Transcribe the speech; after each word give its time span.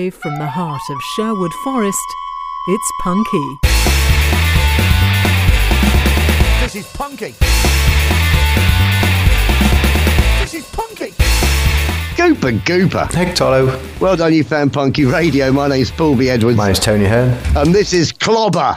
Live 0.00 0.14
from 0.14 0.38
the 0.38 0.46
heart 0.46 0.80
of 0.88 0.98
Sherwood 1.14 1.52
Forest, 1.62 1.98
it's 2.68 2.90
Punky. 3.02 3.58
This 6.62 6.74
is 6.74 6.86
Punky. 6.94 7.34
This 10.40 10.54
is 10.54 10.66
Punky. 10.70 11.10
Gooper 12.16 12.58
Gooper. 12.60 13.12
Hey, 13.12 13.26
Tolo. 13.32 14.00
Well 14.00 14.16
done, 14.16 14.32
you 14.32 14.42
fan 14.42 14.70
Punky 14.70 15.04
Radio. 15.04 15.52
My 15.52 15.68
name's 15.68 15.90
Paul 15.90 16.16
B. 16.16 16.30
Edwards. 16.30 16.56
My 16.56 16.68
name's 16.68 16.80
Tony 16.80 17.04
Hearn. 17.04 17.36
And 17.54 17.74
this 17.74 17.92
is 17.92 18.10
Clobber. 18.10 18.76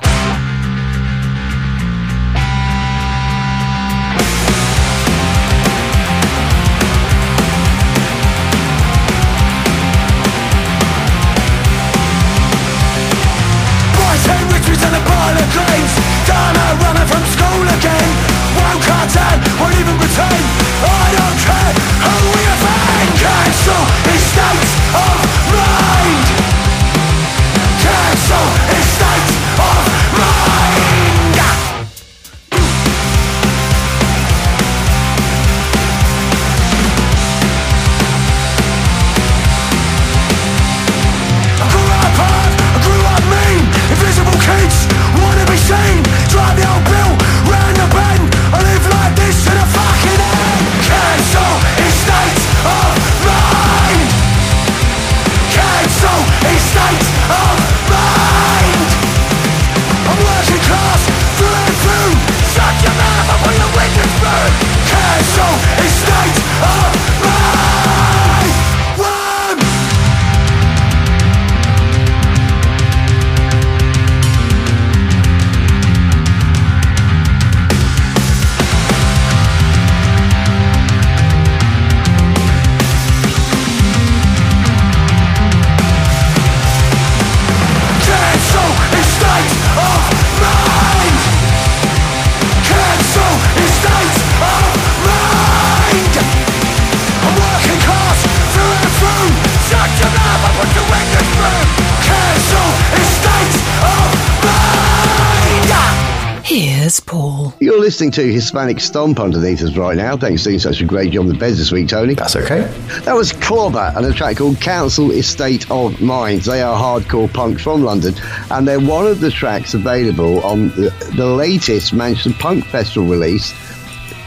To 108.13 108.31
Hispanic 108.31 108.79
Stomp 108.79 109.19
underneath 109.19 109.63
us 109.63 109.75
right 109.75 109.97
now. 109.97 110.15
Thanks 110.15 110.43
for 110.43 110.49
doing 110.49 110.59
such 110.59 110.81
a 110.81 110.85
great 110.85 111.13
job 111.13 111.21
on 111.21 111.29
the 111.29 111.33
beds 111.33 111.57
this 111.57 111.71
week, 111.71 111.87
Tony. 111.87 112.13
That's 112.13 112.35
okay. 112.35 112.61
That 113.05 113.15
was 113.15 113.33
Clobber 113.33 113.91
and 113.95 114.05
a 114.05 114.13
track 114.13 114.37
called 114.37 114.61
Council 114.61 115.09
Estate 115.09 115.69
of 115.71 115.99
Minds. 115.99 116.45
They 116.45 116.61
are 116.61 116.79
hardcore 116.79 117.33
punk 117.33 117.59
from 117.59 117.83
London, 117.83 118.13
and 118.51 118.67
they're 118.67 118.79
one 118.79 119.07
of 119.07 119.19
the 119.19 119.31
tracks 119.31 119.73
available 119.73 120.43
on 120.43 120.69
the, 120.69 120.93
the 121.15 121.25
latest 121.25 121.91
Manchester 121.91 122.37
Punk 122.39 122.65
Festival 122.65 123.09
release 123.09 123.51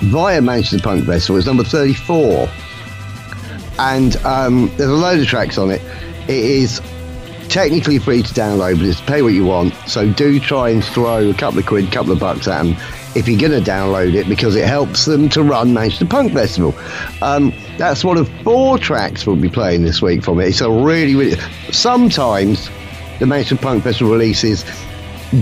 via 0.00 0.42
Manchester 0.42 0.80
Punk 0.80 1.06
Festival. 1.06 1.36
It's 1.36 1.46
number 1.46 1.62
34. 1.62 2.48
And 3.78 4.16
um, 4.24 4.66
there's 4.78 4.90
a 4.90 4.94
load 4.94 5.20
of 5.20 5.26
tracks 5.28 5.58
on 5.58 5.70
it. 5.70 5.80
It 6.22 6.30
is 6.30 6.80
technically 7.48 8.00
free 8.00 8.24
to 8.24 8.34
download, 8.34 8.78
but 8.78 8.86
it's 8.86 9.00
pay 9.00 9.22
what 9.22 9.32
you 9.32 9.44
want. 9.44 9.74
So 9.86 10.12
do 10.12 10.40
try 10.40 10.70
and 10.70 10.84
throw 10.84 11.30
a 11.30 11.34
couple 11.34 11.60
of 11.60 11.66
quid, 11.66 11.86
a 11.86 11.90
couple 11.92 12.10
of 12.10 12.18
bucks 12.18 12.48
at 12.48 12.64
them 12.64 12.76
if 13.16 13.26
you're 13.26 13.40
going 13.40 13.64
to 13.64 13.70
download 13.70 14.14
it 14.14 14.28
because 14.28 14.54
it 14.56 14.66
helps 14.66 15.06
them 15.06 15.28
to 15.30 15.42
run 15.42 15.72
Manchester 15.72 16.04
Punk 16.04 16.34
Festival. 16.34 16.74
Um, 17.22 17.52
that's 17.78 18.04
one 18.04 18.18
of 18.18 18.28
four 18.42 18.78
tracks 18.78 19.26
we'll 19.26 19.36
be 19.36 19.48
playing 19.48 19.82
this 19.82 20.02
week 20.02 20.22
from 20.22 20.38
it. 20.40 20.48
It's 20.48 20.60
a 20.60 20.70
really, 20.70 21.14
really. 21.14 21.40
Sometimes 21.72 22.68
the 23.18 23.26
Manchester 23.26 23.56
Punk 23.56 23.84
Festival 23.84 24.12
releases 24.12 24.64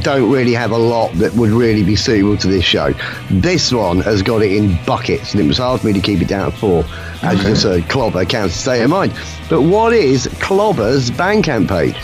don't 0.01 0.31
really 0.31 0.53
have 0.53 0.71
a 0.71 0.79
lot 0.79 1.13
that 1.15 1.35
would 1.35 1.51
really 1.51 1.83
be 1.83 1.97
suitable 1.97 2.37
to 2.39 2.49
this 2.49 2.65
show. 2.65 2.95
This 3.31 3.73
one 3.73 4.01
has 4.01 4.23
got 4.23 4.43
it 4.43 4.53
in 4.53 4.79
buckets, 4.87 5.33
and 5.33 5.43
it 5.43 5.47
was 5.47 5.59
hard 5.59 5.81
for 5.81 5.89
me 5.89 5.93
to 5.95 6.01
keep 6.01 6.23
it 6.23 6.29
down 6.29 6.53
at 6.53 6.59
four. 6.59 6.85
As 7.23 7.39
you 7.39 7.51
just 7.51 7.65
heard, 7.65 7.89
Clobber 7.89 8.25
Council 8.25 8.57
Estate 8.57 8.83
of 8.85 8.91
mind. 8.91 9.13
But 9.51 9.63
what 9.63 9.93
is 9.93 10.27
Clobber's 10.41 11.11
Bandcamp 11.11 11.69
page? 11.69 11.97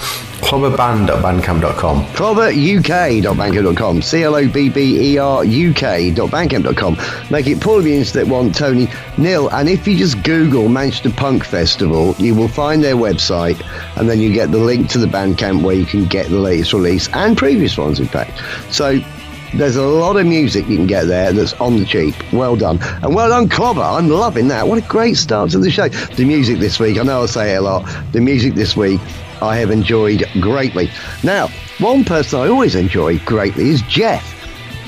Clobberband.bandcamp.com. 0.50 2.06
clobberuk.bandcamp.com 2.06 4.02
c-l-o-b-b-e-r 4.02 5.44
uk.bandcamp.com 5.44 6.96
make 7.30 7.46
it 7.46 7.60
Paul 7.60 7.82
the 7.82 7.94
Internet 7.94 8.26
One 8.26 8.50
Tony 8.50 8.88
Nil 9.16 9.48
and 9.50 9.68
if 9.68 9.86
you 9.86 9.96
just 9.96 10.20
google 10.24 10.68
Manchester 10.68 11.10
Punk 11.10 11.44
Festival 11.44 12.16
you 12.18 12.34
will 12.34 12.48
find 12.48 12.82
their 12.82 12.96
website 12.96 13.64
and 13.96 14.10
then 14.10 14.18
you 14.18 14.32
get 14.32 14.50
the 14.50 14.58
link 14.58 14.90
to 14.90 14.98
the 14.98 15.06
Bandcamp 15.06 15.62
where 15.62 15.76
you 15.76 15.86
can 15.86 16.06
get 16.06 16.28
the 16.28 16.40
latest 16.40 16.72
release 16.72 17.08
and 17.10 17.38
previous 17.38 17.78
ones 17.78 18.00
in 18.00 18.06
fact 18.06 18.42
so 18.74 18.98
there's 19.54 19.76
a 19.76 19.86
lot 19.86 20.16
of 20.16 20.26
music 20.26 20.66
you 20.68 20.78
can 20.78 20.88
get 20.88 21.04
there 21.04 21.32
that's 21.32 21.52
on 21.54 21.76
the 21.76 21.84
cheap. 21.84 22.14
Well 22.32 22.54
done. 22.54 22.78
And 23.02 23.16
well 23.16 23.28
done, 23.30 23.48
Clobber. 23.48 23.80
I'm 23.82 24.08
loving 24.08 24.46
that. 24.46 24.68
What 24.68 24.78
a 24.78 24.86
great 24.86 25.16
start 25.16 25.50
to 25.50 25.58
the 25.58 25.72
show. 25.72 25.88
The 25.88 26.24
music 26.24 26.60
this 26.60 26.78
week, 26.78 26.98
I 26.98 27.02
know 27.02 27.24
I 27.24 27.26
say 27.26 27.54
it 27.54 27.56
a 27.56 27.60
lot, 27.60 27.82
the 28.12 28.20
music 28.20 28.54
this 28.54 28.76
week 28.76 29.00
I 29.42 29.56
have 29.56 29.70
enjoyed 29.70 30.24
greatly. 30.40 30.90
Now, 31.22 31.48
one 31.78 32.04
person 32.04 32.40
I 32.40 32.48
always 32.48 32.74
enjoy 32.74 33.18
greatly 33.20 33.70
is 33.70 33.82
Jeff. 33.82 34.36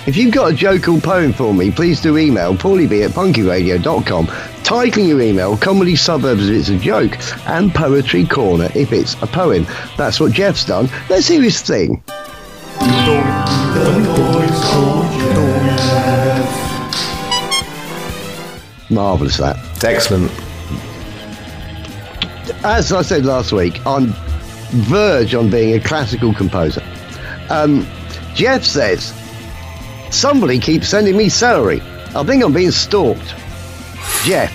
If 0.06 0.16
you've 0.16 0.34
got 0.34 0.50
a 0.50 0.54
joke 0.54 0.88
or 0.88 1.00
poem 1.00 1.32
for 1.32 1.54
me, 1.54 1.70
please 1.70 2.00
do 2.00 2.18
email 2.18 2.54
paulieb 2.54 3.04
at 3.04 3.12
punkyradio.com, 3.12 4.26
titling 4.26 5.06
your 5.06 5.20
email 5.20 5.56
Comedy 5.56 5.94
Suburbs 5.94 6.48
if 6.48 6.56
it's 6.56 6.68
a 6.70 6.76
joke, 6.76 7.16
and 7.46 7.72
Poetry 7.72 8.26
Corner 8.26 8.68
if 8.74 8.92
it's 8.92 9.14
a 9.22 9.28
poem. 9.28 9.64
That's 9.96 10.18
what 10.18 10.32
Jeff's 10.32 10.64
done. 10.64 10.88
Let's 11.08 11.28
hear 11.28 11.40
his 11.40 11.62
thing. 11.62 12.02
Marvellous 18.90 19.36
that. 19.36 19.56
Excellent. 19.84 20.30
As 22.64 22.92
I 22.92 23.02
said 23.02 23.24
last 23.24 23.52
week, 23.52 23.84
I'm 23.86 24.12
verge 24.72 25.34
on 25.34 25.50
being 25.50 25.74
a 25.74 25.80
classical 25.80 26.34
composer. 26.34 26.82
Um, 27.50 27.86
Jeff 28.34 28.64
says, 28.64 29.12
somebody 30.10 30.58
keeps 30.58 30.88
sending 30.88 31.16
me 31.16 31.28
celery. 31.28 31.80
I 32.14 32.22
think 32.24 32.42
I'm 32.42 32.52
being 32.52 32.70
stalked. 32.70 33.34
Jeff, 34.24 34.52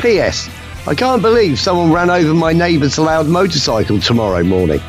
P.S. 0.00 0.48
I 0.86 0.94
can't 0.94 1.22
believe 1.22 1.58
someone 1.58 1.92
ran 1.92 2.10
over 2.10 2.32
my 2.34 2.52
neighbour's 2.52 2.98
loud 2.98 3.26
motorcycle 3.26 3.98
tomorrow 4.00 4.44
morning. 4.44 4.80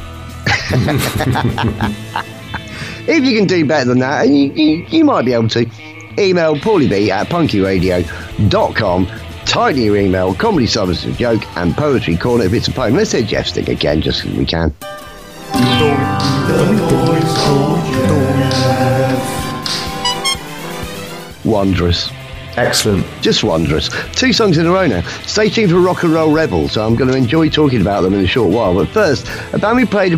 if 3.08 3.24
you 3.24 3.38
can 3.38 3.48
do 3.48 3.66
better 3.66 3.86
than 3.86 4.00
that, 4.00 4.26
and 4.26 4.38
you, 4.38 4.52
you, 4.52 4.86
you 4.90 5.06
might 5.06 5.26
be 5.26 5.34
able 5.34 5.48
to, 5.50 5.66
email 6.20 6.56
paulieb 6.56 7.10
at 7.10 7.28
punkyradio.com. 7.28 9.08
Title 9.48 9.82
your 9.82 9.96
email, 9.96 10.36
Comedy 10.36 10.68
Suburbs 10.68 11.06
a 11.06 11.12
joke, 11.14 11.42
and 11.56 11.74
poetry 11.74 12.18
corner 12.18 12.44
if 12.44 12.54
it's 12.54 12.68
a 12.68 12.72
poem. 12.72 12.96
Let's 12.96 13.12
say 13.12 13.24
Jeff's 13.24 13.54
thing 13.54 13.70
again, 13.70 14.02
just 14.02 14.26
as 14.26 14.34
we 14.34 14.46
can. 14.46 14.74
Wondrous. 21.46 22.12
Excellent. 22.58 23.06
Just 23.22 23.44
wondrous. 23.44 23.88
Two 24.14 24.34
songs 24.34 24.58
in 24.58 24.66
a 24.66 24.72
row 24.72 24.88
now. 24.88 25.02
Stay 25.28 25.48
tuned 25.48 25.70
for 25.70 25.80
Rock 25.80 26.02
and 26.02 26.12
Roll 26.12 26.34
Rebel, 26.34 26.68
so 26.68 26.84
I'm 26.84 26.96
going 26.96 27.10
to 27.12 27.16
enjoy 27.16 27.50
talking 27.50 27.82
about 27.82 28.02
them 28.02 28.16
in 28.16 28.26
a 28.26 28.28
short 28.28 28.52
while. 28.52 28.74
But 28.74 28.88
first, 28.90 29.28
a 29.54 29.60
band 29.60 29.78
we 29.78 29.86
played, 29.86 30.14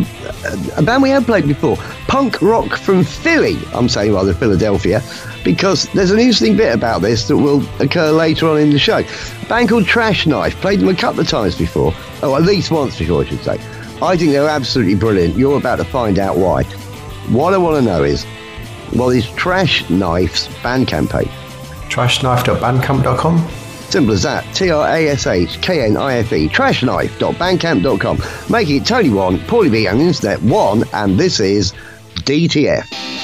a 0.76 0.82
band 0.82 1.02
we 1.02 1.10
had 1.10 1.26
played 1.26 1.46
before, 1.46 1.76
punk 2.08 2.40
rock 2.40 2.76
from 2.76 3.04
Philly. 3.04 3.58
I'm 3.74 3.90
saying 3.90 4.14
rather 4.14 4.32
Philadelphia, 4.32 5.02
because 5.44 5.84
there's 5.92 6.12
an 6.12 6.18
interesting 6.18 6.56
bit 6.56 6.74
about 6.74 7.02
this 7.02 7.28
that 7.28 7.36
will 7.36 7.62
occur 7.78 8.10
later 8.10 8.48
on 8.48 8.58
in 8.58 8.70
the 8.70 8.78
show. 8.78 9.00
A 9.00 9.46
band 9.46 9.68
called 9.68 9.84
Trash 9.84 10.26
Knife 10.26 10.56
played 10.62 10.80
them 10.80 10.88
a 10.88 10.96
couple 10.96 11.20
of 11.20 11.28
times 11.28 11.58
before, 11.58 11.92
oh, 12.22 12.36
at 12.36 12.42
least 12.42 12.70
once 12.70 12.98
before, 12.98 13.22
I 13.22 13.26
should 13.26 13.44
say. 13.44 13.58
I 14.00 14.16
think 14.16 14.32
they're 14.32 14.48
absolutely 14.48 14.94
brilliant. 14.94 15.36
You're 15.36 15.58
about 15.58 15.76
to 15.76 15.84
find 15.84 16.18
out 16.18 16.38
why. 16.38 16.62
What 17.28 17.52
I 17.52 17.58
want 17.58 17.76
to 17.76 17.82
know 17.82 18.02
is, 18.02 18.24
well, 18.94 19.10
is 19.10 19.30
Trash 19.32 19.90
Knife's 19.90 20.48
band 20.62 20.88
campaign? 20.88 21.28
trashknife.bandcamp.com. 21.90 23.48
Simple 23.90 24.14
as 24.14 24.22
that. 24.22 24.44
T 24.54 24.70
R 24.70 24.88
A 24.88 25.08
S 25.08 25.26
H 25.26 25.60
K 25.60 25.84
N 25.84 25.96
I 25.96 26.18
F 26.18 26.32
E, 26.32 26.48
trashknife.bandcamp.com. 26.48 28.18
Making 28.48 28.76
it 28.76 28.86
Tony 28.86 29.10
1, 29.10 29.38
Paulie 29.40 29.70
B 29.70 29.88
on 29.88 29.98
the 29.98 30.04
internet 30.04 30.40
1, 30.42 30.84
and 30.92 31.18
this 31.18 31.40
is 31.40 31.72
DTF. 32.20 33.19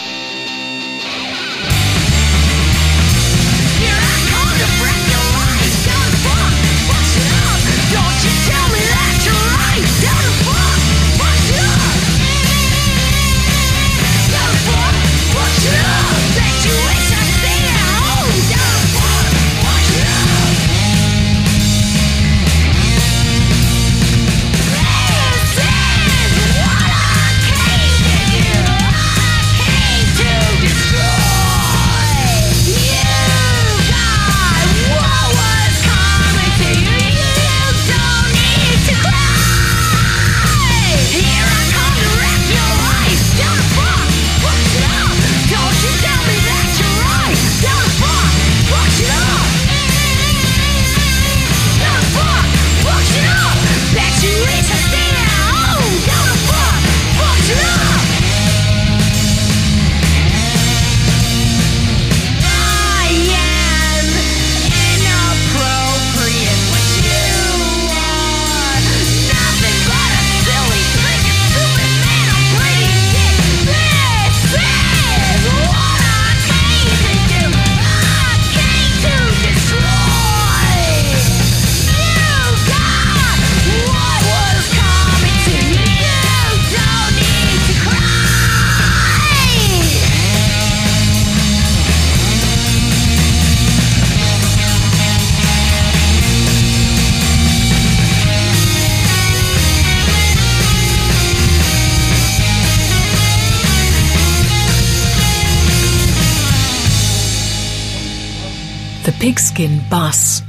Erskine 109.56 109.80
Bus. 109.88 110.42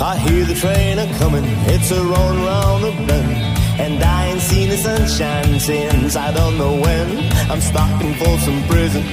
I 0.00 0.16
hear 0.26 0.46
the 0.46 0.54
train 0.54 0.98
a 0.98 1.06
coming, 1.18 1.44
it's 1.68 1.90
a 1.90 2.02
run 2.02 2.36
round 2.46 2.84
the 2.84 2.90
bend. 3.06 3.30
And 3.78 4.02
I 4.02 4.28
ain't 4.28 4.40
seen 4.40 4.70
the 4.70 4.78
sunshine 4.78 5.60
since 5.60 6.16
I 6.16 6.32
don't 6.32 6.56
know 6.56 6.80
when. 6.80 7.08
I'm 7.50 7.60
stopping 7.60 8.14
for 8.14 8.38
some 8.38 8.62
prison, 8.68 9.04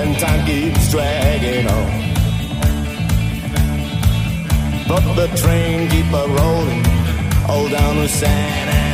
and 0.00 0.18
time 0.18 0.46
keeps 0.46 0.90
dragging 0.90 1.66
on. 1.66 1.90
But 4.88 5.04
the 5.14 5.28
train 5.36 5.90
keep 5.90 6.06
a 6.06 6.26
rolling, 6.26 6.86
all 7.50 7.68
down 7.68 7.96
the 7.96 8.08
sand. 8.08 8.85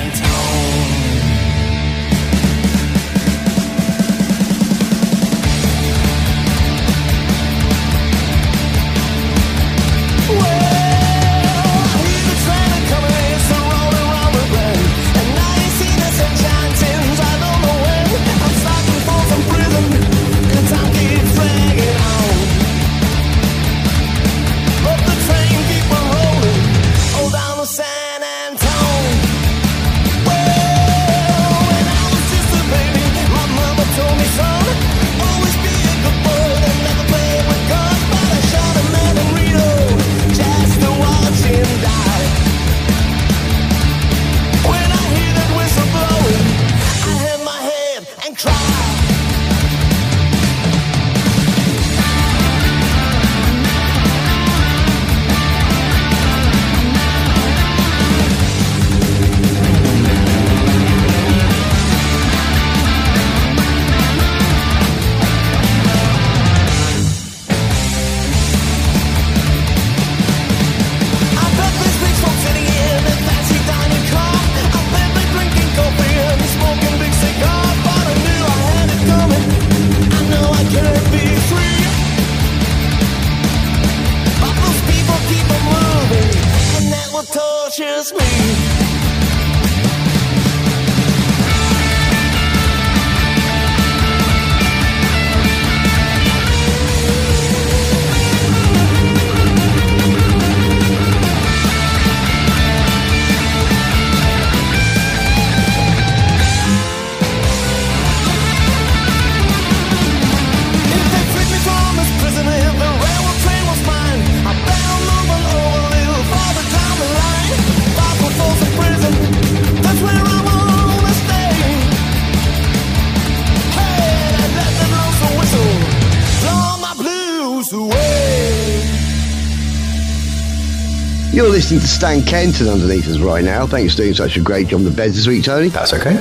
listen 131.72 131.88
to 131.88 131.94
Stan 131.94 132.22
Kenton 132.22 132.68
underneath 132.68 133.08
us 133.08 133.18
right 133.18 133.42
now. 133.44 133.66
Thanks 133.66 133.94
for 133.94 134.02
doing 134.02 134.14
such 134.14 134.36
a 134.36 134.40
great 134.40 134.68
job 134.68 134.80
on 134.80 134.84
the 134.84 134.90
beds 134.90 135.16
this 135.16 135.26
week, 135.26 135.44
Tony. 135.44 135.68
That's 135.68 135.94
okay. 135.94 136.14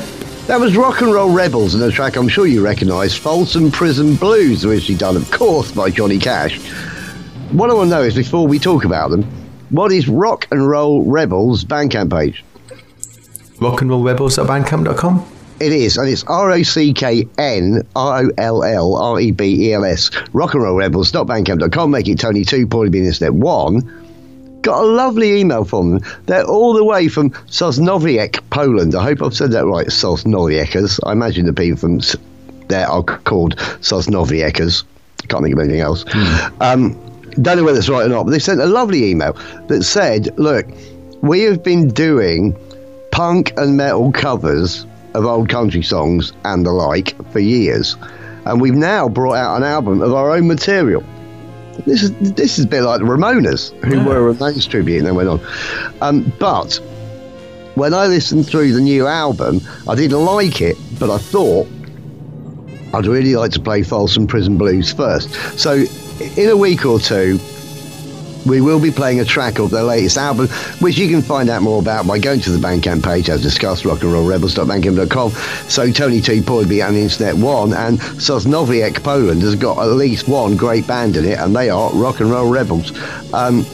That 0.47 0.59
was 0.59 0.77
Rock 0.77 1.01
and 1.01 1.13
Roll 1.13 1.31
Rebels 1.31 1.73
and 1.73 1.83
a 1.83 1.91
track 1.91 2.15
I'm 2.15 2.29
sure 2.29 2.47
you 2.47 2.63
recognise, 2.63 3.15
Folsom 3.15 3.69
Prison 3.69 4.15
Blues, 4.15 4.63
originally 4.63 4.97
done, 4.97 5.17
of 5.17 5.29
course, 5.29 5.71
by 5.71 5.89
Johnny 5.89 6.17
Cash. 6.19 6.59
What 7.51 7.69
I 7.69 7.73
want 7.73 7.89
to 7.89 7.97
know 7.97 8.01
is, 8.01 8.15
before 8.15 8.47
we 8.47 8.59
talk 8.59 8.85
about 8.85 9.11
them, 9.11 9.23
what 9.71 9.91
is 9.91 10.07
Rock 10.07 10.47
and 10.51 10.67
Roll 10.67 11.03
Rebels' 11.03 11.65
Bandcamp 11.65 12.11
page? 12.11 12.45
Rock 13.59 13.81
and 13.81 13.89
Roll 13.89 14.03
Rebels 14.03 14.39
at 14.39 14.47
bandcamp.com? 14.47 15.25
It 15.59 15.73
is, 15.73 15.97
and 15.97 16.09
it's 16.09 16.23
R 16.23 16.51
O 16.51 16.63
C 16.63 16.93
K 16.93 17.27
N 17.37 17.85
R 17.95 18.23
O 18.23 18.31
L 18.37 18.63
L 18.63 18.95
R 18.95 19.19
E 19.19 19.31
B 19.31 19.67
E 19.67 19.73
L 19.73 19.85
S. 19.85 20.11
Rock 20.33 20.53
and 20.53 20.63
Roll 20.63 20.77
Rebels, 20.77 21.13
not 21.13 21.27
bandcamp.com. 21.27 21.91
Make 21.91 22.07
it 22.07 22.19
Tony 22.19 22.45
2, 22.45 22.67
Paulie 22.67 22.89
being 22.89 23.11
Net 23.19 23.33
1. 23.33 24.00
Got 24.61 24.83
a 24.83 24.85
lovely 24.85 25.39
email 25.39 25.65
from 25.65 25.91
them. 25.91 26.01
They're 26.27 26.45
all 26.45 26.73
the 26.73 26.83
way 26.83 27.07
from 27.07 27.31
Sosnowiec, 27.31 28.41
Poland. 28.51 28.93
I 28.93 29.03
hope 29.03 29.23
I've 29.23 29.35
said 29.35 29.51
that 29.51 29.65
right, 29.65 29.87
Sosnowiecers. 29.87 30.99
I 31.03 31.13
imagine 31.13 31.45
the 31.47 31.53
people 31.53 31.77
from 31.77 31.99
there 32.67 32.87
are 32.87 33.03
called 33.03 33.55
Sosnowiecers. 33.81 34.83
Can't 35.27 35.43
think 35.43 35.55
of 35.55 35.59
anything 35.59 35.81
else. 35.81 36.05
Um, 36.61 36.93
don't 37.41 37.57
know 37.57 37.63
whether 37.63 37.79
it's 37.79 37.89
right 37.89 38.05
or 38.05 38.09
not, 38.09 38.25
but 38.25 38.31
they 38.31 38.39
sent 38.39 38.59
a 38.59 38.65
lovely 38.65 39.09
email 39.09 39.33
that 39.67 39.83
said, 39.83 40.37
"Look, 40.37 40.67
we 41.21 41.41
have 41.43 41.63
been 41.63 41.87
doing 41.89 42.55
punk 43.11 43.53
and 43.57 43.77
metal 43.77 44.11
covers 44.11 44.85
of 45.13 45.25
old 45.25 45.49
country 45.49 45.81
songs 45.81 46.33
and 46.45 46.65
the 46.65 46.71
like 46.71 47.15
for 47.31 47.39
years, 47.39 47.95
and 48.45 48.61
we've 48.61 48.75
now 48.75 49.09
brought 49.09 49.35
out 49.35 49.57
an 49.57 49.63
album 49.63 50.01
of 50.01 50.13
our 50.13 50.31
own 50.31 50.47
material." 50.47 51.03
This 51.85 52.03
is 52.03 52.11
this 52.33 52.59
is 52.59 52.65
a 52.65 52.67
bit 52.67 52.81
like 52.81 52.99
the 52.99 53.05
Ramonas, 53.05 53.71
who 53.83 54.03
were 54.03 54.29
a 54.29 54.33
Ramones 54.33 54.67
tribute 54.69 54.99
and 54.99 55.07
then 55.07 55.15
went 55.15 55.29
on. 55.29 55.41
Um, 56.01 56.31
but 56.39 56.75
when 57.75 57.93
I 57.93 58.07
listened 58.07 58.47
through 58.47 58.73
the 58.73 58.81
new 58.81 59.07
album, 59.07 59.61
I 59.87 59.95
didn't 59.95 60.23
like 60.23 60.61
it, 60.61 60.77
but 60.99 61.09
I 61.09 61.17
thought 61.17 61.67
I'd 62.93 63.05
really 63.05 63.35
like 63.35 63.51
to 63.51 63.59
play 63.59 63.83
Folsom 63.83 64.27
Prison 64.27 64.57
Blues 64.57 64.91
first. 64.91 65.33
So, 65.57 65.85
in 66.35 66.49
a 66.49 66.57
week 66.57 66.85
or 66.85 66.99
two, 66.99 67.39
we 68.45 68.61
will 68.61 68.79
be 68.79 68.91
playing 68.91 69.19
a 69.19 69.25
track 69.25 69.59
of 69.59 69.71
their 69.71 69.83
latest 69.83 70.17
album, 70.17 70.47
which 70.79 70.97
you 70.97 71.07
can 71.07 71.21
find 71.21 71.49
out 71.49 71.61
more 71.61 71.79
about 71.79 72.07
by 72.07 72.19
going 72.19 72.39
to 72.41 72.51
the 72.51 72.57
Bandcamp 72.57 73.03
page 73.03 73.29
as 73.29 73.41
discussed, 73.41 73.83
rockandrollrebels.bandcamp.com. 73.83 75.31
So 75.69 75.91
Tony 75.91 76.21
T. 76.21 76.41
Poyby 76.41 76.85
and 76.85 76.95
Internet 76.95 77.35
One 77.35 77.73
and 77.73 77.99
Sosnowiec 77.99 79.03
Poland 79.03 79.41
has 79.41 79.55
got 79.55 79.77
at 79.79 79.93
least 79.93 80.27
one 80.27 80.55
great 80.55 80.87
band 80.87 81.17
in 81.17 81.25
it, 81.25 81.39
and 81.39 81.55
they 81.55 81.69
are 81.69 81.91
Rock 81.93 82.19
and 82.19 82.31
Roll 82.31 82.49
Rebels. 82.51 82.91
Um, 83.33 83.65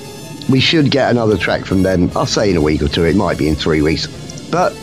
we 0.49 0.59
should 0.59 0.91
get 0.91 1.11
another 1.11 1.37
track 1.37 1.65
from 1.65 1.83
them. 1.83 2.09
I'll 2.15 2.25
say 2.25 2.49
in 2.49 2.57
a 2.57 2.61
week 2.61 2.81
or 2.81 2.87
two. 2.87 3.03
It 3.03 3.15
might 3.15 3.37
be 3.37 3.47
in 3.47 3.55
three 3.55 3.81
weeks, 3.81 4.07
but 4.49 4.73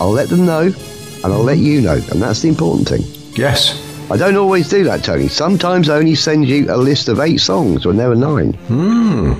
I'll 0.00 0.10
let 0.10 0.28
them 0.28 0.46
know, 0.46 0.62
and 0.62 1.24
I'll 1.24 1.42
let 1.42 1.58
you 1.58 1.80
know, 1.80 1.94
and 1.94 2.22
that's 2.22 2.42
the 2.42 2.48
important 2.48 2.88
thing. 2.88 3.02
Yes. 3.34 3.81
I 4.12 4.16
don't 4.18 4.36
always 4.36 4.68
do 4.68 4.84
that, 4.84 5.02
Tony. 5.02 5.26
Sometimes 5.26 5.88
I 5.88 5.96
only 5.96 6.14
send 6.14 6.46
you 6.46 6.70
a 6.70 6.76
list 6.76 7.08
of 7.08 7.18
eight 7.18 7.38
songs 7.38 7.86
when 7.86 7.96
there 7.96 8.10
are 8.10 8.14
nine. 8.14 8.52
Hmm. 8.68 9.32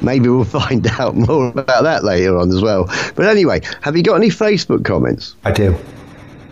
Maybe 0.00 0.30
we'll 0.30 0.44
find 0.62 0.86
out 0.86 1.14
more 1.14 1.48
about 1.48 1.82
that 1.82 2.04
later 2.04 2.38
on 2.38 2.48
as 2.48 2.62
well. 2.62 2.86
But 3.16 3.26
anyway, 3.26 3.60
have 3.82 3.98
you 3.98 4.02
got 4.02 4.14
any 4.14 4.30
Facebook 4.30 4.82
comments? 4.82 5.36
I 5.44 5.52
do. 5.52 5.76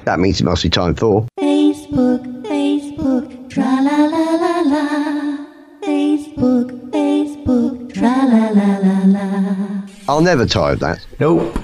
That 0.04 0.20
means 0.20 0.38
it 0.38 0.44
must 0.44 0.62
be 0.62 0.68
time 0.68 0.94
for. 0.94 1.26
Facebook, 1.40 2.22
Facebook, 2.42 3.48
tra 3.48 3.62
la 3.64 4.04
la 4.04 4.34
la 4.34 4.60
la. 4.60 5.46
Facebook, 5.82 6.90
Facebook, 6.90 7.94
tra 7.94 8.26
la 8.26 8.48
la 8.50 8.78
la 8.80 9.04
la. 9.06 9.82
I'll 10.10 10.20
never 10.20 10.44
tire 10.44 10.74
of 10.74 10.80
that. 10.80 11.06
Nope. 11.20 11.58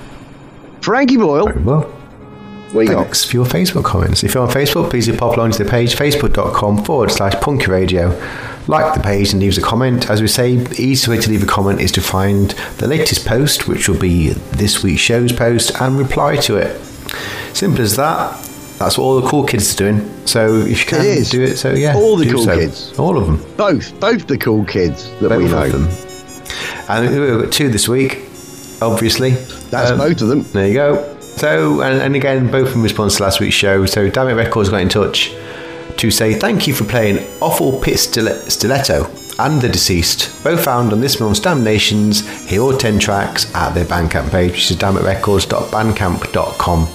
Frankie 0.81 1.19
Boyle, 1.19 1.49
Very 1.49 1.63
well. 1.65 1.98
What 2.73 2.83
you 2.83 2.89
got? 2.93 3.05
Thanks 3.05 3.25
for 3.25 3.37
your 3.37 3.47
Facebook 3.47 3.85
comments. 3.85 4.23
If 4.25 4.35
you're 4.35 4.43
on 4.43 4.51
Facebook, 4.51 4.91
please 4.91 5.07
do 5.07 5.17
pop 5.17 5.37
along 5.37 5.53
to 5.53 5.65
the 5.65 5.71
page, 5.71 5.95
facebook.com 5.97 6.85
forward 6.85 7.11
slash 7.11 7.35
punky 7.41 7.67
radio. 7.71 8.09
Like 8.67 8.93
the 8.95 9.01
page 9.01 9.33
and 9.33 9.41
leave 9.41 9.53
us 9.53 9.59
a 9.59 9.63
comment. 9.63 10.11
As 10.11 10.21
we 10.21 10.29
say, 10.29 10.57
the 10.57 10.75
easiest 10.75 11.09
way 11.09 11.17
to 11.19 11.31
leave 11.31 11.43
a 11.43 11.47
comment 11.47 11.81
is 11.81 11.91
to 11.93 12.03
find 12.03 12.51
the 12.77 12.87
latest 12.87 13.25
post, 13.27 13.67
which 13.67 13.89
will 13.89 13.99
be 13.99 14.29
this 14.53 14.83
week's 14.83 15.01
show's 15.01 15.33
post, 15.33 15.81
and 15.81 15.99
reply 15.99 16.37
to 16.37 16.57
it. 16.57 16.79
Simple 17.55 17.81
as 17.81 17.97
that. 17.97 18.33
That's 18.79 18.99
what 18.99 19.05
all 19.05 19.21
the 19.21 19.27
cool 19.29 19.45
kids 19.45 19.75
are 19.75 19.79
doing. 19.79 20.27
So 20.27 20.57
if 20.59 20.81
you 20.81 20.87
can 20.87 21.01
It 21.01 21.07
is. 21.07 21.31
do 21.31 21.43
it, 21.43 21.57
so 21.57 21.73
yeah. 21.73 21.97
All 21.97 22.17
the 22.17 22.31
cool 22.31 22.45
so. 22.45 22.55
kids. 22.57 22.97
All 22.99 23.17
of 23.17 23.25
them. 23.27 23.43
Both, 23.57 23.99
both 23.99 24.27
the 24.27 24.37
cool 24.37 24.65
kids 24.67 25.11
that 25.21 25.31
we 25.37 25.45
Both 25.49 25.51
know. 25.51 25.63
of 25.65 25.73
them. 25.73 25.89
And 26.91 27.21
we've 27.21 27.43
got 27.43 27.53
two 27.53 27.71
this 27.71 27.89
week, 27.89 28.19
obviously. 28.83 29.31
That's 29.71 29.91
Um, 29.93 29.99
both 29.99 30.21
of 30.21 30.29
them. 30.29 30.43
There 30.53 30.69
you 30.69 30.75
go. 30.75 31.18
So, 31.39 31.81
and, 31.83 32.01
and 32.03 32.17
again, 32.17 32.51
both 32.51 32.75
in 32.75 32.83
response 32.83 33.17
to 33.17 33.23
last 33.23 33.41
week's 33.41 33.55
show. 33.55 33.87
So, 33.87 34.11
Damn 34.11 34.29
It 34.29 34.33
Records 34.35 34.69
got 34.69 34.81
in 34.81 34.89
touch 34.89 35.33
to 35.97 36.11
say 36.11 36.35
thank 36.35 36.67
you 36.67 36.75
for 36.75 36.85
playing 36.85 37.25
Awful 37.41 37.81
Pit 37.81 37.99
Stiletto 37.99 39.11
and 39.41 39.61
The 39.63 39.69
Deceased, 39.69 40.43
both 40.43 40.65
found 40.65 40.93
on 40.93 41.01
this 41.01 41.21
month's 41.21 41.39
Damnations, 41.41 42.27
here 42.49 42.61
all 42.61 42.77
10 42.77 42.99
tracks 42.99 43.53
at 43.55 43.73
their 43.73 43.85
Bandcamp 43.85 44.31
page, 44.31 44.51
which 44.53 44.71
is 44.71 44.77
damnitrecords.bandcamp.com. 44.77 46.89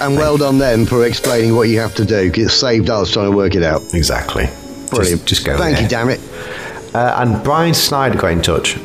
And 0.00 0.16
well 0.16 0.36
done 0.36 0.58
them 0.58 0.84
for 0.86 1.06
explaining 1.06 1.54
what 1.56 1.68
you 1.68 1.78
have 1.80 1.94
to 1.96 2.04
do, 2.04 2.30
it 2.34 2.48
saved 2.50 2.90
us 2.90 3.10
trying 3.12 3.30
to 3.30 3.36
work 3.36 3.54
it 3.54 3.62
out. 3.62 3.82
Exactly. 3.94 4.48
Brilliant. 4.90 5.20
Just, 5.22 5.26
just 5.26 5.44
go 5.46 5.56
Thank 5.56 5.74
there. 5.76 5.82
you, 5.84 5.88
damn 5.88 6.10
it. 6.10 6.20
Uh, 6.94 7.14
and 7.18 7.42
Brian 7.44 7.74
Snyder 7.74 8.18
got 8.18 8.32
in 8.32 8.40
touch, 8.42 8.76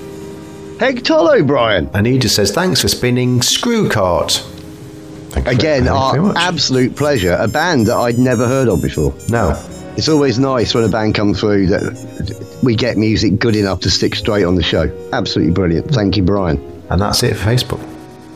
Heck 0.79 0.95
Tolo, 0.95 1.45
Brian. 1.45 1.89
and 1.93 2.07
he 2.07 2.17
just 2.17 2.35
says 2.35 2.51
thanks 2.51 2.81
for 2.81 2.87
spinning 2.87 3.41
Screw 3.41 3.87
Cart. 3.87 4.43
Thank 5.33 5.47
Again, 5.47 5.83
very- 5.85 5.95
you 5.95 6.25
our 6.27 6.33
absolute 6.37 6.95
pleasure. 6.95 7.37
A 7.39 7.47
band 7.47 7.87
that 7.87 7.95
I'd 7.97 8.17
never 8.19 8.47
heard 8.47 8.67
of 8.67 8.81
before. 8.81 9.13
no. 9.29 9.57
It's 9.97 10.07
always 10.07 10.39
nice 10.39 10.73
when 10.73 10.85
a 10.85 10.87
band 10.87 11.15
comes 11.15 11.41
through 11.41 11.67
that 11.67 11.83
we 12.63 12.75
get 12.75 12.95
music 12.97 13.39
good 13.39 13.57
enough 13.57 13.81
to 13.81 13.89
stick 13.89 14.15
straight 14.15 14.45
on 14.45 14.55
the 14.55 14.63
show. 14.63 14.89
Absolutely 15.11 15.53
brilliant. 15.53 15.91
Thank 15.91 16.15
you, 16.15 16.23
Brian. 16.23 16.57
And 16.89 17.01
that's 17.01 17.21
it 17.23 17.35
for 17.35 17.49
Facebook. 17.49 17.79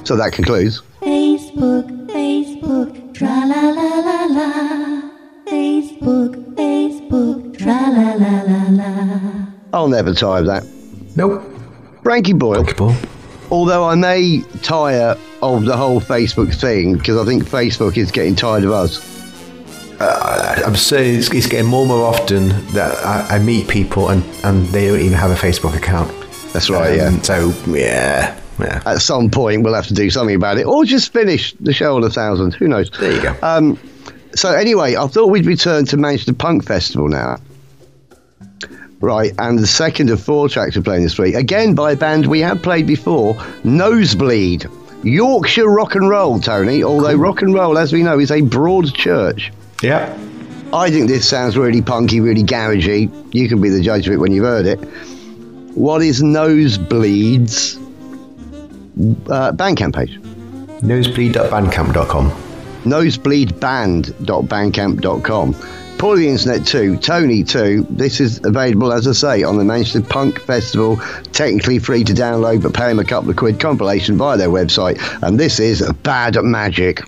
So 0.04 0.18
that 0.18 0.34
concludes. 0.34 0.82
Facebook, 1.02 1.88
Facebook, 2.10 3.14
tra 3.14 3.28
la 3.48 3.70
la 3.70 4.00
la 4.00 4.26
la. 4.26 5.02
Facebook, 5.48 6.36
Facebook, 6.56 7.58
tra 7.58 7.90
la 7.90 8.14
la 8.16 8.42
la 8.44 8.64
la. 8.72 9.46
I'll 9.74 9.88
never 9.88 10.14
tire 10.14 10.42
of 10.42 10.48
that. 10.48 10.66
Nope. 11.16 11.42
Frankie 12.04 12.34
Boyle. 12.34 12.64
Thank 12.66 12.70
you, 12.70 12.76
Paul. 12.76 12.96
Although 13.56 13.86
I 13.86 13.96
may 13.96 14.42
tire 14.64 15.16
of 15.42 15.64
the 15.64 15.78
whole 15.78 16.02
Facebook 16.02 16.54
thing 16.54 16.98
because 16.98 17.16
I 17.16 17.24
think 17.24 17.46
Facebook 17.46 17.96
is 17.96 18.12
getting 18.12 18.36
tired 18.36 18.66
of 18.66 18.72
us. 18.72 19.00
I'm 20.02 20.76
saying 20.76 21.20
it's, 21.20 21.32
it's 21.32 21.48
getting 21.48 21.68
more 21.68 21.84
and 21.84 21.88
more 21.88 22.06
often 22.06 22.50
that 22.74 22.94
I, 23.06 23.38
I 23.38 23.40
meet 23.40 23.70
people 23.70 24.10
and, 24.10 24.26
and 24.44 24.66
they 24.68 24.88
don't 24.88 25.00
even 25.00 25.14
have 25.18 25.32
a 25.32 25.36
Facebook 25.36 25.74
account. 25.74 26.12
That's 26.52 26.70
right, 26.70 27.00
Um, 27.00 27.16
yeah. 27.16 27.22
So, 27.22 27.54
yeah. 27.68 28.40
Yeah. 28.60 28.82
At 28.86 29.00
some 29.02 29.30
point, 29.30 29.64
we'll 29.64 29.74
have 29.74 29.88
to 29.88 29.94
do 29.94 30.10
something 30.10 30.36
about 30.36 30.58
it, 30.58 30.66
or 30.66 30.84
just 30.84 31.14
finish 31.14 31.54
the 31.62 31.72
show 31.72 31.96
on 31.96 32.04
a 32.04 32.10
thousand. 32.10 32.56
Who 32.56 32.68
knows? 32.68 32.90
There 32.90 33.14
you 33.14 33.22
go. 33.22 33.36
Um, 33.42 33.80
so 34.36 34.54
anyway, 34.54 34.98
I 34.98 35.08
thought 35.08 35.28
we'd 35.28 35.46
return 35.46 35.86
to 35.86 35.98
Manchester 35.98 36.34
Punk 36.34 36.66
Festival 36.66 37.08
now. 37.08 37.38
Right, 39.06 39.32
and 39.38 39.60
the 39.60 39.68
second 39.68 40.10
of 40.10 40.20
four 40.20 40.50
tracks 40.50 40.76
we're 40.76 40.82
playing 40.82 41.04
this 41.04 41.20
week, 41.20 41.36
again 41.36 41.76
by 41.76 41.92
a 41.92 41.96
band 41.96 42.26
we 42.26 42.40
have 42.40 42.64
played 42.64 42.88
before, 42.88 43.36
Nosebleed. 43.64 44.66
Yorkshire 45.04 45.70
rock 45.70 45.94
and 45.94 46.10
roll, 46.10 46.40
Tony. 46.40 46.84
Although 46.84 47.14
rock 47.14 47.44
and 47.44 47.54
roll, 47.54 47.78
as 47.78 47.94
we 47.94 48.02
know, 48.02 48.18
is 48.18 48.32
a 48.32 48.42
broad 48.42 48.92
church. 48.96 49.54
yeah. 49.84 50.12
I 50.74 50.90
think 50.90 51.08
this 51.08 51.30
sounds 51.30 51.56
really 51.56 51.84
punky, 51.84 52.20
really 52.20 52.42
garagey. 52.42 53.12
You 53.32 53.48
can 53.48 53.62
be 53.62 53.70
the 53.70 53.80
judge 53.80 54.08
of 54.08 54.14
it 54.14 54.18
when 54.18 54.32
you've 54.32 54.44
heard 54.44 54.66
it. 54.66 54.78
What 55.76 56.02
is 56.02 56.24
Nosebleed's 56.24 57.76
uh, 57.78 59.52
Bandcamp 59.52 59.94
page? 59.94 60.18
Nosebleed.bandcamp.com. 60.82 62.32
nosebleedband.bandcamp.com. 62.86 65.56
Paul 65.98 66.18
the 66.18 66.28
Internet 66.28 66.66
2, 66.68 66.98
Tony 66.98 67.44
2. 67.44 67.88
This 67.90 68.20
is 68.20 68.44
available, 68.44 68.92
as 68.92 69.08
I 69.08 69.14
say, 69.14 69.44
on 69.44 69.58
the 69.58 69.64
Manchester 69.64 70.02
Punk 70.02 70.40
Festival. 70.40 70.98
Technically 71.32 71.80
free 71.80 72.04
to 72.04 72.14
download, 72.14 72.64
but 72.64 72.74
pay 72.74 72.90
them 72.90 73.00
a 73.00 73.06
couple 73.06 73.30
of 73.30 73.38
quid 73.38 73.60
compilation 73.60 74.18
via 74.18 74.38
their 74.38 74.50
website. 74.50 75.00
And 75.24 75.40
this 75.40 75.60
is 75.60 75.82
Bad 76.04 76.36
Magic. 76.44 77.02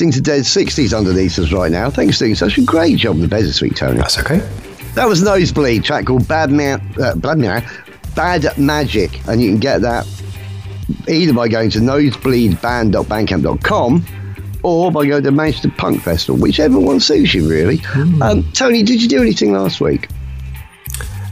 Listening 0.00 0.12
to 0.12 0.20
Dead 0.22 0.44
60s 0.44 0.96
underneath 0.96 1.38
us 1.38 1.52
right 1.52 1.70
now, 1.70 1.90
thanks 1.90 2.16
for 2.16 2.24
doing 2.24 2.34
such 2.34 2.56
a 2.56 2.62
great 2.62 2.96
job 2.96 3.16
in 3.16 3.20
the 3.20 3.28
bed 3.28 3.44
this 3.44 3.60
week, 3.60 3.76
Tony. 3.76 3.98
That's 3.98 4.18
okay. 4.18 4.38
That 4.94 5.06
was 5.06 5.20
Nosebleed, 5.20 5.84
track 5.84 6.06
called 6.06 6.26
Bad, 6.26 6.50
Ma- 6.50 6.78
uh, 6.98 7.14
Bad, 7.16 7.38
Ma- 7.38 7.60
Bad 8.14 8.56
Magic, 8.56 9.20
and 9.28 9.42
you 9.42 9.50
can 9.50 9.60
get 9.60 9.82
that 9.82 10.06
either 11.06 11.34
by 11.34 11.48
going 11.48 11.68
to 11.68 11.80
nosebleedband.bandcamp.com 11.80 14.06
or 14.62 14.90
by 14.90 15.06
going 15.06 15.22
to 15.22 15.30
Manchester 15.32 15.70
Punk 15.76 16.00
Festival, 16.00 16.40
whichever 16.40 16.80
one 16.80 16.98
suits 16.98 17.34
you, 17.34 17.46
really. 17.46 17.82
Um, 18.22 18.50
Tony, 18.54 18.82
did 18.82 19.02
you 19.02 19.08
do 19.08 19.20
anything 19.20 19.52
last 19.52 19.82
week? 19.82 20.08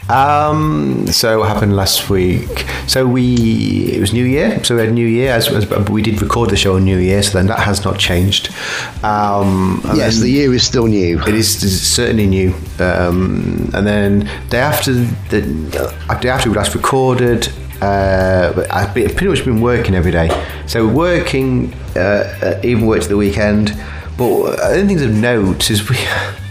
Um, 0.09 1.07
so 1.09 1.41
what 1.41 1.49
happened 1.49 1.77
last 1.77 2.09
week? 2.09 2.65
So 2.87 3.07
we 3.07 3.93
it 3.93 4.01
was 4.01 4.13
New 4.13 4.25
Year, 4.25 4.63
so 4.65 4.75
we 4.77 4.81
had 4.83 4.93
New 4.93 5.07
Year 5.07 5.33
as, 5.33 5.49
as 5.49 5.69
we 5.91 6.01
did 6.01 6.21
record 6.23 6.51
the 6.51 6.57
show 6.57 6.77
on 6.77 6.85
New 6.85 6.97
Year, 6.99 7.23
so 7.23 7.37
then 7.39 7.47
that 7.49 7.59
has 7.59 7.85
not 7.85 7.99
changed. 7.99 8.49
Um, 9.05 9.81
yes, 9.95 10.15
then- 10.15 10.23
the 10.23 10.31
year 10.31 10.55
is 10.55 10.63
still 10.63 10.87
new. 10.87 11.21
It 11.21 11.35
is, 11.35 11.63
is 11.63 11.87
certainly 11.87 12.27
new. 12.27 12.55
Um, 12.79 13.71
and 13.75 13.87
then 13.87 14.31
day 14.49 14.61
after 14.61 14.93
the 14.95 15.95
uh, 16.09 16.19
day 16.19 16.31
after 16.31 16.49
we 16.51 16.57
last 16.57 16.75
recorded, 16.75 17.49
uh, 17.83 18.67
I've 18.71 18.95
been, 18.95 19.09
pretty 19.11 19.29
much 19.29 19.45
been 19.45 19.61
working 19.61 19.95
every 19.95 20.13
day. 20.13 20.31
So 20.67 20.89
working, 20.89 21.75
uh, 21.95 22.59
even 22.65 22.87
worked 22.87 23.09
the 23.09 23.17
weekend. 23.17 23.77
But 24.17 24.57
don't 24.57 24.89
think 24.89 25.01
of 25.01 25.13
note 25.13 25.71
is 25.71 25.89
we. 25.89 25.97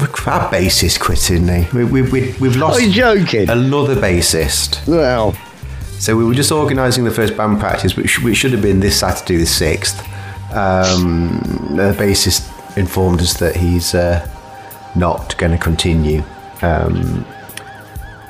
Our 0.00 0.50
bassist 0.52 1.00
quit, 1.00 1.18
didn't 1.26 1.48
he? 1.64 1.76
We, 1.76 1.84
we, 1.84 2.02
we, 2.02 2.34
we've 2.40 2.56
lost 2.56 2.78
Are 2.80 2.82
you 2.84 2.92
joking? 2.92 3.48
another 3.50 3.96
bassist. 3.96 4.86
Well, 4.86 5.32
So 5.98 6.16
we 6.16 6.24
were 6.24 6.34
just 6.34 6.52
organising 6.52 7.04
the 7.04 7.10
first 7.10 7.36
band 7.36 7.58
practice, 7.58 7.96
which, 7.96 8.22
which 8.22 8.36
should 8.36 8.52
have 8.52 8.62
been 8.62 8.78
this 8.80 9.00
Saturday, 9.00 9.36
the 9.36 9.46
sixth. 9.46 10.00
Um, 10.54 11.40
the 11.76 11.94
bassist 11.98 12.76
informed 12.76 13.20
us 13.20 13.34
that 13.40 13.56
he's 13.56 13.94
uh, 13.94 14.26
not 14.94 15.36
going 15.38 15.52
to 15.52 15.58
continue 15.58 16.22
um, 16.62 17.24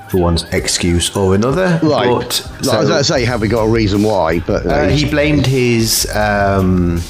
for 0.08 0.18
one 0.22 0.38
excuse 0.52 1.14
or 1.16 1.34
another. 1.34 1.78
right. 1.82 2.06
But, 2.08 2.50
Like, 2.64 2.76
I 2.76 2.80
was 2.80 2.88
going 2.88 2.98
to 3.00 3.04
say, 3.04 3.24
have 3.26 3.40
we 3.42 3.48
got 3.48 3.64
a 3.64 3.68
reason 3.70 4.02
why? 4.02 4.38
But 4.40 4.64
uh, 4.66 4.70
uh, 4.70 4.88
he 4.88 5.08
blamed 5.08 5.46
his. 5.46 6.08
Um, 6.14 7.02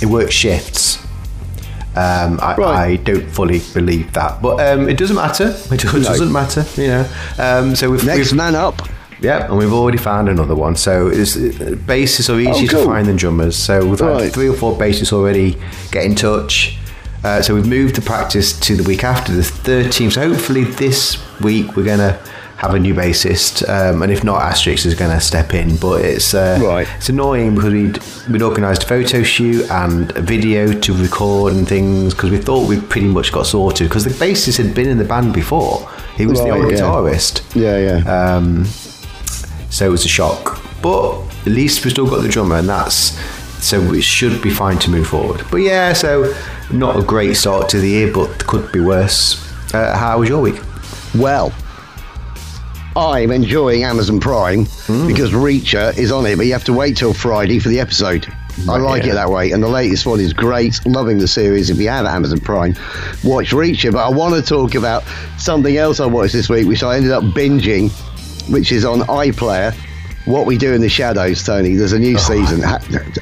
he 0.00 0.06
works 0.06 0.32
shifts. 0.32 1.04
Um, 1.96 2.38
I, 2.40 2.54
Right. 2.56 2.76
I 2.92 2.96
don't 2.96 3.28
fully 3.28 3.60
believe 3.74 4.12
that, 4.12 4.40
but 4.40 4.60
um, 4.60 4.88
it 4.88 4.96
doesn't 4.98 5.16
matter. 5.16 5.54
It 5.72 5.80
doesn't 5.80 6.32
matter, 6.32 6.64
you 6.80 6.88
know. 6.88 7.08
Um, 7.38 7.74
so 7.74 7.90
we've, 7.90 8.04
next 8.04 8.30
we've 8.30 8.36
man 8.36 8.54
up. 8.54 8.82
yeah, 9.20 9.46
and 9.46 9.58
we've 9.58 9.72
already 9.72 9.98
found 9.98 10.28
another 10.28 10.54
one. 10.54 10.76
So 10.76 11.08
it's, 11.08 11.34
uh, 11.36 11.74
bassists 11.86 12.32
are 12.32 12.38
easier 12.38 12.68
Oh, 12.68 12.72
cool. 12.72 12.80
to 12.84 12.86
find 12.86 13.06
than 13.08 13.16
drummers. 13.16 13.56
So 13.56 13.84
we've 13.84 14.00
Right. 14.00 14.24
had 14.24 14.32
three 14.32 14.48
or 14.48 14.54
four 14.54 14.76
bassists 14.78 15.12
already 15.12 15.56
get 15.90 16.04
in 16.04 16.14
touch. 16.14 16.78
Uh, 17.24 17.42
so 17.42 17.52
we've 17.54 17.66
moved 17.66 17.96
the 17.96 18.00
practice 18.02 18.52
to 18.60 18.76
the 18.76 18.84
week 18.84 19.02
after 19.02 19.32
the 19.32 19.42
13th. 19.42 20.12
So 20.12 20.28
hopefully 20.28 20.62
this 20.64 21.18
week 21.40 21.74
we're 21.74 21.84
going 21.84 21.98
to 21.98 22.16
have 22.58 22.74
a 22.74 22.78
new 22.78 22.92
bassist, 22.92 23.66
um, 23.68 24.02
and 24.02 24.10
if 24.10 24.24
not, 24.24 24.40
Asterix 24.42 24.84
is 24.84 24.94
going 24.94 25.12
to 25.12 25.20
step 25.20 25.54
in. 25.54 25.76
But 25.76 26.04
it's 26.04 26.34
uh, 26.34 26.58
Right. 26.60 26.88
it's 26.96 27.08
annoying 27.08 27.54
because 27.54 27.72
we'd 27.72 27.98
we'd 28.28 28.42
organised 28.42 28.82
a 28.82 28.86
photo 28.86 29.22
shoot 29.22 29.70
and 29.70 30.10
a 30.16 30.20
video 30.20 30.72
to 30.72 30.92
record 30.92 31.52
and 31.54 31.68
things 31.68 32.14
because 32.14 32.30
we 32.30 32.38
thought 32.38 32.68
we'd 32.68 32.88
pretty 32.90 33.06
much 33.06 33.30
got 33.32 33.46
sorted 33.46 33.88
because 33.88 34.04
the 34.04 34.10
bassist 34.10 34.58
had 34.58 34.74
been 34.74 34.88
in 34.88 34.98
the 34.98 35.04
band 35.04 35.32
before. 35.32 35.88
He 36.16 36.26
was 36.26 36.40
the 36.40 36.50
old 36.50 36.72
yeah. 36.72 36.78
guitarist. 36.78 37.42
Yeah, 37.54 37.78
yeah. 37.78 38.34
Um, 38.36 38.64
so 39.70 39.86
it 39.86 39.90
was 39.90 40.04
a 40.04 40.08
shock. 40.08 40.60
But 40.82 41.20
at 41.46 41.52
least 41.52 41.84
we've 41.84 41.92
still 41.92 42.08
got 42.10 42.22
the 42.22 42.28
drummer, 42.28 42.56
and 42.56 42.68
that's 42.68 43.16
so 43.64 43.80
it 43.92 44.02
should 44.02 44.42
be 44.42 44.50
fine 44.50 44.78
to 44.80 44.90
move 44.90 45.06
forward. 45.06 45.42
But 45.50 45.58
yeah, 45.58 45.92
so 45.92 46.34
not 46.72 46.98
a 46.98 47.02
great 47.02 47.34
start 47.34 47.68
to 47.68 47.78
the 47.78 47.88
year, 47.88 48.12
but 48.12 48.46
could 48.48 48.72
be 48.72 48.80
worse. 48.80 49.44
Uh, 49.72 49.96
how 49.96 50.18
was 50.18 50.28
your 50.28 50.40
week? 50.42 50.60
Well, 51.14 51.52
I'm 52.98 53.30
enjoying 53.30 53.84
Amazon 53.84 54.18
Prime 54.18 54.64
Hmm. 54.64 55.06
because 55.06 55.30
Reacher 55.30 55.96
is 55.96 56.10
on 56.10 56.26
it, 56.26 56.36
but 56.36 56.46
you 56.46 56.52
have 56.52 56.64
to 56.64 56.72
wait 56.72 56.96
till 56.96 57.14
Friday 57.14 57.60
for 57.60 57.68
the 57.68 57.78
episode. 57.78 58.26
I 58.68 58.76
like 58.78 59.04
yeah. 59.04 59.12
it 59.12 59.14
that 59.14 59.30
way, 59.30 59.52
and 59.52 59.62
the 59.62 59.68
latest 59.68 60.04
one 60.04 60.18
is 60.18 60.32
great. 60.32 60.84
Loving 60.84 61.18
the 61.18 61.28
series. 61.28 61.70
If 61.70 61.78
you 61.78 61.88
have 61.90 62.06
Amazon 62.06 62.40
Prime, 62.40 62.74
watch 63.22 63.50
Reacher. 63.52 63.92
But 63.92 64.04
I 64.04 64.08
want 64.10 64.34
to 64.34 64.42
talk 64.42 64.74
about 64.74 65.04
something 65.38 65.76
else 65.76 66.00
I 66.00 66.06
watched 66.06 66.32
this 66.32 66.48
week, 66.48 66.66
which 66.66 66.82
I 66.82 66.96
ended 66.96 67.12
up 67.12 67.22
binging, 67.22 67.92
which 68.50 68.72
is 68.72 68.84
on 68.84 69.02
iPlayer. 69.02 69.76
What 70.28 70.46
we 70.46 70.58
do 70.58 70.72
in 70.74 70.80
the 70.82 70.88
shadows, 70.88 71.42
Tony. 71.42 71.74
There's 71.74 71.92
a 71.92 71.98
new 71.98 72.14
Oh. 72.16 72.18
season. 72.18 72.62
I 72.64 72.78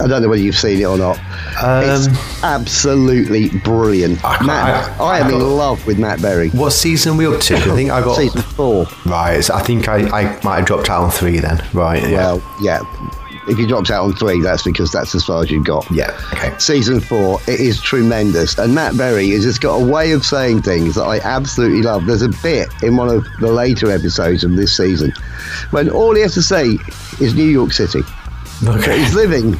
don't 0.08 0.22
know 0.22 0.28
whether 0.28 0.42
you've 0.42 0.56
seen 0.58 0.80
it 0.80 0.84
or 0.84 0.98
not. 0.98 1.18
it's 1.62 2.08
Um, 2.08 2.16
absolutely 2.42 3.48
brilliant. 3.60 4.18
I 4.24 4.44
Matt, 4.44 5.00
I- 5.00 5.04
I, 5.04 5.16
I 5.16 5.18
am 5.20 5.30
in 5.30 5.40
love 5.56 5.86
with 5.86 5.98
Matt 5.98 6.20
Berry. 6.20 6.48
What 6.50 6.70
season 6.72 7.12
are 7.12 7.16
we 7.16 7.26
up 7.26 7.40
to? 7.42 7.56
I 7.56 7.60
think 7.60 7.90
I 7.90 8.00
got 8.02 8.16
Season 8.16 8.42
four. 8.42 8.86
right. 9.06 9.42
so 9.44 9.54
I 9.54 9.62
think 9.62 9.88
I, 9.88 9.98
I 10.08 10.40
might 10.42 10.56
have 10.56 10.66
dropped 10.66 10.90
out 10.90 11.02
on 11.04 11.10
three 11.10 11.38
then. 11.38 11.62
Right. 11.72 12.02
Yeah. 12.02 12.16
Well, 12.16 12.42
yeah. 12.60 12.80
If 13.48 13.58
you 13.58 13.66
dropped 13.66 13.90
out 13.90 14.04
on 14.04 14.12
three, 14.14 14.40
that's 14.42 14.62
because 14.62 14.90
that's 14.90 15.14
as 15.14 15.24
far 15.24 15.42
as 15.42 15.50
you've 15.50 15.64
got. 15.64 15.88
yeah. 15.90 16.18
Okay. 16.32 16.52
Season 16.58 17.00
four, 17.00 17.40
it 17.46 17.60
is 17.60 17.80
tremendous. 17.80 18.58
And 18.58 18.74
Matt 18.74 18.96
Berry 18.96 19.30
has 19.30 19.44
just 19.44 19.60
got 19.60 19.76
a 19.76 19.84
way 19.84 20.12
of 20.12 20.24
saying 20.24 20.62
things 20.62 20.94
that 20.96 21.04
I 21.04 21.18
absolutely 21.20 21.82
love. 21.82 22.06
There's 22.06 22.22
a 22.22 22.28
bit 22.42 22.68
in 22.82 22.96
one 22.96 23.08
of 23.08 23.24
the 23.40 23.50
later 23.52 23.90
episodes 23.90 24.42
of 24.44 24.56
this 24.56 24.76
season 24.76 25.12
when 25.70 25.88
all 25.88 26.14
he 26.14 26.22
has 26.22 26.34
to 26.34 26.42
say 26.42 26.76
is 27.20 27.34
New 27.34 27.44
York 27.44 27.72
City. 27.72 28.02
Okay. 28.66 28.98
He's 28.98 29.14
living 29.14 29.56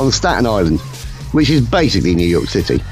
on 0.00 0.10
Staten 0.10 0.46
Island, 0.46 0.80
which 1.32 1.50
is 1.50 1.60
basically 1.68 2.14
New 2.14 2.26
York 2.26 2.46
City. 2.46 2.82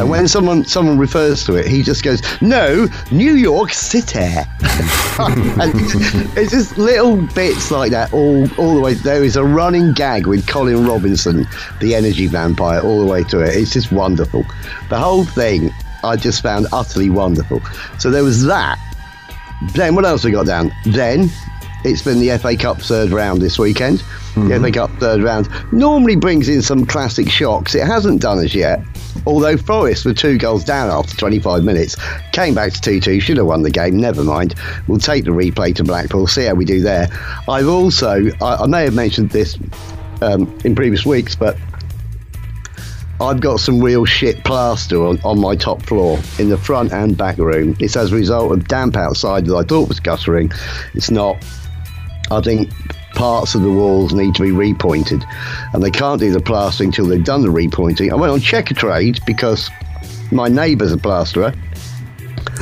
And 0.00 0.08
when 0.08 0.28
someone 0.28 0.64
someone 0.64 0.98
refers 0.98 1.44
to 1.44 1.56
it, 1.56 1.66
he 1.66 1.82
just 1.82 2.02
goes, 2.02 2.22
"No, 2.40 2.88
New 3.10 3.34
York 3.34 3.72
City." 3.72 4.18
and 4.18 5.74
it's 6.38 6.52
just 6.52 6.78
little 6.78 7.16
bits 7.34 7.70
like 7.70 7.90
that 7.90 8.12
all 8.14 8.50
all 8.58 8.74
the 8.74 8.80
way. 8.80 8.94
There 8.94 9.22
is 9.22 9.36
a 9.36 9.44
running 9.44 9.92
gag 9.92 10.26
with 10.26 10.46
Colin 10.46 10.86
Robinson, 10.86 11.46
the 11.80 11.94
energy 11.94 12.26
vampire, 12.26 12.80
all 12.80 12.98
the 12.98 13.06
way 13.06 13.24
through 13.24 13.42
it. 13.42 13.56
It's 13.56 13.74
just 13.74 13.92
wonderful. 13.92 14.44
The 14.88 14.98
whole 14.98 15.24
thing 15.24 15.70
I 16.02 16.16
just 16.16 16.42
found 16.42 16.66
utterly 16.72 17.10
wonderful. 17.10 17.60
So 17.98 18.10
there 18.10 18.24
was 18.24 18.44
that. 18.44 18.78
Then 19.74 19.94
what 19.94 20.06
else 20.06 20.24
we 20.24 20.30
got 20.30 20.46
down? 20.46 20.72
Then 20.86 21.28
it's 21.84 22.02
been 22.02 22.20
the 22.20 22.38
FA 22.38 22.56
Cup 22.56 22.80
third 22.80 23.10
round 23.10 23.42
this 23.42 23.58
weekend. 23.58 23.98
The 24.34 24.40
mm-hmm. 24.40 24.64
FA 24.64 24.72
Cup 24.72 24.90
third 24.92 25.22
round 25.22 25.48
normally 25.72 26.16
brings 26.16 26.48
in 26.48 26.62
some 26.62 26.86
classic 26.86 27.28
shocks. 27.28 27.74
It 27.74 27.86
hasn't 27.86 28.22
done 28.22 28.38
as 28.38 28.54
yet. 28.54 28.80
Although 29.26 29.56
Forest 29.56 30.04
were 30.04 30.14
two 30.14 30.38
goals 30.38 30.64
down 30.64 30.90
after 30.90 31.16
25 31.16 31.64
minutes, 31.64 31.96
came 32.32 32.54
back 32.54 32.72
to 32.72 32.80
2 32.80 33.00
2, 33.00 33.20
should 33.20 33.36
have 33.36 33.46
won 33.46 33.62
the 33.62 33.70
game, 33.70 33.96
never 33.96 34.24
mind. 34.24 34.54
We'll 34.86 34.98
take 34.98 35.24
the 35.24 35.30
replay 35.30 35.74
to 35.76 35.84
Blackpool, 35.84 36.26
see 36.26 36.44
how 36.44 36.54
we 36.54 36.64
do 36.64 36.80
there. 36.80 37.08
I've 37.48 37.68
also, 37.68 38.30
I, 38.40 38.56
I 38.56 38.66
may 38.66 38.84
have 38.84 38.94
mentioned 38.94 39.30
this 39.30 39.58
um, 40.22 40.56
in 40.64 40.74
previous 40.74 41.04
weeks, 41.04 41.34
but 41.34 41.56
I've 43.20 43.40
got 43.40 43.60
some 43.60 43.80
real 43.80 44.06
shit 44.06 44.44
plaster 44.44 45.04
on, 45.04 45.20
on 45.24 45.38
my 45.38 45.54
top 45.54 45.82
floor 45.82 46.18
in 46.38 46.48
the 46.48 46.56
front 46.56 46.92
and 46.92 47.16
back 47.16 47.36
room. 47.36 47.76
It's 47.78 47.94
as 47.94 48.12
a 48.12 48.16
result 48.16 48.52
of 48.52 48.66
damp 48.66 48.96
outside 48.96 49.44
that 49.46 49.54
I 49.54 49.62
thought 49.62 49.88
was 49.88 50.00
guttering. 50.00 50.50
It's 50.94 51.10
not. 51.10 51.36
I 52.30 52.40
think 52.40 52.70
parts 53.14 53.54
of 53.54 53.62
the 53.62 53.70
walls 53.70 54.12
need 54.12 54.34
to 54.36 54.42
be 54.42 54.50
repointed, 54.50 55.24
and 55.74 55.82
they 55.82 55.90
can't 55.90 56.20
do 56.20 56.30
the 56.32 56.40
plastering 56.40 56.88
until 56.88 57.06
they've 57.06 57.24
done 57.24 57.42
the 57.42 57.48
repointing. 57.48 58.10
I 58.12 58.16
went 58.16 58.32
on 58.32 58.40
Checkatrade 58.40 59.24
because 59.26 59.70
my 60.30 60.48
neighbour's 60.48 60.92
a 60.92 60.98
plasterer, 60.98 61.52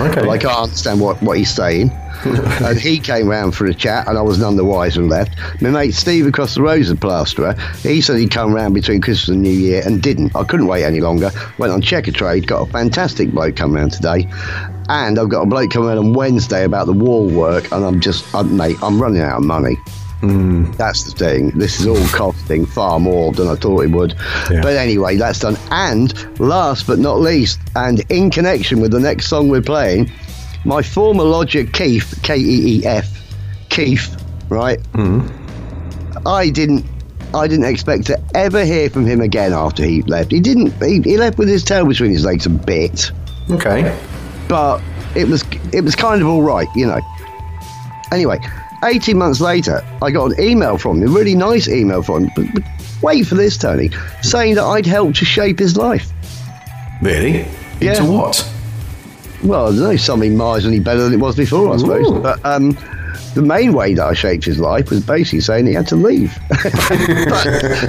Okay. 0.00 0.20
but 0.20 0.28
I 0.28 0.38
can't 0.38 0.56
understand 0.64 1.00
what, 1.00 1.20
what 1.22 1.38
he's 1.38 1.50
saying. 1.54 1.90
and 2.24 2.76
he 2.76 2.98
came 2.98 3.28
round 3.28 3.54
for 3.54 3.66
a 3.66 3.74
chat, 3.74 4.08
and 4.08 4.18
I 4.18 4.22
was 4.22 4.40
none 4.40 4.56
the 4.56 4.64
wiser 4.64 5.00
and 5.00 5.08
left. 5.08 5.38
My 5.62 5.70
mate 5.70 5.92
Steve 5.92 6.26
across 6.26 6.56
the 6.56 6.62
road's 6.62 6.90
a 6.90 6.96
plasterer. 6.96 7.54
He 7.82 8.00
said 8.00 8.16
he'd 8.18 8.32
come 8.32 8.52
round 8.52 8.74
between 8.74 9.00
Christmas 9.00 9.28
and 9.28 9.42
New 9.42 9.52
Year 9.52 9.82
and 9.86 10.02
didn't. 10.02 10.34
I 10.34 10.42
couldn't 10.42 10.66
wait 10.66 10.82
any 10.82 11.00
longer. 11.00 11.30
Went 11.58 11.72
on 11.72 11.80
Checkatrade, 11.80 12.46
got 12.46 12.68
a 12.68 12.72
fantastic 12.72 13.30
bloke 13.30 13.54
come 13.54 13.72
round 13.72 13.92
today. 13.92 14.28
And 14.88 15.16
I've 15.16 15.28
got 15.28 15.42
a 15.42 15.46
bloke 15.46 15.70
coming 15.70 15.90
around 15.90 15.98
on 15.98 16.12
Wednesday 16.12 16.64
about 16.64 16.86
the 16.86 16.92
wall 16.92 17.28
work, 17.28 17.70
and 17.70 17.84
I'm 17.84 18.00
just, 18.00 18.34
I'm, 18.34 18.56
mate, 18.56 18.76
I'm 18.82 19.00
running 19.00 19.22
out 19.22 19.38
of 19.38 19.44
money. 19.44 19.76
That's 20.20 21.04
the 21.04 21.12
thing. 21.12 21.50
This 21.58 21.80
is 21.80 21.86
all 21.86 22.04
costing 22.08 22.66
far 22.66 22.98
more 22.98 23.32
than 23.32 23.46
I 23.48 23.54
thought 23.54 23.82
it 23.84 23.90
would. 23.92 24.14
Yeah. 24.50 24.60
But 24.62 24.76
anyway, 24.76 25.16
that's 25.16 25.38
done. 25.40 25.56
And 25.70 26.12
last 26.40 26.86
but 26.86 26.98
not 26.98 27.20
least, 27.20 27.60
and 27.76 28.00
in 28.10 28.30
connection 28.30 28.80
with 28.80 28.90
the 28.90 29.00
next 29.00 29.26
song 29.28 29.48
we're 29.48 29.62
playing, 29.62 30.10
my 30.64 30.82
former 30.82 31.22
lodger 31.22 31.64
Keith, 31.64 32.18
K 32.22 32.36
E 32.36 32.80
E 32.80 32.86
F, 32.86 33.08
Keith, 33.68 34.16
right? 34.48 34.80
Mm-hmm. 34.92 36.26
I 36.26 36.50
didn't. 36.50 36.84
I 37.34 37.46
didn't 37.46 37.66
expect 37.66 38.06
to 38.06 38.18
ever 38.34 38.64
hear 38.64 38.88
from 38.88 39.04
him 39.06 39.20
again 39.20 39.52
after 39.52 39.84
he 39.84 40.00
left. 40.02 40.32
He 40.32 40.40
didn't. 40.40 40.72
He, 40.82 41.00
he 41.02 41.16
left 41.18 41.36
with 41.38 41.48
his 41.48 41.62
tail 41.62 41.86
between 41.86 42.10
his 42.10 42.24
legs 42.24 42.46
a 42.46 42.50
bit, 42.50 43.12
Okay. 43.50 43.94
but 44.48 44.80
it 45.14 45.28
was 45.28 45.44
it 45.72 45.82
was 45.82 45.94
kind 45.94 46.22
of 46.22 46.26
all 46.28 46.42
right, 46.42 46.66
you 46.74 46.86
know. 46.86 47.00
Anyway, 48.10 48.38
18 48.84 49.16
months 49.16 49.40
later, 49.40 49.82
I 50.02 50.10
got 50.10 50.32
an 50.32 50.40
email 50.40 50.78
from 50.78 51.02
him, 51.02 51.08
a 51.08 51.12
really 51.12 51.34
nice 51.34 51.68
email 51.68 52.02
from 52.02 52.24
him, 52.24 52.30
but, 52.36 52.46
but 52.54 52.62
wait 53.02 53.26
for 53.26 53.34
this, 53.34 53.56
Tony, 53.56 53.90
saying 54.22 54.54
that 54.56 54.64
I'd 54.64 54.86
helped 54.86 55.16
to 55.16 55.24
shape 55.24 55.58
his 55.58 55.76
life. 55.76 56.10
Really? 57.02 57.46
Yeah. 57.80 57.96
Into 57.96 58.12
what? 58.12 58.52
Well, 59.44 59.68
I 59.68 59.70
don't 59.70 59.80
know, 59.80 59.96
something 59.96 60.34
marginally 60.34 60.82
better 60.82 61.02
than 61.02 61.14
it 61.14 61.20
was 61.20 61.36
before, 61.36 61.72
I 61.72 61.76
suppose. 61.76 62.08
Ooh. 62.08 62.20
But 62.20 62.44
um, 62.44 62.76
the 63.34 63.42
main 63.42 63.72
way 63.72 63.94
that 63.94 64.04
I 64.04 64.14
shaped 64.14 64.44
his 64.44 64.58
life 64.58 64.90
was 64.90 65.04
basically 65.04 65.40
saying 65.40 65.66
he 65.66 65.74
had 65.74 65.86
to 65.88 65.96
leave. 65.96 66.36
but, 66.48 67.44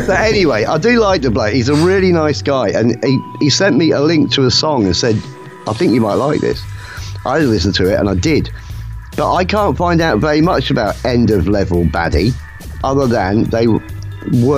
but 0.06 0.20
anyway, 0.20 0.66
I 0.66 0.78
do 0.78 1.00
like 1.00 1.22
the 1.22 1.32
bloke. 1.32 1.54
He's 1.54 1.70
a 1.70 1.76
really 1.76 2.12
nice 2.12 2.42
guy. 2.42 2.70
And 2.70 3.04
he, 3.04 3.20
he 3.40 3.50
sent 3.50 3.78
me 3.78 3.92
a 3.92 4.02
link 4.02 4.32
to 4.34 4.46
a 4.46 4.52
song 4.52 4.86
and 4.86 4.96
said, 4.96 5.16
I 5.68 5.74
think 5.74 5.94
you 5.94 6.02
might 6.02 6.16
like 6.16 6.42
this. 6.42 6.62
I 7.26 7.40
listened 7.40 7.76
to 7.76 7.92
it 7.92 8.00
and 8.00 8.10
I 8.10 8.16
did. 8.16 8.52
But 9.20 9.34
I 9.36 9.44
can't 9.44 9.76
find 9.76 10.00
out 10.00 10.20
very 10.20 10.40
much 10.40 10.72
about 10.72 11.04
End 11.04 11.30
of 11.30 11.46
Level 11.46 11.84
Baddie 11.84 12.32
other 12.86 13.06
than 13.06 13.44
they 13.50 13.68
were 13.68 13.82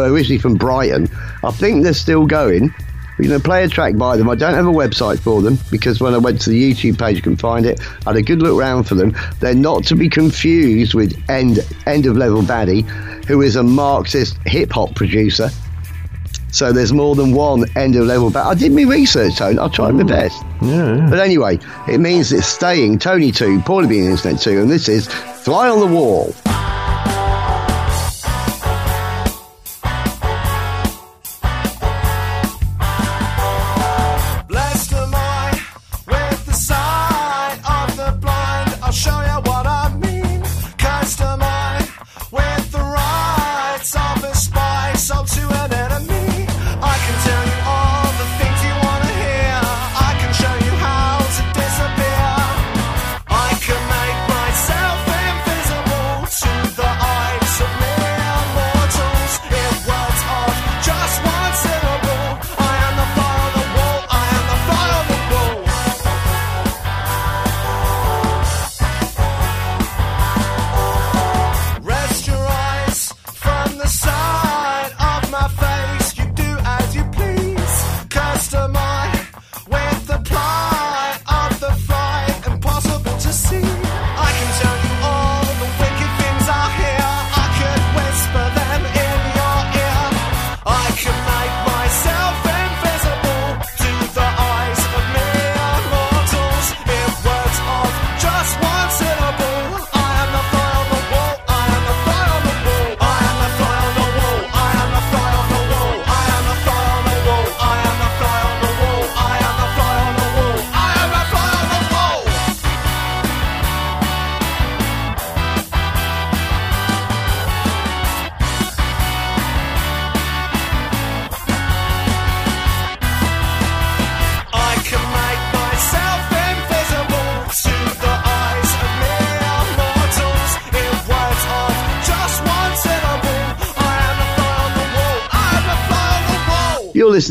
originally 0.07 0.37
from 0.37 0.53
Brighton. 0.53 1.09
I 1.43 1.49
think 1.49 1.81
they're 1.81 1.95
still 1.95 2.27
going. 2.27 2.71
Going 3.17 3.31
to 3.31 3.39
play 3.39 3.63
a 3.63 3.67
track 3.67 3.97
by 3.97 4.17
them. 4.17 4.29
I 4.29 4.35
don't 4.35 4.53
have 4.53 4.67
a 4.67 4.71
website 4.71 5.17
for 5.17 5.41
them 5.41 5.57
because 5.71 5.99
when 5.99 6.13
I 6.13 6.19
went 6.19 6.41
to 6.41 6.51
the 6.51 6.73
YouTube 6.73 6.99
page, 6.99 7.15
you 7.15 7.23
can 7.23 7.37
find 7.37 7.65
it. 7.65 7.81
I 8.05 8.11
had 8.11 8.17
a 8.17 8.21
good 8.21 8.43
look 8.43 8.59
round 8.59 8.87
for 8.87 8.93
them. 8.93 9.15
They're 9.39 9.55
not 9.55 9.83
to 9.85 9.95
be 9.95 10.07
confused 10.07 10.93
with 10.93 11.19
End 11.27 11.59
End 11.87 12.05
of 12.05 12.15
Level 12.15 12.43
Baddie, 12.43 12.87
who 13.25 13.41
is 13.41 13.55
a 13.55 13.63
Marxist 13.63 14.37
hip 14.45 14.71
hop 14.71 14.93
producer. 14.93 15.49
So 16.51 16.71
there's 16.73 16.93
more 16.93 17.15
than 17.15 17.33
one 17.33 17.65
End 17.75 17.95
of 17.95 18.05
Level 18.05 18.29
Baddie. 18.29 18.45
I 18.45 18.53
did 18.55 18.73
my 18.73 18.83
research, 18.83 19.37
Tony. 19.37 19.57
I 19.57 19.67
tried 19.69 19.95
my 19.95 20.03
best. 20.03 20.43
Yeah. 20.61 21.07
But 21.09 21.19
anyway, 21.19 21.59
it 21.87 21.99
means 21.99 22.31
it's 22.31 22.45
staying 22.45 22.99
Tony 22.99 23.31
2, 23.31 23.59
Paulie 23.59 23.89
being 23.89 24.05
Internet 24.05 24.41
2, 24.41 24.61
and 24.61 24.69
this 24.69 24.89
is 24.89 25.07
Fly 25.07 25.69
on 25.69 25.79
the 25.79 25.87
Wall. 25.87 26.35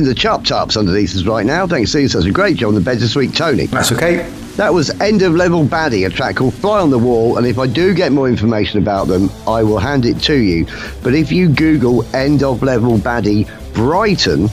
Listening 0.01 0.15
to 0.15 0.21
Chop 0.21 0.45
Tops 0.45 0.77
underneath 0.79 1.15
us 1.15 1.25
right 1.25 1.45
now. 1.45 1.67
Thanks 1.67 1.93
for 1.93 2.09
such 2.09 2.25
a 2.25 2.31
great 2.31 2.57
job 2.57 2.69
on 2.69 2.75
the 2.75 2.81
bed 2.81 2.99
this 2.99 3.15
week, 3.15 3.35
Tony. 3.35 3.67
That's 3.67 3.93
okay. 3.93 4.23
That 4.57 4.73
was 4.73 4.89
End 5.01 5.21
of 5.21 5.35
Level 5.35 5.65
Baddie, 5.65 6.07
a 6.07 6.11
track 6.11 6.37
called 6.37 6.55
Fly 6.55 6.81
on 6.81 6.91
the 6.91 6.99
Wall. 6.99 7.37
And 7.37 7.47
if 7.47 7.59
I 7.59 7.67
do 7.67 7.93
get 7.93 8.11
more 8.11 8.27
information 8.27 8.81
about 8.81 9.09
them, 9.09 9.29
I 9.47 9.63
will 9.63 9.79
hand 9.79 10.07
it 10.07 10.19
to 10.23 10.35
you. 10.35 10.67
But 11.03 11.15
if 11.15 11.31
you 11.31 11.51
Google 11.51 12.05
End 12.17 12.43
of 12.43 12.63
Level 12.63 12.97
Baddie 12.97 13.47
Brighton, 13.75 14.49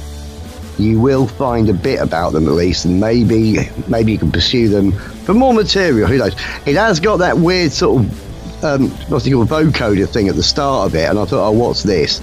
you 0.78 1.00
will 1.00 1.28
find 1.28 1.70
a 1.70 1.74
bit 1.74 2.02
about 2.02 2.34
them 2.34 2.46
at 2.48 2.54
least, 2.54 2.84
and 2.84 3.00
maybe 3.00 3.70
maybe 3.88 4.12
you 4.12 4.18
can 4.18 4.32
pursue 4.32 4.68
them 4.68 4.92
for 4.92 5.34
more 5.34 5.54
material. 5.54 6.08
Who 6.08 6.18
knows? 6.18 6.34
It 6.66 6.76
has 6.76 7.00
got 7.00 7.18
that 7.18 7.38
weird 7.38 7.72
sort 7.72 8.04
of 8.04 8.64
um, 8.66 8.90
what's 9.08 9.26
it 9.26 9.32
called 9.32 9.48
vocoder 9.48 10.10
thing 10.10 10.28
at 10.28 10.36
the 10.36 10.44
start 10.44 10.88
of 10.88 10.96
it, 10.96 11.10
and 11.10 11.18
I 11.18 11.26
thought, 11.26 11.48
oh, 11.48 11.52
what's 11.52 11.84
this? 11.84 12.22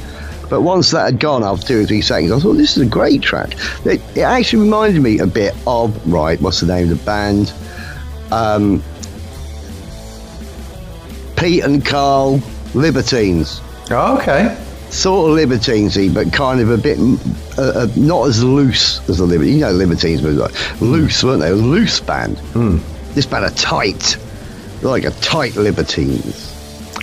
But 0.54 0.60
once 0.60 0.92
that 0.92 1.06
had 1.06 1.18
gone 1.18 1.42
after 1.42 1.66
two 1.66 1.80
or 1.82 1.84
three 1.84 2.00
seconds, 2.00 2.30
I 2.30 2.38
thought 2.38 2.52
this 2.52 2.76
is 2.76 2.82
a 2.84 2.88
great 2.88 3.22
track. 3.22 3.54
It, 3.84 4.00
it 4.14 4.20
actually 4.20 4.62
reminded 4.62 5.02
me 5.02 5.18
a 5.18 5.26
bit 5.26 5.52
of 5.66 5.90
right. 6.06 6.40
What's 6.40 6.60
the 6.60 6.68
name 6.68 6.92
of 6.92 6.96
the 7.00 7.04
band? 7.04 7.52
Um, 8.30 8.80
Pete 11.36 11.64
and 11.64 11.84
Carl 11.84 12.40
Libertines 12.72 13.60
Oh, 13.90 14.16
okay. 14.18 14.56
sort 14.90 15.28
of 15.32 15.36
libertinesy, 15.36 16.14
but 16.14 16.32
kind 16.32 16.60
of 16.60 16.70
a 16.70 16.78
bit 16.78 17.00
uh, 17.58 17.62
uh, 17.80 17.88
not 17.96 18.28
as 18.28 18.44
loose 18.44 19.00
as 19.08 19.18
the 19.18 19.24
Libertines. 19.24 19.56
You 19.56 19.60
know, 19.62 19.72
Libertines 19.72 20.22
were 20.22 20.30
like 20.30 20.80
loose, 20.80 21.24
weren't 21.24 21.40
they? 21.40 21.50
A 21.50 21.54
loose 21.56 21.98
band. 21.98 22.36
This 23.14 23.26
band 23.26 23.44
are 23.44 23.50
tight, 23.56 24.16
like 24.82 25.02
a 25.02 25.10
tight 25.10 25.56
Libertines. 25.56 26.52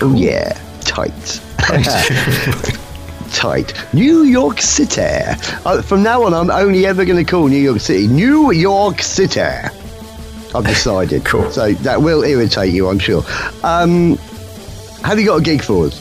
Oh 0.02 0.16
yeah, 0.16 0.54
tight. 0.86 1.12
tight. 3.34 3.74
New 3.94 4.24
York 4.24 4.62
City. 4.62 5.02
Uh, 5.66 5.82
from 5.82 6.04
now 6.04 6.24
on, 6.24 6.34
I'm 6.34 6.50
only 6.50 6.86
ever 6.86 7.06
going 7.06 7.24
to 7.24 7.30
call 7.30 7.48
New 7.48 7.58
York 7.58 7.80
City 7.80 8.08
New 8.08 8.52
York 8.52 9.02
City. 9.02 9.42
I've 9.42 10.66
decided. 10.66 11.24
Cool. 11.32 11.50
So 11.52 11.72
that 11.74 12.02
will 12.02 12.24
irritate 12.24 12.74
you, 12.74 12.90
I'm 12.90 13.00
sure. 13.00 13.24
Um, 13.64 14.18
have 15.04 15.20
you 15.20 15.26
got 15.26 15.40
a 15.40 15.44
gig 15.44 15.62
for 15.64 15.86
us? 15.88 16.00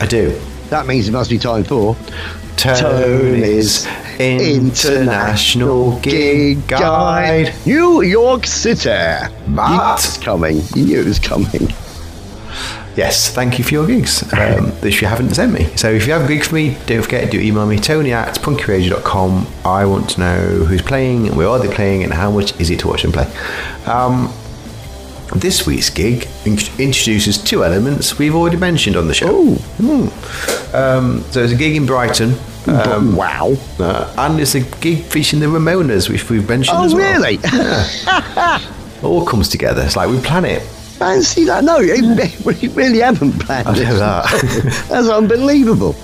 I 0.00 0.06
do. 0.06 0.38
That 0.70 0.86
means 0.86 1.06
it 1.08 1.12
must 1.12 1.28
be 1.30 1.38
time 1.38 1.64
for 1.64 1.94
Tony's 2.56 3.86
International 4.18 6.00
Gig 6.00 6.66
Guide. 6.66 7.54
New 7.66 8.02
York 8.02 8.46
City. 8.46 8.88
Matt. 9.48 10.18
Coming. 10.22 10.62
You 10.74 10.84
knew 10.86 11.00
it 11.00 11.06
was 11.06 11.18
coming. 11.18 11.68
Yes, 12.96 13.34
thank 13.34 13.58
you 13.58 13.64
for 13.64 13.74
your 13.74 13.86
gigs 13.86 14.22
um, 14.32 14.70
that 14.80 15.00
you 15.00 15.06
haven't 15.08 15.34
sent 15.34 15.52
me. 15.52 15.64
So 15.76 15.90
if 15.90 16.06
you 16.06 16.12
have 16.12 16.24
a 16.24 16.28
gig 16.28 16.44
for 16.44 16.54
me, 16.54 16.76
don't 16.86 17.02
forget 17.02 17.30
to 17.32 17.40
email 17.44 17.66
me, 17.66 17.76
tony 17.78 18.12
at 18.12 18.36
punkyradio.com. 18.38 19.46
I 19.64 19.84
want 19.84 20.10
to 20.10 20.20
know 20.20 20.40
who's 20.64 20.82
playing, 20.82 21.34
where 21.34 21.48
are 21.48 21.58
they 21.58 21.74
playing, 21.74 22.04
and 22.04 22.12
how 22.12 22.30
much 22.30 22.58
is 22.60 22.70
it 22.70 22.78
to 22.80 22.88
watch 22.88 23.02
them 23.02 23.10
play. 23.12 23.26
Um, 23.86 24.32
this 25.34 25.66
week's 25.66 25.90
gig 25.90 26.28
in- 26.44 26.58
introduces 26.78 27.38
two 27.42 27.64
elements 27.64 28.18
we've 28.18 28.34
already 28.34 28.58
mentioned 28.58 28.94
on 28.94 29.08
the 29.08 29.14
show. 29.14 29.54
Hmm. 29.54 30.08
Um, 30.76 31.22
so 31.32 31.42
it's 31.42 31.52
a 31.52 31.56
gig 31.56 31.74
in 31.74 31.86
Brighton. 31.86 32.34
Um, 32.66 33.16
wow. 33.16 33.56
uh, 33.78 34.14
and 34.16 34.40
it's 34.40 34.54
a 34.54 34.60
gig 34.60 35.02
featuring 35.02 35.40
the 35.40 35.46
Ramonas, 35.46 36.08
which 36.08 36.30
we've 36.30 36.48
mentioned 36.48 36.78
Oh, 36.78 36.84
as 36.84 36.94
well. 36.94 37.20
really? 37.20 37.38
All 39.02 39.26
comes 39.26 39.48
together. 39.48 39.82
It's 39.82 39.96
like 39.96 40.08
we 40.08 40.18
plan 40.20 40.44
it. 40.44 40.62
Fancy 40.98 41.44
that? 41.44 41.64
No, 41.64 41.78
we 41.78 42.68
really 42.68 43.00
haven't 43.00 43.32
planned 43.40 43.66
I 43.68 43.72
know 43.74 43.98
that. 43.98 44.86
That's 44.88 45.08
unbelievable. 45.08 45.94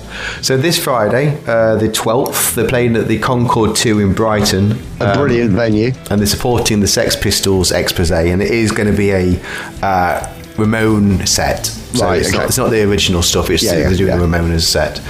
So 0.42 0.56
this 0.56 0.82
Friday, 0.82 1.38
uh, 1.46 1.76
the 1.76 1.88
12th, 1.88 2.54
they're 2.54 2.68
playing 2.68 2.96
at 2.96 3.06
the 3.08 3.18
Concorde 3.18 3.76
2 3.76 4.00
in 4.00 4.12
Brighton. 4.12 4.72
A 5.00 5.10
Um, 5.12 5.16
brilliant 5.18 5.52
venue. 5.52 5.92
and 6.10 6.20
they're 6.20 6.26
supporting 6.26 6.80
the 6.80 6.88
Sex 6.88 7.14
Pistols 7.16 7.70
expose, 7.72 8.10
and 8.10 8.42
it 8.42 8.50
is 8.50 8.72
going 8.72 8.90
to 8.90 8.96
be 8.96 9.10
a 9.12 9.40
uh, 9.82 10.26
Ramone 10.58 11.24
set. 11.26 11.66
So 11.66 12.04
Right, 12.06 12.18
it's, 12.20 12.28
okay. 12.30 12.38
not, 12.38 12.46
it's 12.48 12.58
not 12.58 12.70
the 12.70 12.82
original 12.82 13.22
stuff. 13.22 13.48
It's 13.50 13.62
Yeah, 13.62 13.74
they're 13.76 13.90
yeah, 13.92 13.96
doing 13.96 14.10
yeah. 14.10 14.24
a 14.24 14.26
Ramones 14.26 14.62
set. 14.62 15.00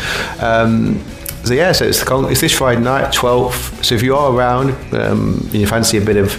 Um, 0.43 1.01
So 1.43 1.55
yeah, 1.55 1.73
so 1.73 1.87
it's, 1.87 2.01
the 2.01 2.05
con- 2.07 2.31
it's 2.31 2.43
this 2.43 2.53
Friday 2.53 2.83
night, 2.83 3.15
12th. 3.15 3.83
So 3.83 3.95
if 3.95 4.03
you 4.03 4.15
are 4.15 4.31
around, 4.31 4.73
um, 4.95 5.41
and 5.45 5.55
you 5.55 5.67
fancy 5.67 5.97
a 5.97 6.03
bit 6.03 6.19
of 6.19 6.31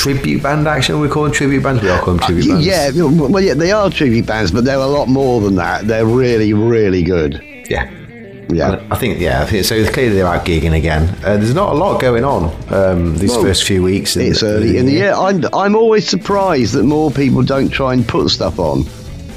tribute 0.00 0.42
band 0.42 0.66
action, 0.66 1.00
we 1.00 1.08
call 1.08 1.24
them 1.24 1.32
tribute 1.32 1.62
bands. 1.62 1.82
We 1.82 1.88
are 1.90 2.00
calling 2.00 2.18
them 2.18 2.26
tribute 2.26 2.48
bands. 2.48 2.66
Yeah, 2.66 2.90
well, 3.28 3.40
yeah, 3.42 3.54
they 3.54 3.70
are 3.72 3.90
tribute 3.90 4.26
bands, 4.26 4.50
but 4.50 4.64
they're 4.64 4.76
a 4.78 4.86
lot 4.86 5.08
more 5.08 5.40
than 5.40 5.56
that. 5.56 5.86
They're 5.86 6.06
really, 6.06 6.52
really 6.52 7.02
good. 7.02 7.42
yeah. 7.68 7.90
Yeah. 8.52 8.84
I 8.90 8.96
think 8.96 9.20
yeah. 9.20 9.42
I 9.42 9.46
think, 9.46 9.64
so 9.64 9.84
clearly 9.92 10.16
they're 10.16 10.26
out 10.26 10.44
gigging 10.44 10.76
again. 10.76 11.08
Uh, 11.24 11.36
there's 11.36 11.54
not 11.54 11.72
a 11.72 11.76
lot 11.76 12.00
going 12.00 12.24
on 12.24 12.50
um, 12.74 13.16
these 13.16 13.30
Well, 13.30 13.42
first 13.42 13.62
few 13.62 13.80
weeks. 13.80 14.16
in 14.16 14.22
It's 14.26 14.42
early 14.42 14.76
in 14.76 14.86
the 14.86 14.92
year. 14.92 15.12
I'm, 15.12 15.44
I'm 15.52 15.76
always 15.76 16.08
surprised 16.08 16.72
that 16.74 16.82
more 16.82 17.12
people 17.12 17.42
don't 17.44 17.68
try 17.68 17.92
and 17.92 18.04
put 18.08 18.28
stuff 18.30 18.58
on 18.58 18.80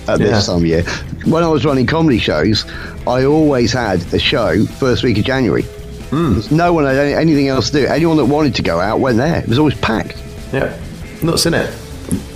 at 0.07 0.19
Yeah. 0.19 0.27
this 0.29 0.47
time 0.47 0.57
of 0.57 0.65
year. 0.65 0.81
When 1.25 1.43
I 1.43 1.47
was 1.47 1.63
running 1.63 1.85
comedy 1.85 2.17
shows, 2.17 2.65
I 3.05 3.23
always 3.25 3.71
had 3.71 4.01
a 4.15 4.17
show 4.19 4.65
first 4.65 5.03
week 5.03 5.19
of 5.19 5.25
January. 5.25 5.61
There's 6.09 6.49
No 6.51 6.73
one 6.73 6.85
had 6.85 6.95
any, 6.97 7.13
anything 7.13 7.49
else 7.49 7.69
to 7.69 7.81
do. 7.81 7.85
Anyone 7.85 8.17
that 8.17 8.25
wanted 8.25 8.55
to 8.55 8.63
go 8.63 8.79
out 8.79 8.99
went 8.99 9.17
there. 9.17 9.41
It 9.43 9.47
was 9.47 9.59
always 9.59 9.75
packed. 9.75 10.17
Yeah, 10.53 10.77
nuts 11.23 11.45
in 11.45 11.53
it. 11.55 11.73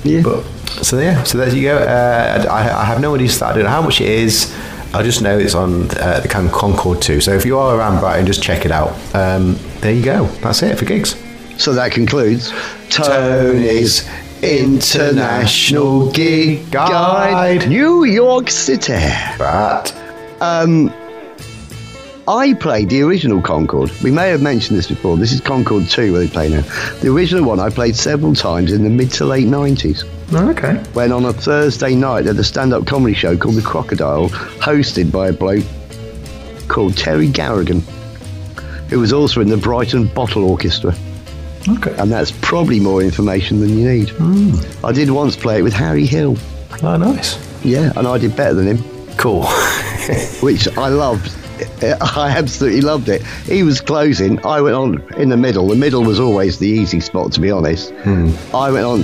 Yeah. 0.03 0.21
But 0.23 0.43
so 0.83 0.99
yeah, 0.99 1.23
so 1.23 1.37
there 1.37 1.53
you 1.53 1.61
go. 1.63 1.77
Uh, 1.77 2.45
I, 2.49 2.81
I 2.81 2.83
have 2.85 2.99
no 2.99 3.15
idea 3.15 3.29
I 3.41 3.53
don't 3.53 3.63
know 3.63 3.69
how 3.69 3.81
much 3.81 4.01
it 4.01 4.09
is. 4.09 4.53
I 4.93 5.03
just 5.03 5.21
know 5.21 5.37
it's 5.37 5.53
on 5.55 5.89
uh, 5.99 6.19
the 6.21 6.27
Con- 6.29 6.49
Concorde 6.49 7.01
too. 7.01 7.21
So 7.21 7.31
if 7.33 7.45
you 7.45 7.57
are 7.57 7.77
around 7.77 7.99
Brighton, 7.99 8.25
just 8.25 8.41
check 8.41 8.65
it 8.65 8.71
out. 8.71 8.93
Um, 9.13 9.57
there 9.81 9.93
you 9.93 10.03
go. 10.03 10.25
That's 10.41 10.63
it 10.63 10.77
for 10.77 10.85
gigs. 10.85 11.15
So 11.57 11.73
that 11.73 11.91
concludes 11.91 12.51
Tony's 12.89 14.07
International 14.41 16.11
Gig 16.11 16.69
Guide, 16.71 17.59
Guide. 17.61 17.69
New 17.69 18.03
York 18.05 18.49
City. 18.49 18.93
But 19.37 19.93
Um, 20.39 20.93
I 22.27 22.53
played 22.55 22.89
the 22.89 23.01
original 23.03 23.41
Concorde. 23.41 23.89
We 24.03 24.11
may 24.11 24.29
have 24.29 24.41
mentioned 24.41 24.77
this 24.77 24.87
before. 24.87 25.15
This 25.15 25.31
is 25.31 25.39
Concorde 25.39 25.87
2 25.87 26.11
where 26.11 26.21
they 26.21 26.27
play 26.27 26.49
now. 26.49 26.61
The 26.99 27.09
original 27.09 27.45
one 27.45 27.61
I 27.61 27.69
played 27.69 27.95
several 27.95 28.35
times 28.35 28.73
in 28.73 28.83
the 28.83 28.89
mid 28.89 29.11
to 29.11 29.25
late 29.25 29.47
90s. 29.47 30.03
okay. 30.33 30.75
When 30.91 31.13
on 31.13 31.23
a 31.23 31.31
Thursday 31.31 31.95
night 31.95 32.27
at 32.27 32.35
a 32.35 32.43
stand 32.43 32.73
up 32.73 32.85
comedy 32.85 33.13
show 33.13 33.37
called 33.37 33.55
The 33.55 33.61
Crocodile, 33.61 34.27
hosted 34.59 35.09
by 35.09 35.29
a 35.29 35.33
bloke 35.33 35.63
called 36.67 36.97
Terry 36.97 37.29
Garrigan, 37.29 37.79
who 38.89 38.99
was 38.99 39.13
also 39.13 39.39
in 39.39 39.47
the 39.47 39.55
Brighton 39.55 40.07
Bottle 40.07 40.43
Orchestra. 40.43 40.93
Okay. 41.69 41.95
And 41.97 42.11
that's 42.11 42.31
probably 42.41 42.81
more 42.81 43.01
information 43.01 43.61
than 43.61 43.69
you 43.77 43.87
need. 43.89 44.09
Hmm. 44.09 44.85
I 44.85 44.91
did 44.91 45.09
once 45.11 45.37
play 45.37 45.59
it 45.59 45.61
with 45.61 45.73
Harry 45.73 46.05
Hill. 46.05 46.35
Oh, 46.83 46.97
nice. 46.97 47.37
Yeah, 47.63 47.93
and 47.95 48.05
I 48.05 48.17
did 48.17 48.35
better 48.35 48.53
than 48.53 48.75
him. 48.75 49.15
Cool. 49.17 49.45
which 50.41 50.67
I 50.77 50.89
loved. 50.89 51.33
I 51.81 52.33
absolutely 52.35 52.81
loved 52.81 53.09
it. 53.09 53.23
He 53.45 53.63
was 53.63 53.81
closing. 53.81 54.43
I 54.45 54.61
went 54.61 54.75
on 54.75 55.13
in 55.13 55.29
the 55.29 55.37
middle. 55.37 55.67
The 55.67 55.75
middle 55.75 56.03
was 56.03 56.19
always 56.19 56.59
the 56.59 56.67
easy 56.67 56.99
spot, 56.99 57.31
to 57.33 57.41
be 57.41 57.51
honest. 57.51 57.91
Hmm. 57.91 58.31
I 58.53 58.71
went 58.71 58.85
on 58.85 59.01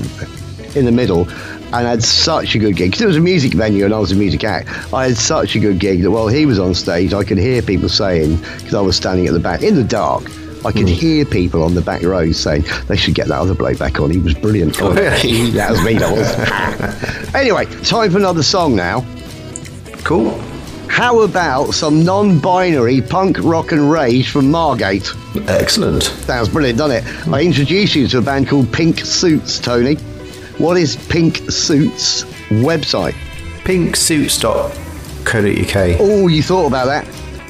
in 0.75 0.85
the 0.85 0.91
middle 0.91 1.27
and 1.29 1.87
had 1.87 2.03
such 2.03 2.55
a 2.55 2.59
good 2.59 2.75
gig 2.75 2.91
because 2.91 3.01
it 3.01 3.07
was 3.07 3.17
a 3.17 3.21
music 3.21 3.53
venue 3.53 3.85
and 3.85 3.93
I 3.93 3.99
was 3.99 4.11
a 4.11 4.15
music 4.15 4.43
act. 4.43 4.69
I 4.93 5.07
had 5.07 5.17
such 5.17 5.55
a 5.55 5.59
good 5.59 5.79
gig 5.79 6.01
that 6.03 6.11
while 6.11 6.27
he 6.27 6.45
was 6.45 6.59
on 6.59 6.75
stage, 6.75 7.13
I 7.13 7.23
could 7.23 7.37
hear 7.37 7.61
people 7.61 7.89
saying, 7.89 8.37
because 8.37 8.75
I 8.75 8.81
was 8.81 8.95
standing 8.95 9.27
at 9.27 9.33
the 9.33 9.39
back 9.39 9.63
in 9.63 9.75
the 9.75 9.83
dark, 9.83 10.23
I 10.65 10.71
could 10.71 10.87
hmm. 10.87 10.95
hear 10.95 11.25
people 11.25 11.63
on 11.63 11.73
the 11.73 11.81
back 11.81 12.03
rows 12.03 12.37
saying 12.37 12.65
they 12.87 12.95
should 12.95 13.15
get 13.15 13.27
that 13.27 13.39
other 13.39 13.55
bloke 13.55 13.79
back 13.79 13.99
on. 13.99 14.11
He 14.11 14.19
was 14.19 14.33
brilliant. 14.33 14.81
Oh, 14.81 14.93
really? 14.93 15.49
that 15.51 15.71
was 15.71 15.83
me, 15.83 15.95
that 15.95 16.11
was. 16.11 17.33
anyway, 17.35 17.65
time 17.83 18.11
for 18.11 18.17
another 18.17 18.43
song 18.43 18.75
now. 18.75 19.05
cool. 20.03 20.39
How 20.93 21.21
about 21.21 21.73
some 21.73 22.05
non-binary 22.05 23.01
punk 23.01 23.39
rock 23.41 23.71
and 23.71 23.89
rage 23.91 24.29
from 24.29 24.51
Margate? 24.51 25.11
Excellent. 25.47 26.03
Sounds 26.03 26.49
brilliant, 26.49 26.77
doesn't 26.77 26.97
it? 26.97 27.03
I 27.29 27.41
introduced 27.41 27.95
you 27.95 28.07
to 28.09 28.19
a 28.19 28.21
band 28.21 28.47
called 28.47 28.71
Pink 28.71 28.99
Suits, 28.99 29.59
Tony. 29.59 29.95
What 30.59 30.77
is 30.77 30.97
Pink 31.07 31.49
Suits 31.49 32.25
website? 32.49 33.15
Pinksuits.co.uk. 33.63 35.97
Oh, 35.99 36.27
you 36.27 36.43
thought 36.43 36.67
about 36.67 36.85
that? 36.85 37.05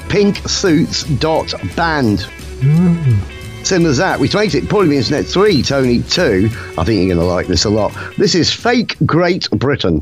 Pinksuits.band. 0.08 2.22
Hmm. 2.22 3.20
Similar 3.66 3.90
as 3.90 3.98
that. 3.98 4.22
We 4.22 4.30
tweeted 4.30 4.64
it. 4.64 4.70
Probably 4.70 4.88
the 4.88 4.96
Internet 4.96 5.26
3, 5.26 5.62
Tony 5.64 6.02
2. 6.02 6.50
I 6.78 6.86
think 6.86 6.98
you're 6.98 7.14
going 7.14 7.20
to 7.20 7.26
like 7.26 7.48
this 7.48 7.66
a 7.66 7.70
lot. 7.70 7.92
This 8.18 8.36
is 8.36 8.54
Fake 8.54 8.96
Great 9.06 9.50
Britain. 9.50 10.00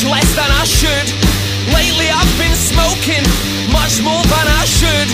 Much 0.00 0.12
less 0.12 0.34
than 0.36 0.48
I 0.48 0.64
should. 0.64 1.08
Lately 1.76 2.08
I've 2.08 2.34
been 2.40 2.56
smoking 2.56 3.24
much 3.68 4.00
more 4.00 4.22
than 4.32 4.46
I 4.48 4.64
should. 4.64 5.08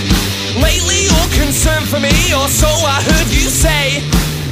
Lately 0.62 1.10
you're 1.10 1.32
concerned 1.34 1.88
for 1.90 1.98
me, 1.98 2.14
or 2.30 2.46
so 2.46 2.70
I 2.70 3.02
heard 3.02 3.28
you 3.34 3.50
say. 3.50 3.98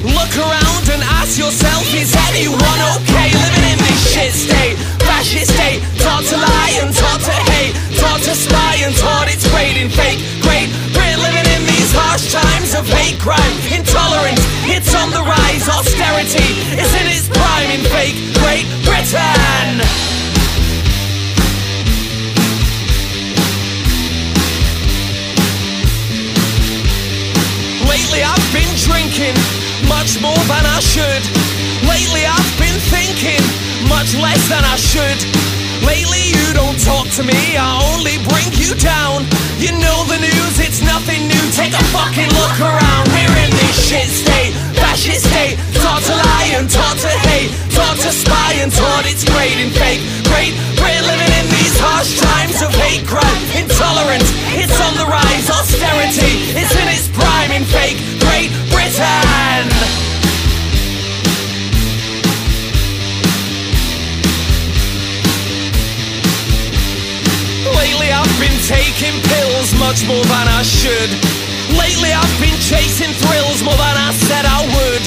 Look 0.02 0.34
around 0.34 0.90
and 0.90 1.02
ask 1.22 1.38
yourself, 1.38 1.86
is 1.94 2.10
anyone 2.30 2.80
okay 2.98 3.30
living 3.30 3.66
in 3.72 3.78
this 3.78 4.00
shit 4.10 4.34
state? 4.34 4.76
Fascist 5.06 5.54
state, 5.54 5.80
taught 6.02 6.24
to 6.26 6.36
lie 6.36 6.82
and 6.82 6.90
taught 6.90 7.20
to 7.22 7.36
hate, 7.54 7.74
taught 7.94 8.20
to 8.26 8.34
spy 8.34 8.82
and 8.82 8.94
taught 8.96 9.30
it's 9.30 9.46
great 9.54 9.78
and 9.78 9.92
fake. 9.92 10.18
Great, 10.42 10.66
we're 10.98 11.18
living 11.20 11.46
in 11.46 11.62
these 11.62 11.94
harsh 11.94 12.32
times 12.34 12.74
of 12.74 12.88
hate 12.90 13.20
crime, 13.20 13.54
intolerance. 13.70 14.42
It's 14.66 14.94
on 14.98 15.14
the 15.14 15.22
rise, 15.22 15.68
austerity 15.70 16.58
is 16.74 16.90
in 16.98 17.06
its 17.06 17.28
prime 17.30 17.70
in 17.70 17.86
fake 17.86 18.18
Great 18.42 18.66
Britain. 18.82 20.23
Lately 27.94 28.26
I've 28.26 28.50
been 28.50 28.74
drinking 28.82 29.38
much 29.86 30.18
more 30.18 30.42
than 30.50 30.66
I 30.66 30.82
should. 30.82 31.22
Lately 31.86 32.26
I've 32.26 32.54
been 32.58 32.74
thinking 32.90 33.38
much 33.86 34.18
less 34.18 34.42
than 34.50 34.66
I 34.66 34.74
should. 34.74 35.14
Lately 35.78 36.34
you 36.34 36.42
don't 36.58 36.74
talk 36.82 37.06
to 37.14 37.22
me, 37.22 37.38
I 37.54 37.70
only 37.94 38.18
bring 38.26 38.50
you 38.58 38.74
down. 38.82 39.22
You 39.62 39.78
know 39.78 40.02
the 40.10 40.18
news, 40.18 40.58
it's 40.58 40.82
nothing 40.82 41.30
new. 41.30 41.44
Take 41.54 41.70
a 41.70 41.84
fucking 41.94 42.34
look 42.34 42.58
around. 42.58 43.14
We're 43.14 43.38
in 43.46 43.54
this 43.62 43.78
shit 43.78 44.10
state, 44.10 44.58
fascist 44.74 45.30
state. 45.30 45.54
Taught 45.78 46.02
to 46.10 46.18
lie 46.18 46.50
and 46.58 46.66
taught 46.66 46.98
to 46.98 47.12
hate, 47.30 47.54
taught 47.70 47.94
to 48.02 48.10
spy 48.10 48.58
and 48.58 48.74
taught 48.74 49.06
it's 49.06 49.22
great 49.22 49.54
and 49.62 49.70
fake. 49.70 50.02
Great, 50.26 50.50
we're 50.82 51.04
living 51.06 51.23
harsh 51.84 52.16
times 52.16 52.64
of 52.64 52.72
hate 52.80 53.04
crime, 53.04 53.44
intolerance. 53.52 54.28
It's 54.56 54.78
on 54.80 54.96
the 54.96 55.04
rise, 55.04 55.46
austerity 55.52 56.48
is 56.56 56.72
in 56.72 56.88
its 56.88 57.08
prime 57.12 57.52
in 57.52 57.64
fake 57.68 58.00
Great 58.24 58.48
Britain. 58.72 59.68
Lately 67.68 68.08
I've 68.16 68.36
been 68.40 68.58
taking 68.64 69.16
pills 69.28 69.76
much 69.76 70.08
more 70.08 70.24
than 70.24 70.46
I 70.48 70.64
should. 70.64 71.10
Lately 71.76 72.12
I've 72.16 72.36
been 72.40 72.56
chasing 72.64 73.12
thrills 73.12 73.60
more 73.60 73.76
than 73.76 73.96
I 74.00 74.10
said 74.24 74.44
I 74.48 74.60
would. 74.72 75.04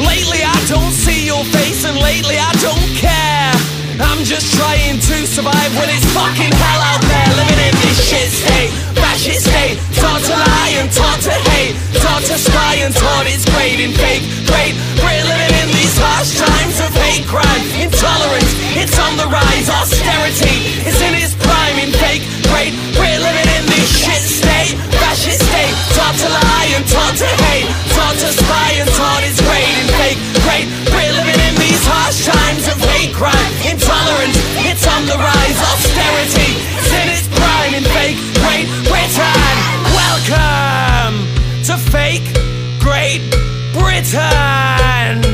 Lately 0.00 0.40
I 0.40 0.56
don't 0.68 0.92
see 0.92 1.26
your 1.26 1.44
face 1.52 1.84
and 1.84 1.96
lately 1.98 2.36
I 2.40 2.52
don't 2.64 2.88
care. 2.96 3.75
I'm 3.96 4.24
just 4.28 4.52
trying 4.52 5.00
to 5.00 5.16
survive 5.24 5.72
when 5.72 5.88
it's 5.88 6.04
fucking 6.12 6.52
hell 6.52 6.82
out 6.84 7.00
there. 7.00 7.30
Living 7.32 7.60
in 7.64 7.74
this 7.80 7.96
shit 7.96 8.28
state, 8.28 8.68
fascist 8.92 9.48
state. 9.48 9.80
Taught 9.96 10.20
to 10.28 10.36
lie 10.36 10.72
and 10.76 10.88
taught 10.92 11.20
to 11.24 11.32
hate. 11.52 11.76
Taught 12.04 12.24
to 12.28 12.36
spy 12.36 12.84
and 12.84 12.92
taught 12.92 13.24
it's 13.24 13.48
great 13.48 13.80
and 13.80 13.96
fake. 13.96 14.24
Great, 14.44 14.76
we're 15.00 15.24
living 15.24 15.54
in 15.64 15.68
these 15.72 15.96
harsh 15.96 16.36
times 16.36 16.76
of 16.84 16.92
hate 16.92 17.24
crime, 17.24 17.64
intolerance. 17.80 18.52
It's 18.76 18.96
on 19.00 19.16
the 19.16 19.28
rise, 19.32 19.68
austerity 19.72 20.84
is 20.84 21.00
in 21.00 21.16
its 21.16 21.32
prime 21.40 21.76
in 21.80 21.88
fake. 21.96 22.20
Great, 22.52 22.76
we're 23.00 23.20
living 23.24 23.48
in 23.48 23.64
this 23.64 23.88
shit 23.96 24.24
state, 24.28 24.76
fascist 25.00 25.40
state. 25.40 25.72
Taught 25.96 26.16
to 26.20 26.28
lie 26.28 26.68
and 26.76 26.84
taught 26.84 27.16
to 27.16 27.30
hate. 27.48 27.68
Taught 27.96 28.16
to 28.20 28.28
spy 28.28 28.68
and 28.76 28.88
taught 28.92 29.24
it's 29.24 29.40
great 29.40 29.72
and 29.80 29.88
fake. 29.96 30.20
Great, 30.44 30.66
we're 30.92 31.12
living 31.16 31.40
in 31.48 31.54
these 31.56 31.80
harsh 31.88 32.28
times 32.28 32.68
of 32.68 32.85
hate 32.96 33.14
crime, 33.14 33.52
intolerance, 33.60 34.36
it's 34.64 34.86
on 34.86 35.04
the 35.04 35.16
rise, 35.16 35.58
austerity, 35.68 36.56
it's 36.76 36.92
in 36.92 37.08
its 37.12 37.28
prime 37.28 37.84
fake 37.92 38.16
Great 38.40 38.68
Britain. 38.88 39.56
Welcome 39.92 41.28
to 41.64 41.76
fake 41.76 42.24
Great 42.80 43.20
Britain. 43.72 45.26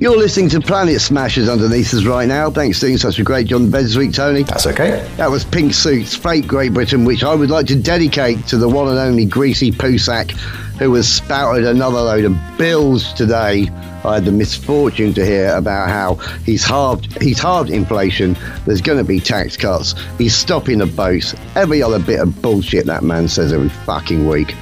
You're 0.00 0.16
listening 0.16 0.48
to 0.50 0.60
Planet 0.60 1.00
Smashers 1.00 1.48
underneath 1.48 1.92
us 1.92 2.04
right 2.04 2.28
now. 2.28 2.50
Thanks 2.50 2.78
for 2.78 2.86
doing 2.86 2.98
such 2.98 3.18
a 3.18 3.24
great 3.24 3.48
John 3.48 3.64
in 3.64 3.70
bed 3.72 3.84
this 3.84 3.96
week, 3.96 4.12
Tony. 4.12 4.44
That's 4.44 4.64
okay. 4.68 5.04
That 5.16 5.28
was 5.28 5.44
Pink 5.44 5.74
Suits, 5.74 6.14
Fake 6.14 6.46
Great 6.46 6.72
Britain, 6.72 7.04
which 7.04 7.24
I 7.24 7.34
would 7.34 7.50
like 7.50 7.66
to 7.66 7.74
dedicate 7.74 8.46
to 8.46 8.58
the 8.58 8.68
one 8.68 8.86
and 8.86 8.96
only 8.96 9.24
Greasy 9.24 9.72
Poosack, 9.72 10.30
who 10.78 10.94
has 10.94 11.12
spouted 11.12 11.64
another 11.64 11.98
load 11.98 12.24
of 12.24 12.36
bills 12.56 13.12
today. 13.14 13.68
I 14.04 14.14
had 14.14 14.24
the 14.24 14.30
misfortune 14.30 15.14
to 15.14 15.26
hear 15.26 15.48
about 15.56 15.88
how 15.88 16.14
he's 16.44 16.64
halved 16.64 17.20
he's 17.20 17.40
halved 17.40 17.70
inflation. 17.70 18.36
There's 18.66 18.80
going 18.80 18.98
to 18.98 19.04
be 19.04 19.18
tax 19.18 19.56
cuts. 19.56 19.96
He's 20.16 20.36
stopping 20.36 20.78
the 20.78 20.86
boats. 20.86 21.34
Every 21.56 21.82
other 21.82 21.98
bit 21.98 22.20
of 22.20 22.40
bullshit 22.40 22.86
that 22.86 23.02
man 23.02 23.26
says 23.26 23.52
every 23.52 23.68
fucking 23.68 24.28
week. 24.28 24.54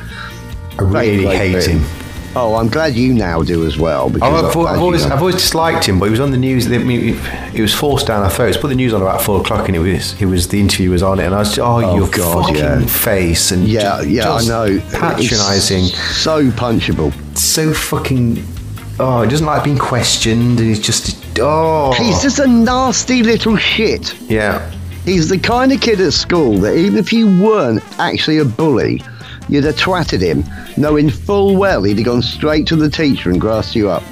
I 0.79 0.83
really 0.83 1.27
hate 1.27 1.67
him. 1.67 2.06
Oh, 2.39 2.55
I'm 2.57 2.69
glad 2.69 2.95
you 2.95 3.15
now 3.15 3.43
do 3.43 3.67
as 3.67 3.79
well. 3.79 4.11
Because 4.11 4.31
Oh, 4.45 4.49
I've, 4.67 4.75
I've 4.75 4.83
always, 4.83 5.05
I've 5.07 5.21
always 5.21 5.37
disliked 5.37 5.87
him, 5.89 5.99
but 5.99 6.05
he 6.05 6.11
was 6.11 6.21
on 6.21 6.31
the 6.33 6.37
news. 6.37 6.71
I 6.71 6.77
mean, 6.79 7.15
he 7.53 7.63
was 7.63 7.73
forced 7.75 8.07
down 8.09 8.23
our 8.23 8.29
throats. 8.31 8.59
Put 8.59 8.69
the 8.69 8.75
news 8.75 8.93
on 8.93 9.01
about 9.01 9.23
four 9.23 9.41
o'clock, 9.41 9.69
and 9.69 9.75
it 9.75 9.79
was, 9.79 10.21
it 10.21 10.27
was 10.27 10.47
the 10.49 10.61
interview 10.61 10.91
was 10.91 11.03
on 11.03 11.19
it, 11.19 11.25
and 11.25 11.35
I 11.35 11.39
was, 11.39 11.49
just, 11.49 11.61
oh, 11.61 11.77
Oh, 11.83 11.97
your 11.97 12.09
God, 12.11 12.43
fucking 12.47 12.57
yeah. 12.57 12.87
face, 12.87 13.53
and 13.53 13.67
yeah, 13.67 14.03
ju- 14.03 14.11
yeah, 14.11 14.31
I 14.33 14.45
know. 14.45 14.81
patronising, 14.93 15.85
so 15.85 16.51
punchable. 16.51 17.13
so 17.37 17.73
fucking. 17.73 18.45
Oh, 18.99 19.23
he 19.23 19.29
doesn't 19.31 19.47
like 19.47 19.65
being 19.65 19.79
questioned, 19.79 20.59
and 20.59 20.69
he's 20.69 20.81
just 20.81 21.39
oh, 21.41 21.93
He's 21.95 22.23
just 22.23 22.39
a 22.39 22.47
nasty 22.47 23.23
little 23.23 23.57
shit. 23.57 24.15
yeah, 24.23 24.71
He's 25.05 25.29
the 25.31 25.39
kind 25.39 25.73
of 25.73 25.81
kid 25.81 26.01
at 26.01 26.13
school 26.13 26.59
that 26.59 26.77
even 26.77 26.99
if 26.99 27.13
you 27.13 27.27
weren't 27.43 27.83
actually 27.99 28.39
a 28.39 28.45
bully, 28.45 29.03
you'd 29.49 29.65
have 29.65 29.77
twatted 29.77 30.21
him, 30.21 30.45
knowing 30.77 31.11
full 31.11 31.57
well 31.57 31.83
he'd 31.83 31.97
have 31.99 32.07
gone 32.07 32.23
straight 32.23 32.67
to 32.69 32.77
the 32.77 32.91
teacher 32.91 33.31
and 33.31 33.41
grassed 33.41 33.75
you 33.77 33.89
up. 33.89 34.03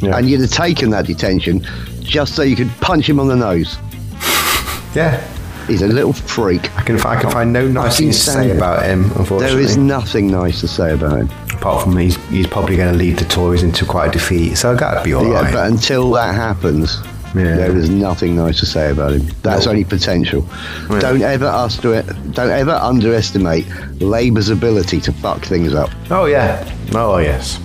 Yeah. 0.00 0.16
And 0.16 0.28
you'd 0.28 0.40
have 0.40 0.50
taken 0.50 0.90
that 0.90 1.06
detention 1.06 1.64
just 2.00 2.34
so 2.34 2.42
you 2.42 2.56
could 2.56 2.70
punch 2.80 3.08
him 3.08 3.20
on 3.20 3.28
the 3.28 3.36
nose. 3.36 3.76
yeah. 4.94 5.26
He's 5.68 5.82
a 5.82 5.86
little 5.86 6.12
freak. 6.12 6.76
I 6.76 6.82
can 6.82 7.00
I 7.02 7.20
can 7.20 7.30
find 7.30 7.52
no 7.52 7.68
nice 7.68 7.98
things 7.98 8.16
to 8.24 8.30
say 8.32 8.50
about 8.50 8.84
him. 8.84 9.04
Unfortunately, 9.16 9.46
There 9.46 9.60
is 9.60 9.76
nothing 9.76 10.28
nice 10.28 10.60
to 10.60 10.66
say 10.68 10.92
about 10.92 11.20
him. 11.20 11.30
apart 11.52 11.84
from 11.84 11.96
he's 11.96 12.16
he's 12.30 12.48
probably 12.48 12.76
going 12.76 12.90
to 12.92 12.98
lead 12.98 13.16
the 13.16 13.24
Tories 13.26 13.62
into 13.62 13.84
quite 13.84 14.08
a 14.08 14.10
defeat, 14.10 14.56
so 14.56 14.74
that'd 14.74 15.04
be 15.04 15.14
all 15.14 15.24
yeah, 15.24 15.40
right. 15.42 15.52
but 15.52 15.70
until 15.70 16.10
that 16.12 16.34
happens, 16.34 16.98
Yeah. 17.34 17.56
there 17.56 17.76
is 17.76 17.88
nothing 17.88 18.36
nice 18.36 18.58
to 18.60 18.66
say 18.66 18.90
about 18.90 19.12
him. 19.12 19.26
That's 19.42 19.64
No. 19.66 19.70
only 19.72 19.84
potential. 19.84 20.46
Yeah. 20.90 21.00
Don't 21.00 21.22
ever 21.22 21.46
underestimate. 21.46 22.32
Don't 22.34 22.50
ever 22.50 22.72
underestimate 22.72 23.66
Labour's 24.00 24.48
ability 24.50 25.00
to 25.02 25.12
fuck 25.12 25.42
things 25.44 25.72
up. 25.74 25.90
oh 26.10 26.26
yeah, 26.26 26.62
oh 26.94 27.18
yes. 27.18 27.58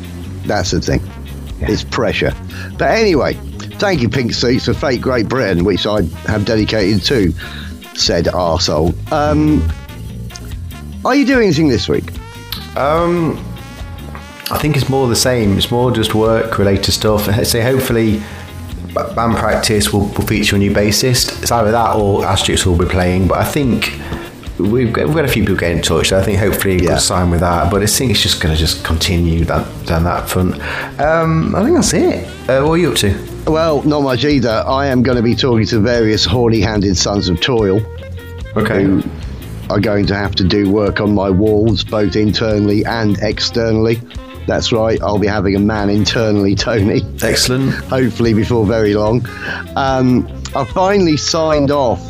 That's 0.45 0.71
the 0.71 0.79
thing. 0.81 1.01
Yeah. 1.59 1.71
It's 1.71 1.83
pressure. 1.83 2.33
But 2.77 2.91
anyway, 2.91 3.33
thank 3.79 4.01
you, 4.01 4.07
Pink 4.09 4.33
Suits, 4.33 4.65
for 4.65 4.73
Fake 4.73 5.01
Great 5.01 5.27
Britain, 5.27 5.65
which 5.65 5.85
I 5.85 6.03
have 6.27 6.45
dedicated 6.45 7.01
to 7.05 7.33
said 7.95 8.25
arsehole. 8.25 8.93
Um, 9.11 9.67
are 11.03 11.15
you 11.15 11.25
doing 11.25 11.45
anything 11.47 11.67
this 11.67 11.89
week? 11.89 12.11
Um, 12.77 13.37
I 14.51 14.57
think 14.59 14.77
it's 14.77 14.87
more 14.87 15.07
the 15.07 15.15
same. 15.15 15.57
It's 15.57 15.71
more 15.71 15.91
just 15.91 16.13
work 16.15 16.57
related 16.57 16.91
stuff. 16.91 17.27
So 17.45 17.61
hopefully, 17.61 18.21
band 19.15 19.35
practice 19.37 19.91
will, 19.93 20.01
will 20.07 20.25
feature 20.25 20.55
a 20.55 20.59
new 20.59 20.71
bassist. 20.71 21.41
It's 21.41 21.51
either 21.51 21.71
that 21.71 21.95
or 21.95 22.21
Asterix 22.23 22.65
will 22.65 22.77
be 22.77 22.85
playing. 22.85 23.27
But 23.27 23.39
I 23.39 23.45
think 23.45 23.91
we've 24.59 24.91
got, 24.91 25.05
we've 25.07 25.15
got 25.15 25.25
a 25.25 25.27
few 25.27 25.43
people 25.43 25.55
getting 25.55 25.77
in 25.77 25.83
touch. 25.83 26.09
So 26.09 26.19
I 26.19 26.23
think 26.23 26.39
hopefully 26.39 26.77
Yeah. 26.81 26.89
we'll 26.91 26.99
sign 26.99 27.29
with 27.29 27.41
that. 27.41 27.69
But 27.71 27.83
I 27.83 27.85
think 27.85 28.11
it's 28.11 28.21
just 28.21 28.41
going 28.41 28.53
to 28.55 28.59
just 28.59 28.83
continue 28.83 29.45
that 29.45 29.65
down 29.85 30.03
that 30.05 30.27
front. 30.29 30.53
Um, 30.99 31.55
I 31.55 31.63
think 31.63 31.75
that's 31.75 31.93
it. 31.93 32.27
Uh, 32.49 32.63
what 32.63 32.73
are 32.73 32.77
you 32.77 32.91
up 32.91 32.97
to? 32.97 33.13
Well, 33.47 33.81
not 33.83 34.01
much 34.01 34.25
either. 34.25 34.63
I 34.67 34.87
am 34.87 35.03
going 35.03 35.15
to 35.17 35.23
be 35.23 35.35
talking 35.35 35.65
to 35.67 35.79
various 35.79 36.25
horny 36.25 36.59
handed 36.59 36.97
sons 36.97 37.29
of 37.29 37.39
toil 37.39 37.81
Okay. 38.57 38.83
who 38.83 39.03
are 39.69 39.79
going 39.79 40.05
to 40.07 40.15
have 40.15 40.33
to 40.35 40.43
do 40.43 40.69
work 40.69 40.99
on 41.01 41.13
my 41.13 41.29
walls, 41.29 41.83
both 41.83 42.15
internally 42.15 42.83
and 42.85 43.17
externally. 43.21 43.99
That's 44.47 44.71
right, 44.71 44.99
I'll 45.01 45.19
be 45.19 45.27
having 45.27 45.55
a 45.55 45.59
man 45.59 45.89
internally, 45.89 46.55
Tony. 46.55 47.01
Excellent. 47.21 47.73
hopefully 47.89 48.33
before 48.33 48.65
very 48.65 48.93
long. 48.93 49.25
Um, 49.75 50.25
I 50.55 50.63
finally 50.63 51.17
signed 51.17 51.69
off 51.69 52.01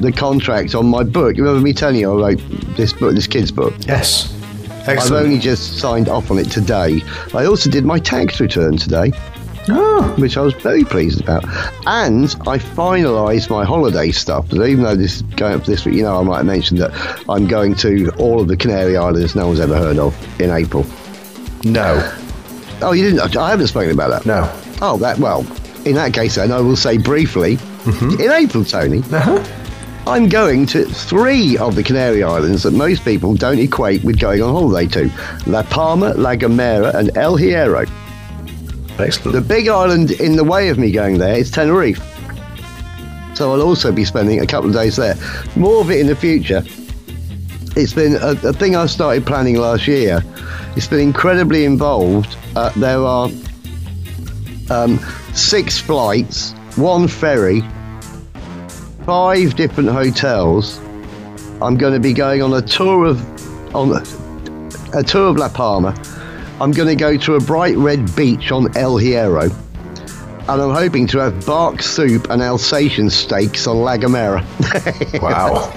the 0.00 0.12
contract 0.14 0.74
on 0.74 0.86
my 0.86 1.04
book. 1.04 1.36
You 1.36 1.44
remember 1.44 1.64
me 1.64 1.72
telling 1.72 1.96
you 1.96 2.12
I 2.12 2.30
wrote 2.32 2.40
this 2.76 2.92
book, 2.92 3.14
this 3.14 3.26
kid's 3.26 3.52
book? 3.52 3.74
Yes. 3.86 4.32
Excellent. 4.88 4.98
I've 4.98 5.12
only 5.12 5.38
just 5.38 5.78
signed 5.78 6.08
off 6.08 6.30
on 6.30 6.38
it 6.38 6.50
today. 6.50 7.00
I 7.34 7.46
also 7.46 7.70
did 7.70 7.84
my 7.84 7.98
tax 7.98 8.40
return 8.40 8.76
today, 8.76 9.12
Oh, 9.68 10.14
which 10.18 10.36
I 10.36 10.42
was 10.42 10.54
very 10.54 10.84
pleased 10.84 11.20
about. 11.20 11.44
And 11.86 12.26
I 12.46 12.58
finalised 12.58 13.50
my 13.50 13.64
holiday 13.64 14.12
stuff. 14.12 14.50
So 14.50 14.64
even 14.64 14.84
though 14.84 14.94
this 14.94 15.16
is 15.16 15.22
going 15.22 15.54
up 15.54 15.64
this 15.64 15.84
week, 15.84 15.96
you 15.96 16.02
know, 16.02 16.20
I 16.20 16.22
might 16.22 16.36
have 16.38 16.46
mentioned 16.46 16.80
that 16.80 16.92
I'm 17.28 17.48
going 17.48 17.74
to 17.76 18.10
all 18.18 18.40
of 18.40 18.48
the 18.48 18.56
Canary 18.56 18.96
Islands 18.96 19.34
no 19.34 19.46
one's 19.48 19.60
ever 19.60 19.76
heard 19.76 19.98
of 19.98 20.14
in 20.40 20.50
April. 20.50 20.84
No. 21.64 22.12
Oh, 22.82 22.92
you 22.92 23.10
didn't? 23.10 23.36
I 23.36 23.50
haven't 23.50 23.68
spoken 23.68 23.90
about 23.92 24.10
that. 24.10 24.26
No. 24.26 24.50
Oh, 24.82 24.98
that 24.98 25.18
well. 25.18 25.40
In 25.86 25.94
that 25.94 26.12
case, 26.12 26.34
then 26.34 26.52
I 26.52 26.60
will 26.60 26.76
say 26.76 26.98
briefly. 26.98 27.58
In 27.86 28.30
April, 28.32 28.64
Tony, 28.64 28.98
Uh-huh. 29.12 29.42
I'm 30.08 30.28
going 30.28 30.66
to 30.66 30.84
three 30.84 31.56
of 31.58 31.74
the 31.76 31.82
Canary 31.82 32.22
Islands 32.22 32.62
that 32.64 32.72
most 32.72 33.04
people 33.04 33.34
don't 33.34 33.58
equate 33.58 34.04
with 34.04 34.18
going 34.20 34.42
on 34.42 34.52
holiday 34.52 34.86
to: 34.88 35.10
La 35.46 35.62
Palma, 35.62 36.10
La 36.14 36.34
Gomera, 36.34 36.94
and 36.94 37.16
El 37.16 37.36
Hierro. 37.38 37.88
Excellent. 38.98 39.32
The 39.34 39.40
big 39.40 39.68
island 39.68 40.12
in 40.12 40.36
the 40.36 40.44
way 40.44 40.68
of 40.68 40.78
me 40.78 40.90
going 40.92 41.18
there 41.18 41.36
is 41.36 41.50
Tenerife. 41.50 42.00
So 43.36 43.52
I'll 43.52 43.62
also 43.62 43.92
be 43.92 44.04
spending 44.04 44.40
a 44.40 44.46
couple 44.46 44.70
of 44.70 44.74
days 44.74 44.96
there. 44.96 45.14
More 45.56 45.80
of 45.80 45.90
it 45.90 46.00
in 46.00 46.06
the 46.06 46.16
future. 46.16 46.62
It's 47.76 47.92
been 47.92 48.14
a, 48.16 48.30
a 48.48 48.52
thing 48.52 48.74
I 48.76 48.86
started 48.86 49.26
planning 49.26 49.56
last 49.56 49.86
year. 49.86 50.22
It's 50.76 50.86
been 50.86 51.00
incredibly 51.00 51.64
involved. 51.64 52.36
Uh, 52.54 52.70
there 52.76 52.98
are 52.98 53.30
um, 54.70 54.98
six 55.32 55.78
flights, 55.78 56.52
one 56.76 57.08
ferry, 57.08 57.62
five 59.06 59.56
different 59.56 59.88
hotels. 59.88 60.78
I'm 61.62 61.78
going 61.78 61.94
to 61.94 62.00
be 62.00 62.12
going 62.12 62.42
on 62.42 62.52
a 62.52 62.60
tour 62.60 63.06
of 63.06 63.74
on 63.74 64.02
a 64.94 65.02
tour 65.02 65.28
of 65.28 65.36
La 65.36 65.48
Palma. 65.48 65.94
I'm 66.60 66.72
going 66.72 66.88
to 66.88 66.96
go 66.96 67.16
to 67.16 67.34
a 67.36 67.40
bright 67.40 67.76
red 67.76 68.14
beach 68.14 68.52
on 68.52 68.76
El 68.76 68.96
Hierro. 68.96 69.50
And 70.48 70.62
I'm 70.62 70.74
hoping 70.74 71.06
to 71.08 71.18
have 71.18 71.44
bark 71.46 71.82
soup 71.82 72.28
and 72.28 72.42
Alsatian 72.42 73.08
steaks 73.08 73.66
on 73.66 73.78
La 73.78 73.96
Gomera. 73.96 74.44
Wow. 75.22 75.72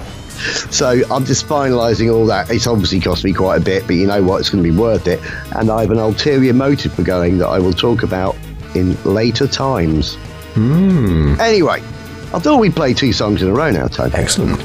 So 0.70 1.02
I'm 1.10 1.24
just 1.24 1.46
finalising 1.46 2.12
all 2.12 2.26
that. 2.26 2.50
It's 2.50 2.66
obviously 2.66 3.00
cost 3.00 3.24
me 3.24 3.32
quite 3.32 3.60
a 3.60 3.64
bit, 3.64 3.86
but 3.86 3.96
you 3.96 4.06
know 4.06 4.22
what? 4.22 4.40
It's 4.40 4.50
going 4.50 4.62
to 4.62 4.70
be 4.70 4.76
worth 4.76 5.06
it. 5.06 5.20
And 5.54 5.70
I 5.70 5.82
have 5.82 5.90
an 5.90 5.98
ulterior 5.98 6.52
motive 6.52 6.94
for 6.94 7.02
going 7.02 7.38
that 7.38 7.48
I 7.48 7.58
will 7.58 7.72
talk 7.72 8.02
about 8.02 8.36
in 8.74 9.00
later 9.04 9.46
times. 9.46 10.16
Hmm. 10.54 11.36
Anyway, 11.40 11.82
I 12.32 12.38
thought 12.38 12.60
we'd 12.60 12.76
play 12.76 12.94
two 12.94 13.12
songs 13.12 13.42
in 13.42 13.48
a 13.48 13.52
row 13.52 13.70
now, 13.70 13.86
Tony. 13.86 14.14
Excellent. 14.14 14.60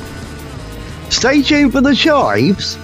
Stay 1.11 1.41
tuned 1.41 1.71
for 1.71 1.81
the 1.81 1.95
Chives, 1.95 2.77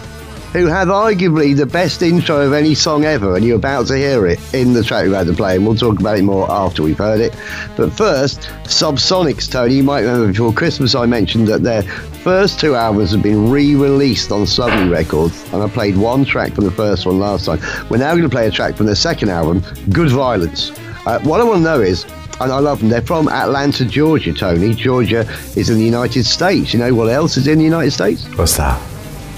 who 0.54 0.66
have 0.66 0.90
arguably 0.90 1.56
the 1.56 1.66
best 1.66 2.02
intro 2.02 2.42
of 2.42 2.54
any 2.54 2.76
song 2.76 3.06
ever, 3.06 3.36
and 3.36 3.46
you're 3.46 3.56
about 3.56 3.88
to 3.88 3.98
hear 3.98 4.28
it 4.28 4.40
in 4.54 4.74
the 4.74 4.84
track 4.84 5.04
we're 5.06 5.10
about 5.10 5.28
to 5.28 5.34
play, 5.34 5.56
and 5.56 5.66
we'll 5.66 5.76
talk 5.76 6.00
about 6.00 6.18
it 6.18 6.24
more 6.24 6.50
after 6.52 6.84
we've 6.84 6.98
heard 6.98 7.22
it. 7.22 7.34
But 7.78 7.92
first, 7.94 8.42
Subsonics, 8.64 9.50
Tony. 9.50 9.76
You 9.76 9.84
might 9.84 10.02
remember 10.02 10.28
before 10.28 10.52
Christmas 10.52 10.94
I 10.94 11.06
mentioned 11.06 11.48
that 11.48 11.64
their 11.64 11.84
first 11.84 12.60
two 12.60 12.76
albums 12.76 13.12
have 13.12 13.24
been 13.24 13.50
re-released 13.50 14.32
on 14.32 14.46
Suddenly 14.46 14.90
Records, 14.90 15.42
and 15.54 15.64
I 15.64 15.70
played 15.70 15.98
one 15.98 16.26
track 16.26 16.54
from 16.54 16.66
the 16.66 16.72
first 16.72 17.06
one 17.06 17.20
last 17.20 17.46
time. 17.46 17.60
We're 17.90 17.98
now 17.98 18.12
going 18.12 18.24
to 18.24 18.30
play 18.30 18.48
a 18.48 18.52
track 18.52 18.76
from 18.76 18.88
their 18.88 18.96
second 18.96 19.30
album, 19.30 19.64
Good 19.90 20.10
Violence. 20.10 20.72
Uh, 21.06 21.20
what 21.22 21.40
I 21.40 21.44
want 21.44 21.60
to 21.60 21.64
know 21.64 21.80
is, 21.80 22.04
and 22.42 22.52
I 22.52 22.60
love 22.60 22.80
them. 22.80 22.90
They're 22.90 23.02
from 23.02 23.30
Atlanta, 23.30 23.86
Georgia, 23.86 24.34
Tony. 24.34 24.74
Georgia 24.74 25.22
is 25.56 25.70
in 25.70 25.78
the 25.78 25.86
United 25.86 26.26
States. 26.26 26.74
You 26.74 26.80
know 26.80 26.94
what 26.94 27.08
else 27.08 27.38
is 27.38 27.48
in 27.48 27.58
the 27.58 27.64
United 27.64 27.92
States? 27.92 28.26
What's 28.38 28.58
that? 28.58 28.82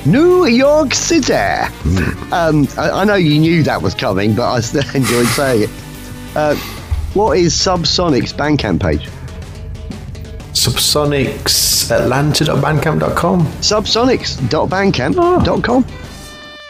New 0.06 0.46
York 0.46 0.94
City. 0.94 1.34
Um, 2.32 2.68
I, 2.78 2.90
I 2.92 3.04
know 3.06 3.16
you 3.16 3.40
knew 3.40 3.64
that 3.64 3.82
was 3.82 3.94
coming, 3.94 4.36
but 4.36 4.52
I 4.52 4.60
still 4.60 4.84
enjoyed 4.96 5.28
saying 5.28 5.64
it. 5.64 5.70
Uh, 6.36 6.56
what 7.14 7.38
is 7.38 7.54
Subsonic's 7.54 8.34
Bandcamp 8.34 8.82
page? 8.82 9.08
Subsonics 10.54 11.90
Atlanta.bandcamp.com. 11.92 13.42
Subsonics.bandcamp.com. 13.42 15.86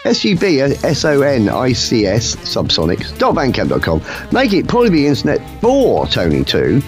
S 0.06 0.26
U 0.26 0.38
B 0.38 0.60
S 0.60 1.06
O 1.06 1.22
N 1.22 1.48
I 1.48 1.72
C 1.72 2.06
S 2.06 2.36
subsonics.bandcamp.com. 2.36 4.02
Make 4.34 4.52
it 4.54 4.68
probably 4.68 4.90
the 4.90 5.08
internet 5.08 5.40
for 5.62 6.06
Tony 6.08 6.44
too. 6.44 6.82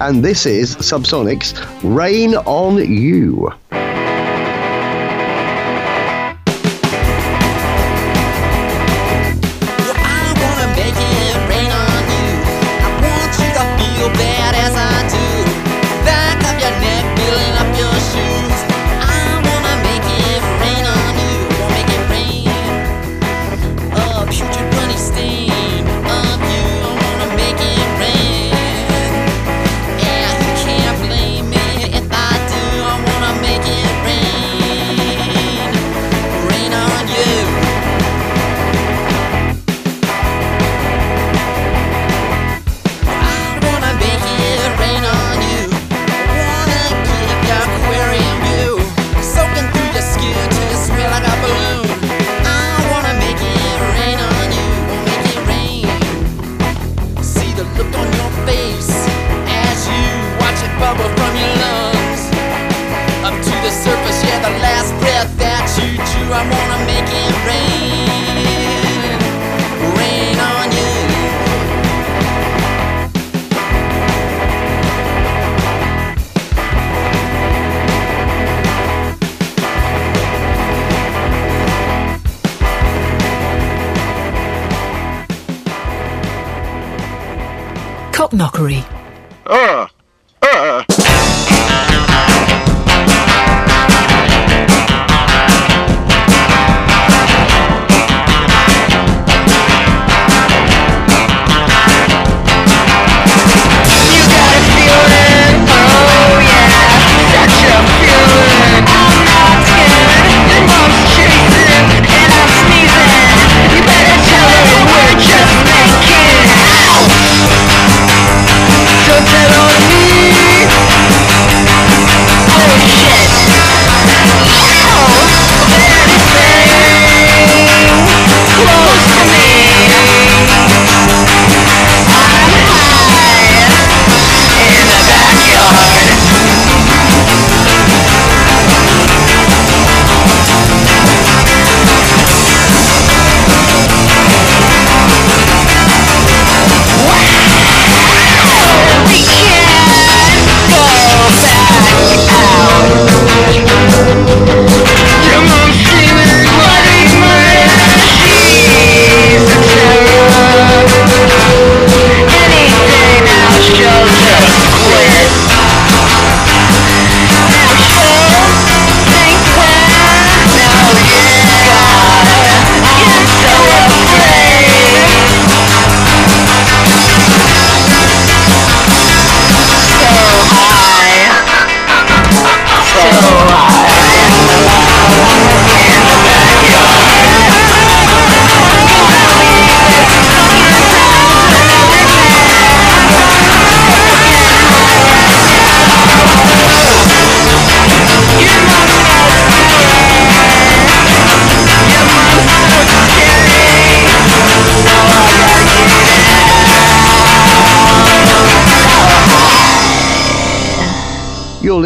And 0.00 0.24
this 0.24 0.46
is 0.46 0.76
Subsonics 0.76 1.52
Rain 1.82 2.36
on 2.36 2.76
You. 2.76 3.50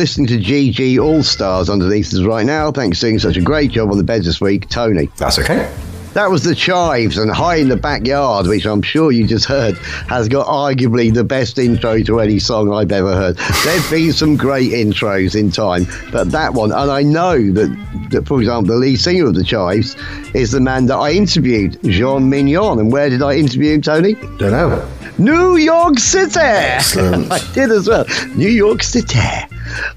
Listening 0.04 0.26
to 0.26 0.38
GG 0.38 1.02
All 1.02 1.22
Stars 1.22 1.70
underneath 1.70 2.12
us 2.12 2.20
right 2.20 2.44
now. 2.44 2.70
Thanks 2.70 3.00
for 3.00 3.06
doing 3.06 3.18
such 3.18 3.38
a 3.38 3.40
great 3.40 3.70
job 3.70 3.90
on 3.90 3.96
the 3.96 4.04
beds 4.04 4.26
this 4.26 4.38
week, 4.38 4.68
Tony. 4.68 5.08
That's 5.16 5.38
okay. 5.38 5.74
That 6.12 6.30
was 6.30 6.42
the 6.42 6.54
Chives 6.54 7.16
and 7.16 7.30
High 7.30 7.56
in 7.56 7.70
the 7.70 7.76
Backyard, 7.78 8.46
which 8.46 8.66
I'm 8.66 8.82
sure 8.82 9.12
you 9.12 9.26
just 9.26 9.46
heard 9.46 9.78
has 10.08 10.28
got 10.28 10.46
arguably 10.46 11.12
the 11.14 11.24
best 11.24 11.58
intro 11.58 12.02
to 12.02 12.20
any 12.20 12.38
song 12.38 12.70
I've 12.70 12.92
ever 12.92 13.14
heard. 13.14 13.38
There've 13.64 13.90
been 13.90 14.12
some 14.12 14.36
great 14.36 14.72
intros 14.72 15.34
in 15.34 15.50
time, 15.50 15.86
but 16.12 16.30
that 16.32 16.52
one, 16.52 16.70
and 16.70 16.90
I 16.90 17.02
know 17.02 17.38
that, 17.52 18.08
that 18.10 18.28
for 18.28 18.40
example, 18.40 18.74
the 18.74 18.78
lead 18.78 19.00
singer 19.00 19.24
of 19.24 19.34
the 19.34 19.42
Chives 19.42 19.96
is 20.34 20.50
the 20.50 20.60
man 20.60 20.84
that 20.88 20.96
I 20.96 21.12
interviewed, 21.12 21.82
Jean 21.82 22.28
Mignon. 22.28 22.78
And 22.78 22.92
where 22.92 23.08
did 23.08 23.22
I 23.22 23.36
interview 23.36 23.72
him, 23.72 23.80
Tony? 23.80 24.12
Don't 24.36 24.50
know. 24.50 24.86
New 25.16 25.56
York 25.56 25.98
City. 25.98 26.40
Excellent. 26.40 27.32
I 27.32 27.38
did 27.54 27.70
as 27.70 27.88
well. 27.88 28.04
New 28.36 28.50
York 28.50 28.82
City. 28.82 29.18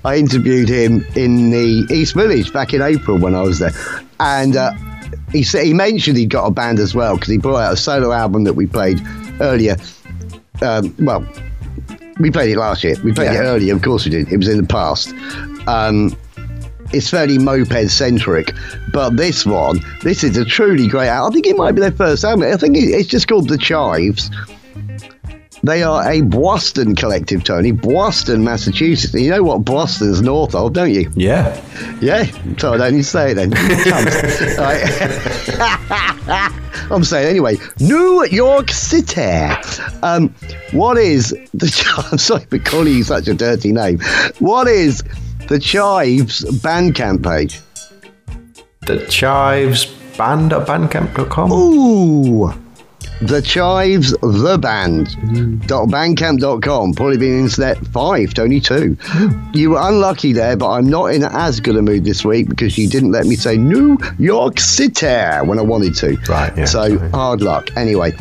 I 0.05 0.17
interviewed 0.17 0.69
him 0.69 1.05
in 1.15 1.49
the 1.51 1.87
East 1.93 2.13
Village 2.15 2.51
back 2.53 2.73
in 2.73 2.81
April 2.81 3.17
when 3.17 3.35
I 3.35 3.41
was 3.41 3.59
there, 3.59 3.71
and 4.19 4.55
uh, 4.55 4.73
he 5.31 5.43
said 5.43 5.65
he 5.65 5.73
mentioned 5.73 6.17
he'd 6.17 6.29
got 6.29 6.45
a 6.45 6.51
band 6.51 6.79
as 6.79 6.93
well 6.95 7.15
because 7.15 7.29
he 7.29 7.37
brought 7.37 7.59
out 7.59 7.73
a 7.73 7.77
solo 7.77 8.11
album 8.11 8.43
that 8.45 8.53
we 8.53 8.65
played 8.67 9.01
earlier. 9.39 9.75
Um, 10.61 10.93
well, 10.99 11.25
we 12.19 12.31
played 12.31 12.51
it 12.51 12.57
last 12.57 12.83
year. 12.83 12.95
We 13.03 13.13
played 13.13 13.33
Yeah. 13.33 13.43
it 13.43 13.45
earlier, 13.45 13.75
of 13.75 13.81
course 13.81 14.05
we 14.05 14.11
did. 14.11 14.31
It 14.31 14.37
was 14.37 14.47
in 14.47 14.57
the 14.57 14.67
past. 14.67 15.13
Um, 15.67 16.15
it's 16.93 17.09
fairly 17.09 17.37
moped 17.37 17.89
centric, 17.91 18.53
but 18.93 19.17
this 19.17 19.45
one, 19.45 19.81
this 20.03 20.23
is 20.23 20.37
a 20.37 20.45
truly 20.45 20.87
great 20.87 21.09
album. 21.09 21.31
I 21.31 21.33
think 21.33 21.47
it 21.47 21.57
might 21.57 21.73
be 21.73 21.81
their 21.81 21.91
first 21.91 22.23
album. 22.23 22.51
I 22.51 22.55
think 22.55 22.77
it's 22.77 23.07
just 23.09 23.27
called 23.27 23.49
The 23.49 23.57
Chives. 23.57 24.31
They 25.67 25.83
are 25.83 26.09
a 26.09 26.21
Boston 26.21 26.95
collective, 26.95 27.43
Tony. 27.43 27.73
Boston, 27.73 28.45
Massachusetts. 28.45 29.13
You 29.13 29.31
know 29.31 29.43
what 29.43 29.65
Boston's 29.65 30.21
north 30.21 30.55
of, 30.55 30.71
don't 30.71 30.93
you? 30.93 31.11
Yeah. 31.13 31.61
Yeah. 31.99 32.23
So 32.57 32.73
I 32.73 32.77
don't 32.77 32.93
need 32.93 32.99
to 32.99 33.03
say 33.03 33.31
it 33.31 33.33
then. 33.33 33.51
I'm 36.89 37.03
saying 37.03 37.27
anyway. 37.27 37.57
New 37.81 38.25
York 38.27 38.71
City. 38.71 39.21
Um, 40.03 40.33
what 40.71 40.97
is 40.97 41.31
the? 41.53 42.05
I'm 42.11 42.17
sorry 42.17 42.45
for 42.45 42.59
calling 42.59 42.93
you 42.93 43.03
such 43.03 43.27
a 43.27 43.33
dirty 43.33 43.73
name. 43.73 43.99
What 44.39 44.69
is 44.69 45.03
the 45.49 45.59
Chives 45.59 46.45
Bandcamp 46.45 47.23
page? 47.23 47.59
The 48.85 49.05
Chives 49.07 49.85
band 50.17 50.53
at 50.53 50.65
bandcamp.com. 50.65 51.51
Ooh. 51.51 52.66
The 53.21 53.41
Chives, 53.41 54.11
the 54.21 54.57
band. 54.61 55.07
Dot 55.67 55.87
bandcamp.com. 55.89 56.93
Probably 56.93 57.17
been 57.17 57.39
internet 57.39 57.77
five, 57.87 58.33
Tony 58.33 58.59
two. 58.59 58.95
You 59.53 59.71
were 59.71 59.79
unlucky 59.81 60.33
there, 60.33 60.55
but 60.55 60.69
I'm 60.69 60.87
not 60.87 61.07
in 61.15 61.23
as 61.23 61.59
good 61.59 61.75
a 61.77 61.81
mood 61.81 62.03
this 62.05 62.23
week 62.23 62.47
because 62.47 62.77
you 62.77 62.87
didn't 62.87 63.11
let 63.11 63.25
me 63.25 63.35
say 63.35 63.57
New 63.57 63.97
York 64.19 64.59
City 64.59 65.07
when 65.45 65.57
I 65.57 65.63
wanted 65.63 65.95
to. 65.95 66.15
Right, 66.29 66.55
yeah, 66.55 66.65
So 66.65 66.95
sorry. 66.97 67.09
hard 67.09 67.41
luck. 67.41 67.75
Anyway. 67.75 68.11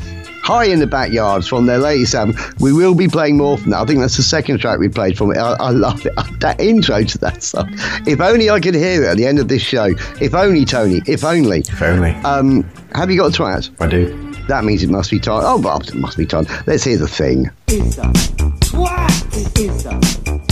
High 0.42 0.66
in 0.66 0.78
the 0.78 0.86
Backyards 0.86 1.48
from 1.48 1.66
their 1.66 1.78
latest 1.78 2.14
album. 2.14 2.36
We 2.60 2.72
will 2.72 2.94
be 2.94 3.08
playing 3.08 3.36
more 3.36 3.58
from 3.58 3.72
that. 3.72 3.80
I 3.80 3.84
think 3.84 3.98
that's 3.98 4.16
the 4.16 4.22
second 4.22 4.58
track 4.58 4.78
we 4.78 4.88
played 4.88 5.18
from 5.18 5.32
it. 5.32 5.38
I, 5.38 5.54
I 5.54 5.70
love 5.70 6.06
it. 6.06 6.12
That 6.40 6.60
intro 6.60 7.02
to 7.02 7.18
that 7.18 7.42
song. 7.42 7.68
If 8.06 8.20
only 8.20 8.48
I 8.48 8.60
could 8.60 8.76
hear 8.76 9.02
it 9.02 9.08
at 9.08 9.16
the 9.16 9.26
end 9.26 9.40
of 9.40 9.48
this 9.48 9.62
show. 9.62 9.86
If 10.20 10.34
only, 10.36 10.64
Tony. 10.64 11.02
If 11.08 11.24
only. 11.24 11.60
If 11.60 11.82
only. 11.82 12.12
Um, 12.24 12.62
have 12.94 13.10
you 13.10 13.18
got 13.18 13.34
a 13.36 13.42
twat? 13.42 13.70
I 13.80 13.88
do. 13.88 14.35
That 14.48 14.64
means 14.64 14.82
it 14.82 14.90
must 14.90 15.10
be 15.10 15.18
time. 15.18 15.42
Oh, 15.44 15.58
well, 15.58 15.80
it 15.80 15.94
must 15.94 16.16
be 16.16 16.26
time. 16.26 16.46
Let's 16.66 16.84
hear 16.84 16.96
the 16.98 17.08
thing. 17.08 17.50
It's 17.68 17.98
a 17.98 18.02
twat. 18.02 19.58
It's 19.58 19.84
a 19.84 19.90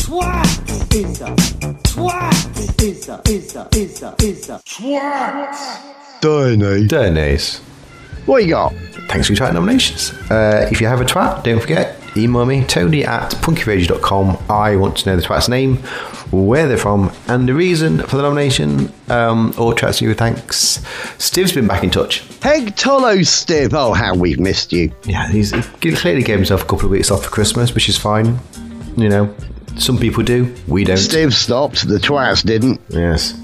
twat. 0.03 0.95
It's 0.95 1.20
a 1.20 1.34
twat. 1.84 2.82
It's 2.82 3.09
a 3.09 3.22
it's 3.24 3.55
a 3.55 3.68
it's 3.72 4.03
a 4.03 4.14
it's 4.18 4.49
a 4.49 4.61
twat. 4.64 6.20
Tony. 6.20 6.86
Denise. 6.86 7.59
What 8.26 8.42
you 8.45 8.51
got? 8.51 8.72
Thanks 9.09 9.26
for 9.26 9.34
your 9.34 9.47
twat 9.47 9.55
nominations. 9.55 10.12
Uh, 10.30 10.68
if 10.72 10.80
you 10.80 10.86
have 10.86 11.01
a 11.01 11.05
twat, 11.05 11.45
don't 11.45 11.61
forget, 11.61 11.97
email 12.16 12.44
me, 12.46 12.64
tony 12.64 13.04
at 13.04 13.30
punkyradio.com. 13.32 14.38
I 14.48 14.76
want 14.76 14.98
to 14.98 15.08
know 15.10 15.16
the 15.16 15.22
twat's 15.22 15.48
name, 15.48 15.76
where 16.30 16.66
they're 16.66 16.78
from, 16.78 17.12
and 17.28 17.48
the 17.48 17.54
reason 17.54 17.98
for 17.98 18.16
the 18.16 18.22
nomination. 18.22 18.92
Um, 19.08 19.54
all 19.58 19.74
twats 19.74 20.00
you 20.00 20.14
thanks. 20.14 20.84
Steve's 21.18 21.52
been 21.52 21.66
back 21.66 21.84
in 21.84 21.90
touch. 21.90 22.22
Peg 22.40 22.74
Tolo 22.76 23.24
Steve. 23.26 23.74
Oh, 23.74 23.92
how 23.92 24.14
we've 24.14 24.40
missed 24.40 24.72
you. 24.72 24.92
Yeah, 25.04 25.28
he's, 25.28 25.52
he 25.82 25.94
clearly 25.94 26.22
gave 26.22 26.36
himself 26.36 26.62
a 26.62 26.66
couple 26.66 26.86
of 26.86 26.90
weeks 26.90 27.10
off 27.10 27.24
for 27.24 27.30
Christmas, 27.30 27.74
which 27.74 27.88
is 27.88 27.98
fine. 27.98 28.38
You 28.96 29.08
know, 29.08 29.34
some 29.76 29.98
people 29.98 30.22
do, 30.22 30.54
we 30.68 30.84
don't. 30.84 30.96
Steve 30.96 31.34
stopped. 31.34 31.86
The 31.88 31.98
twats 31.98 32.44
didn't. 32.44 32.80
Yes. 32.88 33.34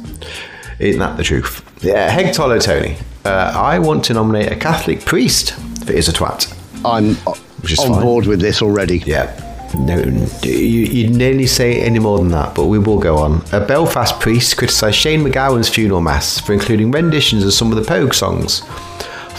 Isn't 0.78 1.00
that 1.00 1.16
the 1.16 1.22
truth? 1.22 1.62
Yeah, 1.82 2.08
Heg 2.08 2.34
Tolo 2.34 2.62
Tony. 2.62 2.96
Uh, 3.24 3.52
I 3.54 3.78
want 3.78 4.04
to 4.06 4.14
nominate 4.14 4.50
a 4.50 4.56
Catholic 4.56 5.04
priest 5.04 5.52
for 5.84 5.92
Is 5.92 6.08
a 6.08 6.12
Twat. 6.12 6.56
I'm 6.84 7.16
Which 7.62 7.72
is 7.72 7.78
on 7.78 7.92
fine. 7.92 8.02
board 8.02 8.26
with 8.26 8.40
this 8.40 8.62
already. 8.62 8.98
Yeah. 8.98 9.46
No, 9.78 9.98
you, 10.42 10.50
you 10.50 11.08
nearly 11.08 11.46
say 11.46 11.80
any 11.80 12.00
more 12.00 12.18
than 12.18 12.28
that, 12.28 12.56
but 12.56 12.66
we 12.66 12.78
will 12.78 12.98
go 12.98 13.18
on. 13.18 13.44
A 13.52 13.60
Belfast 13.64 14.18
priest 14.18 14.56
criticised 14.56 14.96
Shane 14.96 15.22
MacGowan's 15.22 15.68
funeral 15.68 16.00
mass 16.00 16.40
for 16.40 16.52
including 16.52 16.90
renditions 16.90 17.44
of 17.44 17.52
some 17.52 17.70
of 17.70 17.76
the 17.76 17.84
Pogue 17.84 18.12
songs. 18.12 18.62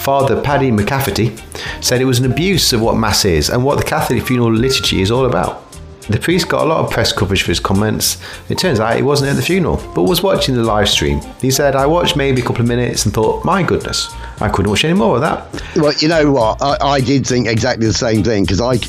Father 0.02 0.42
Paddy 0.42 0.72
McCafferty, 0.72 1.38
said 1.84 2.02
it 2.02 2.06
was 2.06 2.20
an 2.20 2.32
abuse 2.32 2.74
of 2.74 2.82
what 2.82 2.98
Mass 2.98 3.24
is 3.24 3.50
and 3.50 3.64
what 3.64 3.78
the 3.78 3.84
Catholic 3.84 4.24
funeral 4.24 4.52
liturgy 4.52 5.02
is 5.02 5.12
all 5.12 5.26
about. 5.26 5.71
The 6.10 6.20
priest 6.20 6.50
got 6.50 6.66
a 6.66 6.66
lot 6.66 6.84
of 6.84 6.92
press 6.92 7.14
coverage 7.14 7.44
for 7.44 7.50
his 7.50 7.60
comments. 7.60 8.22
It 8.50 8.58
turns 8.58 8.80
out 8.80 8.96
he 8.96 9.04
wasn't 9.04 9.30
at 9.30 9.36
the 9.36 9.42
funeral, 9.42 9.78
but 9.94 10.04
was 10.04 10.24
watching 10.24 10.56
the 10.56 10.64
live 10.64 10.90
stream. 10.90 11.22
He 11.40 11.52
said, 11.52 11.76
I 11.76 11.86
watched 11.86 12.18
maybe 12.18 12.42
a 12.42 12.44
couple 12.44 12.62
of 12.62 12.68
minutes 12.68 13.06
and 13.06 13.14
thought, 13.14 13.46
my 13.46 13.64
goodness, 13.64 14.14
I 14.42 14.50
couldn't 14.50 14.70
watch 14.70 14.84
any 14.84 14.96
more 14.96 15.16
of 15.16 15.22
that. 15.22 15.64
Well, 15.76 15.94
you 16.00 16.08
know 16.08 16.32
what? 16.32 16.62
I, 16.62 16.78
I 16.82 17.02
did 17.02 17.26
think 17.26 17.48
exactly 17.48 17.86
the 17.86 17.94
same 17.94 18.24
thing 18.24 18.44
because 18.44 18.60
I, 18.60 18.80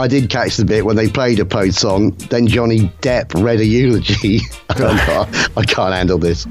I 0.00 0.06
did 0.06 0.28
catch 0.28 0.56
the 0.56 0.64
bit 0.64 0.84
when 0.84 0.96
they 0.96 1.08
played 1.08 1.40
a 1.40 1.44
post 1.46 1.78
song. 1.80 2.10
Then 2.28 2.46
Johnny 2.46 2.92
Depp 3.00 3.42
read 3.42 3.60
a 3.60 3.64
eulogy. 3.64 4.40
I 4.68 5.64
can't 5.66 5.94
handle 5.94 6.18
this. 6.18 6.46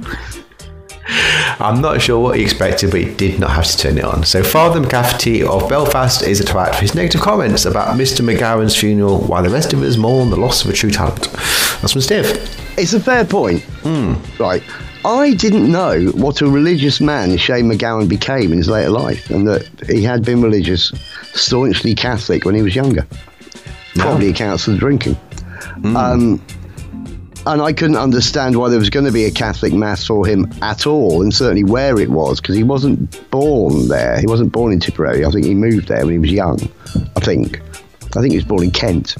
I'm 1.60 1.82
not 1.82 2.02
sure 2.02 2.20
what 2.20 2.38
he 2.38 2.44
expected, 2.44 2.92
but 2.92 3.02
he 3.02 3.14
did 3.16 3.40
not 3.40 3.52
have 3.52 3.66
to 3.66 3.78
turn 3.78 3.98
it 3.98 4.04
on. 4.04 4.24
So, 4.24 4.44
Father 4.44 4.80
McCafferty 4.80 5.46
of 5.46 5.68
Belfast 5.68 6.22
is 6.24 6.40
a 6.40 6.44
twat 6.44 6.76
for 6.76 6.82
his 6.82 6.96
negative 6.96 7.22
comments 7.22 7.66
about 7.66 7.98
Mr. 7.98 8.22
MacGowan's 8.22 8.76
funeral, 8.76 9.20
while 9.22 9.44
the 9.44 9.50
rest 9.50 9.74
of 9.74 9.82
us 9.82 9.98
mourn 9.98 10.30
the 10.30 10.38
loss 10.38 10.64
of 10.64 10.70
a 10.70 10.74
true 10.74 10.92
talent. 10.92 11.32
That's 11.82 11.94
from 11.94 12.02
Steve. 12.02 12.26
It's 12.78 12.94
a 12.94 13.00
fair 13.00 13.26
point. 13.26 13.64
Right. 14.40 14.64
I 15.06 15.34
didn't 15.34 15.72
know 15.72 16.08
what 16.08 16.42
a 16.42 16.48
religious 16.48 17.00
man 17.02 17.36
Shane 17.38 17.66
MacGowan 17.72 18.10
became 18.10 18.52
in 18.52 18.58
his 18.58 18.68
later 18.70 18.90
life, 18.90 19.30
and 19.30 19.48
that 19.48 19.68
he 19.88 20.04
had 20.04 20.24
been 20.26 20.42
religious, 20.42 20.92
staunchly 21.34 21.96
Catholic 21.96 22.46
when 22.46 22.54
he 22.56 22.62
was 22.62 22.76
younger. 22.76 23.08
Probably 23.96 24.30
accounts 24.30 24.66
for 24.66 24.72
the 24.72 24.78
drinking. 24.78 25.18
Um, 25.84 26.42
and 27.46 27.62
I 27.62 27.74
couldn't 27.74 27.98
understand 27.98 28.58
why 28.58 28.70
there 28.70 28.80
was 28.80 28.90
going 28.90 29.06
to 29.06 29.12
be 29.12 29.26
a 29.26 29.32
Catholic 29.32 29.74
mass 29.74 30.06
for 30.06 30.26
him 30.26 30.52
at 30.62 30.86
all, 30.86 31.22
and 31.22 31.34
certainly 31.34 31.64
where 31.64 32.00
it 32.00 32.10
was, 32.10 32.40
because 32.42 32.56
he 32.56 32.64
wasn't 32.64 33.30
born 33.32 33.88
there. 33.88 34.20
He 34.20 34.28
wasn't 34.28 34.52
born 34.52 34.72
in 34.74 34.80
Tipperary. 34.80 35.26
I 35.26 35.32
think 35.32 35.46
he 35.46 35.56
moved 35.56 35.88
there 35.88 36.06
when 36.06 36.14
he 36.14 36.20
was 36.20 36.32
young. 36.32 36.60
I 37.16 37.20
think. 37.22 37.62
I 38.16 38.22
think 38.22 38.32
he 38.32 38.38
was 38.38 38.46
born 38.46 38.64
in 38.64 38.72
Kent. 38.72 39.16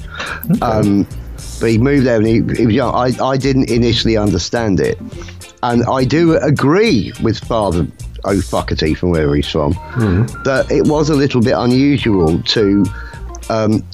Um, 0.62 1.06
but 1.60 1.70
he 1.70 1.78
moved 1.78 2.06
there 2.06 2.18
when 2.18 2.26
he, 2.26 2.56
he 2.56 2.66
was 2.66 2.74
young. 2.74 2.94
I, 2.94 3.12
I 3.24 3.36
didn't 3.36 3.70
initially 3.70 4.16
understand 4.16 4.80
it. 4.80 4.98
And 5.62 5.84
I 5.84 6.04
do 6.04 6.36
agree 6.38 7.12
with 7.22 7.38
Father 7.38 7.86
O'Fuckety, 8.24 8.96
from 8.96 9.10
wherever 9.10 9.34
he's 9.34 9.48
from, 9.48 9.72
that 10.44 10.66
it 10.70 10.86
was 10.86 11.08
a 11.10 11.14
little 11.14 11.40
bit 11.40 11.54
unusual 11.56 12.42
to 12.42 12.84
um, 13.48 13.84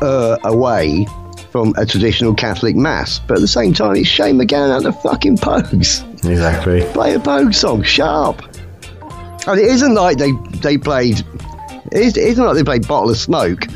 uh, 0.00 0.38
away 0.44 1.06
from 1.54 1.72
a 1.76 1.86
traditional 1.86 2.34
Catholic 2.34 2.74
mass. 2.74 3.20
But 3.20 3.36
at 3.36 3.40
the 3.40 3.46
same 3.46 3.72
time, 3.72 3.94
it's 3.94 4.08
Shane 4.08 4.40
MacGowan 4.40 4.78
and 4.78 4.86
the 4.86 4.92
fucking 4.92 5.36
Pogues. 5.36 6.02
Exactly. 6.28 6.82
Play 6.92 7.14
a 7.14 7.20
Pogue 7.20 7.54
song, 7.54 7.84
sharp. 7.84 8.42
And 9.46 9.60
it 9.60 9.66
isn't 9.66 9.94
like 9.94 10.18
they 10.18 10.32
they 10.62 10.76
played. 10.76 11.24
It 11.92 12.16
isn't 12.16 12.44
like 12.44 12.56
they 12.56 12.64
played 12.64 12.88
Bottle 12.88 13.10
of 13.10 13.16
Smoke 13.18 13.68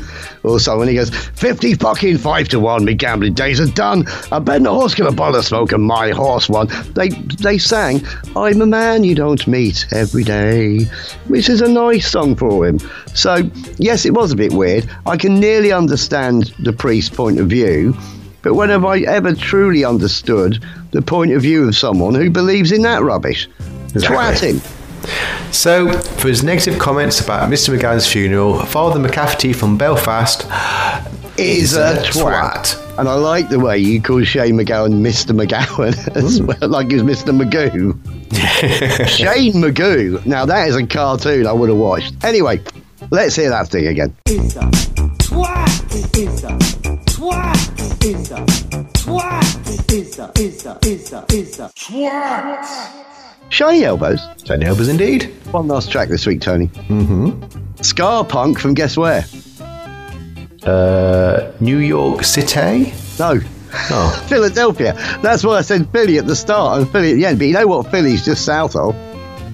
or 0.43 0.59
so 0.59 0.77
when 0.79 0.87
he 0.87 0.95
goes, 0.95 1.09
50 1.09 1.75
fucking 1.75 2.17
5 2.17 2.47
to 2.49 2.59
1, 2.59 2.85
me 2.85 2.93
gambling 2.93 3.33
days 3.33 3.59
are 3.59 3.71
done. 3.71 4.05
I 4.31 4.39
bet 4.39 4.63
the 4.63 4.71
horse 4.71 4.95
get 4.95 5.07
a 5.07 5.11
bottle 5.11 5.37
of 5.37 5.45
smoke 5.45 5.71
and 5.71 5.83
my 5.83 6.09
horse 6.09 6.49
won. 6.49 6.67
They, 6.93 7.09
they 7.09 7.57
sang, 7.57 8.05
I'm 8.35 8.61
a 8.61 8.65
man 8.65 9.03
you 9.03 9.15
don't 9.15 9.45
meet 9.47 9.87
every 9.91 10.23
day, 10.23 10.85
which 11.27 11.49
is 11.49 11.61
a 11.61 11.67
nice 11.67 12.09
song 12.09 12.35
for 12.35 12.67
him. 12.67 12.79
So, 13.13 13.49
yes, 13.77 14.05
it 14.05 14.13
was 14.13 14.31
a 14.31 14.35
bit 14.35 14.53
weird. 14.53 14.89
I 15.05 15.17
can 15.17 15.39
nearly 15.39 15.71
understand 15.71 16.53
the 16.59 16.73
priest's 16.73 17.13
point 17.13 17.39
of 17.39 17.47
view, 17.47 17.95
but 18.41 18.53
when 18.53 18.69
have 18.69 18.85
I 18.85 18.99
ever 18.99 19.33
truly 19.35 19.83
understood 19.83 20.63
the 20.91 21.01
point 21.01 21.33
of 21.33 21.41
view 21.41 21.67
of 21.67 21.75
someone 21.75 22.15
who 22.15 22.29
believes 22.29 22.71
in 22.71 22.81
that 22.83 23.01
rubbish? 23.01 23.47
Exactly. 23.93 24.07
Twat 24.07 24.39
him. 24.39 24.78
So, 25.51 25.91
for 25.91 26.27
his 26.27 26.43
negative 26.43 26.79
comments 26.79 27.21
about 27.21 27.49
Mr. 27.49 27.75
MacGowan's 27.75 28.07
funeral, 28.11 28.63
Father 28.65 28.99
McCafferty 28.99 29.55
from 29.55 29.77
Belfast 29.77 30.45
is 31.37 31.75
a 31.75 31.95
twat. 32.03 32.85
And 32.99 33.07
I 33.07 33.13
like 33.13 33.47
the 33.47 33.59
way 33.59 33.77
you 33.77 34.01
call 34.01 34.23
Shane 34.23 34.55
MacGowan 34.55 35.01
Mr. 35.01 35.31
McGowan 35.33 35.93
as 36.15 36.39
hmm. 36.39 36.47
well, 36.47 36.69
like 36.69 36.89
he 36.89 37.01
was 37.01 37.03
Mr. 37.03 37.33
Magoo. 37.35 37.97
Shane 39.07 39.53
Magoo. 39.53 40.25
Now 40.25 40.45
that 40.45 40.67
is 40.67 40.75
a 40.75 40.85
cartoon 40.85 41.47
I 41.47 41.53
would 41.53 41.69
have 41.69 41.77
watched. 41.77 42.13
Anyway, 42.23 42.61
let's 43.09 43.35
hear 43.35 43.49
that 43.49 43.69
thing 43.69 43.87
again. 43.87 44.15
is 44.25 44.55
a 44.57 44.59
twat 44.59 46.17
is 46.17 46.43
a 46.43 46.78
twat 47.29 48.05
is 48.05 48.31
a 48.31 48.35
twat 48.93 49.91
is 49.93 50.19
a 50.19 50.31
is 50.39 50.65
a 50.65 50.79
is 50.85 51.13
a 51.13 51.25
is 51.31 51.59
a 51.59 51.69
twat 51.75 53.05
Shiny 53.51 53.83
elbows. 53.83 54.21
Tony 54.45 54.65
Elbers 54.65 54.89
indeed. 54.89 55.23
One 55.51 55.67
last 55.67 55.91
track 55.91 56.07
this 56.09 56.27
week, 56.27 56.39
Tony. 56.39 56.67
Mm-hmm. 56.67 57.81
Ska 57.81 58.23
Punk 58.29 58.59
from 58.59 58.75
guess 58.75 58.95
where? 58.95 59.25
Uh, 60.63 61.51
New 61.59 61.79
York 61.79 62.23
City. 62.23 62.93
No. 63.17 63.39
Oh, 63.73 64.25
Philadelphia. 64.29 64.93
That's 65.23 65.43
why 65.43 65.57
I 65.57 65.61
said 65.61 65.91
Philly 65.91 66.19
at 66.19 66.27
the 66.27 66.35
start 66.35 66.79
and 66.79 66.91
Philly 66.91 67.11
at 67.11 67.15
the 67.15 67.25
end. 67.25 67.39
But 67.39 67.47
you 67.47 67.53
know 67.53 67.65
what 67.65 67.89
Philly's 67.89 68.23
just 68.23 68.45
south 68.45 68.75
of? 68.75 68.93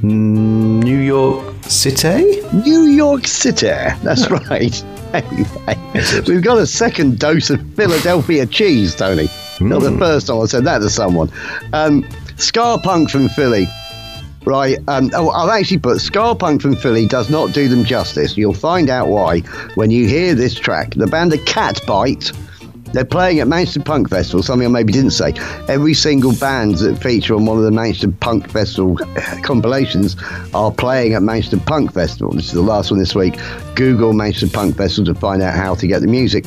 New 0.05 0.99
York 0.99 1.55
City. 1.63 2.41
New 2.53 2.83
York 2.83 3.25
City. 3.27 3.67
That's 4.03 4.29
right. 4.29 4.83
Anyway, 5.15 6.01
we've 6.27 6.43
got 6.43 6.57
a 6.57 6.67
second 6.67 7.19
dose 7.19 7.49
of 7.49 7.61
Philadelphia 7.75 8.45
cheese, 8.45 8.93
Tony. 8.93 9.29
Not 9.61 9.79
the 9.79 9.97
first 9.97 10.27
time 10.27 10.41
I 10.41 10.45
said 10.45 10.65
that 10.65 10.79
to 10.79 10.89
someone. 10.89 11.31
Um, 11.71 12.05
Ska 12.35 12.79
Punk 12.83 13.09
from 13.09 13.29
Philly. 13.29 13.65
Right. 14.43 14.77
Um, 14.89 15.11
oh, 15.13 15.29
I've 15.29 15.57
actually 15.57 15.77
put 15.77 16.01
Ska 16.01 16.35
Punk 16.35 16.61
from 16.61 16.75
Philly 16.75 17.07
does 17.07 17.29
not 17.29 17.53
do 17.53 17.69
them 17.69 17.85
justice. 17.85 18.35
You'll 18.35 18.53
find 18.53 18.89
out 18.89 19.07
why 19.07 19.39
when 19.75 19.89
you 19.89 20.05
hear 20.05 20.35
this 20.35 20.53
track. 20.53 20.95
The 20.95 21.07
band 21.07 21.33
of 21.33 21.39
Catbite. 21.41 22.35
They're 22.95 23.03
playing 23.03 23.41
at 23.41 23.49
Manchester 23.49 23.81
Punk 23.81 24.09
Festival, 24.09 24.41
something 24.41 24.65
I 24.65 24.71
maybe 24.71 24.93
didn't 24.93 25.11
say. 25.11 25.33
Every 25.67 25.93
single 25.93 26.31
band 26.33 26.75
that 26.75 27.03
feature 27.03 27.35
on 27.35 27.45
one 27.45 27.57
of 27.57 27.65
the 27.65 27.71
Manchester 27.71 28.09
Punk 28.09 28.49
Festival 28.49 28.95
compilations 29.43 30.15
are 30.53 30.71
playing 30.71 31.13
at 31.13 31.21
Manchester 31.21 31.57
Punk 31.57 31.93
Festival. 31.93 32.31
This 32.31 32.45
is 32.45 32.53
the 32.53 32.61
last 32.61 32.91
one 32.91 33.01
this 33.01 33.13
week. 33.13 33.37
Google 33.75 34.13
Manchester 34.13 34.47
Punk 34.47 34.77
Festival 34.77 35.13
to 35.13 35.19
find 35.19 35.41
out 35.41 35.55
how 35.55 35.75
to 35.75 35.87
get 35.87 35.99
the 35.99 36.07
music. 36.07 36.45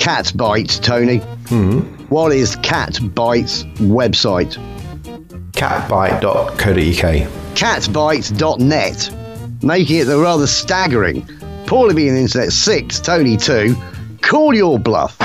Cat 0.00 0.32
Bites, 0.34 0.80
Tony. 0.80 1.18
Hmm? 1.46 1.82
What 2.08 2.32
is 2.32 2.56
Cat 2.56 2.98
Bites 3.14 3.62
website? 3.78 4.58
Catbite.co.uk. 5.52 7.54
catbites.net, 7.54 9.10
making 9.62 9.98
it 10.00 10.04
the 10.06 10.18
rather 10.18 10.48
staggering. 10.48 11.22
Paulie 11.66 11.94
being 11.94 12.16
internet 12.16 12.52
6, 12.52 12.98
Tony 12.98 13.36
2. 13.36 13.76
Call 14.22 14.54
your 14.54 14.80
bluff. 14.80 15.16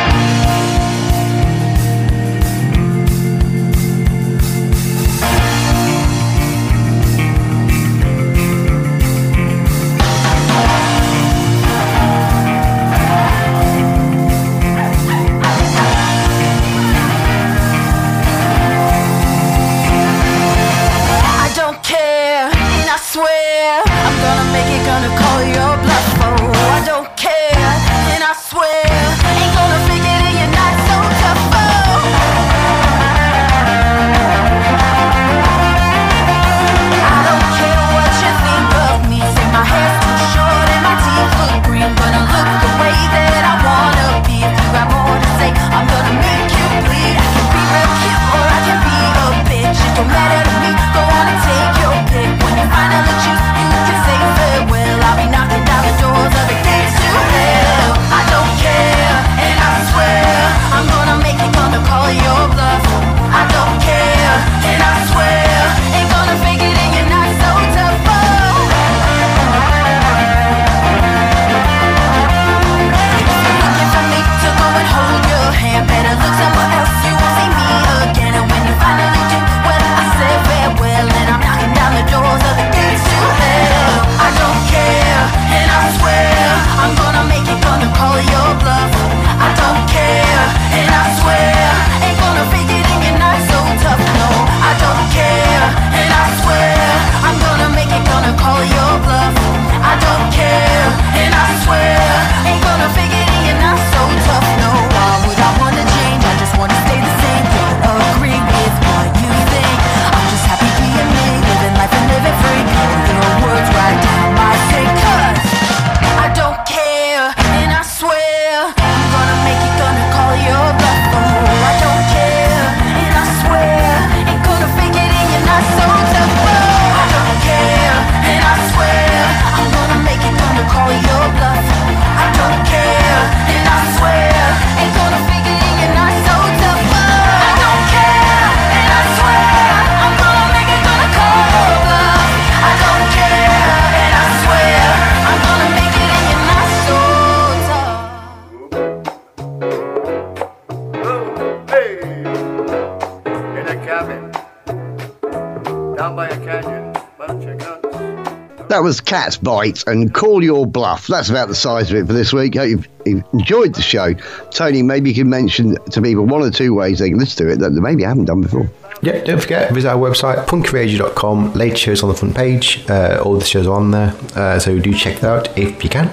Cat's 158.99 159.37
Bite 159.37 159.85
and 159.87 160.13
Call 160.13 160.43
Your 160.43 160.65
Bluff. 160.65 161.07
That's 161.07 161.29
about 161.29 161.47
the 161.47 161.55
size 161.55 161.91
of 161.91 161.97
it 161.97 162.07
for 162.07 162.13
this 162.13 162.33
week. 162.33 162.55
Hope 162.55 162.69
you've, 162.69 162.87
enjoyed 163.33 163.73
the 163.75 163.81
show. 163.81 164.13
Tony, 164.51 164.83
maybe 164.83 165.09
you 165.09 165.15
can 165.15 165.29
mention 165.29 165.75
to 165.91 166.01
people 166.01 166.25
one 166.25 166.41
or 166.41 166.51
two 166.51 166.73
ways 166.73 166.99
they 166.99 167.09
can 167.09 167.17
listen 167.17 167.47
to 167.47 167.53
it 167.53 167.59
that 167.59 167.71
maybe 167.71 168.03
haven't 168.03 168.25
done 168.25 168.41
before. 168.41 168.69
Yeah, 169.01 169.23
don't 169.23 169.41
forget, 169.41 169.71
visit 169.71 169.89
our 169.89 169.97
website, 169.97 170.45
punkyradio.com. 170.45 171.53
Latest 171.53 171.81
shows 171.81 172.03
on 172.03 172.09
the 172.09 172.15
front 172.15 172.35
page. 172.35 172.85
Uh, 172.89 173.21
all 173.23 173.37
the 173.39 173.45
shows 173.45 173.65
are 173.65 173.75
on 173.75 173.91
there. 173.91 174.13
Uh, 174.35 174.59
so 174.59 174.77
do 174.77 174.93
check 174.93 175.19
that 175.21 175.47
out 175.47 175.57
if 175.57 175.83
you 175.83 175.89
can. 175.89 176.07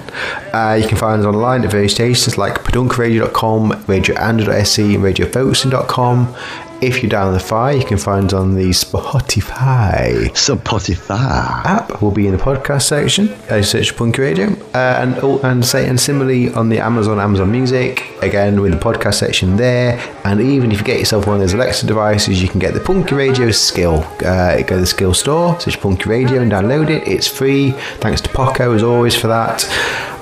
Uh, 0.53 0.79
you 0.81 0.87
can 0.87 0.97
find 0.97 1.19
us 1.19 1.25
online 1.25 1.65
at 1.65 1.71
various 1.71 1.93
stations 1.93 2.37
like 2.37 2.63
pedunkradio.com, 2.63 3.71
radioandroid.se, 3.71 4.95
and 4.95 5.03
radiofocusing.com. 5.03 6.35
If 6.79 7.01
you're 7.01 7.09
down 7.09 7.33
the 7.33 7.39
fire, 7.39 7.75
you 7.75 7.83
can 7.83 7.97
find 7.97 8.31
on 8.33 8.53
the 8.53 8.69
Spotify 8.69 10.29
Spotify. 10.33 11.65
app 11.65 12.03
will 12.03 12.11
be 12.11 12.27
in 12.27 12.37
the 12.37 12.43
podcast 12.43 12.83
section. 12.83 13.29
Uh, 13.49 13.63
search 13.63 13.95
Punky 13.95 14.21
Radio, 14.21 14.49
uh, 14.75 14.99
and 15.01 15.15
oh, 15.23 15.39
and 15.39 15.65
say 15.65 15.87
and 15.89 15.99
similarly 15.99 16.53
on 16.53 16.69
the 16.69 16.77
Amazon 16.77 17.19
Amazon 17.19 17.51
Music 17.51 18.03
again 18.21 18.61
with 18.61 18.73
the 18.73 18.77
podcast 18.77 19.15
section 19.15 19.55
there. 19.57 19.99
And 20.23 20.39
even 20.39 20.71
if 20.71 20.77
you 20.77 20.85
get 20.85 20.99
yourself 20.99 21.25
one 21.25 21.37
of 21.37 21.41
those 21.41 21.53
Alexa 21.53 21.87
devices, 21.87 22.43
you 22.43 22.47
can 22.47 22.59
get 22.59 22.75
the 22.75 22.79
Punky 22.79 23.15
Radio 23.15 23.49
skill. 23.49 24.03
Uh, 24.23 24.57
go 24.57 24.75
to 24.75 24.81
the 24.81 24.85
skill 24.85 25.15
store, 25.15 25.59
search 25.59 25.79
Punky 25.81 26.07
Radio, 26.07 26.43
and 26.43 26.51
download 26.51 26.91
it. 26.91 27.07
It's 27.07 27.27
free. 27.27 27.71
Thanks 28.01 28.21
to 28.21 28.29
Poco 28.29 28.73
as 28.73 28.83
always 28.83 29.15
for 29.15 29.27
that. 29.27 29.65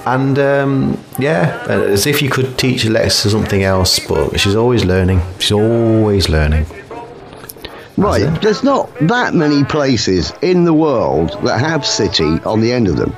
And 0.06 0.38
um, 0.38 1.04
yeah, 1.18 1.66
as 1.68 2.06
if 2.06 2.22
you 2.22 2.30
could 2.30 2.58
teach 2.58 2.86
Alexa 2.86 3.30
something 3.30 3.64
else, 3.64 4.00
but 4.00 4.40
she's 4.40 4.56
always 4.56 4.86
learning. 4.86 5.22
She's 5.40 5.52
always 5.52 6.30
learning. 6.30 6.66
Right, 7.98 8.28
there's 8.42 8.62
not 8.62 8.94
that 9.08 9.34
many 9.34 9.64
places 9.64 10.34
in 10.42 10.66
the 10.66 10.74
world 10.74 11.38
that 11.44 11.60
have 11.60 11.86
city 11.86 12.40
on 12.44 12.60
the 12.60 12.74
end 12.74 12.88
of 12.90 12.98
them. 12.98 13.16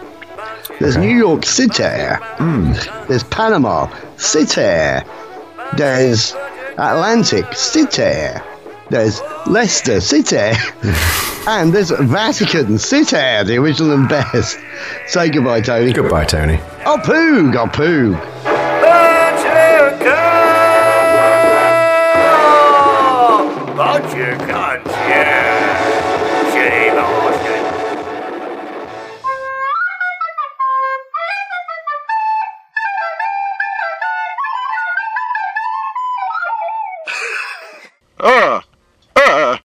There's 0.79 0.95
New 0.97 1.17
York 1.17 1.45
City. 1.45 1.83
There's 3.07 3.23
Panama 3.23 3.91
City. 4.17 5.03
There's 5.75 6.35
Atlantic 6.77 7.53
City. 7.53 8.39
There's 8.89 9.21
Leicester 9.45 9.99
City. 9.99 10.37
and 11.47 11.73
there's 11.73 11.91
Vatican 11.91 12.77
City, 12.77 13.15
the 13.43 13.57
original 13.57 13.93
and 13.93 14.07
best. 14.07 14.57
Say 15.07 15.29
goodbye, 15.29 15.61
Tony. 15.61 15.91
Goodbye, 15.91 16.25
Tony. 16.25 16.59
Oh, 16.85 16.97
poog, 17.03 17.55
oh, 17.55 17.67
poog. 17.67 18.13
Bunch 23.75 24.46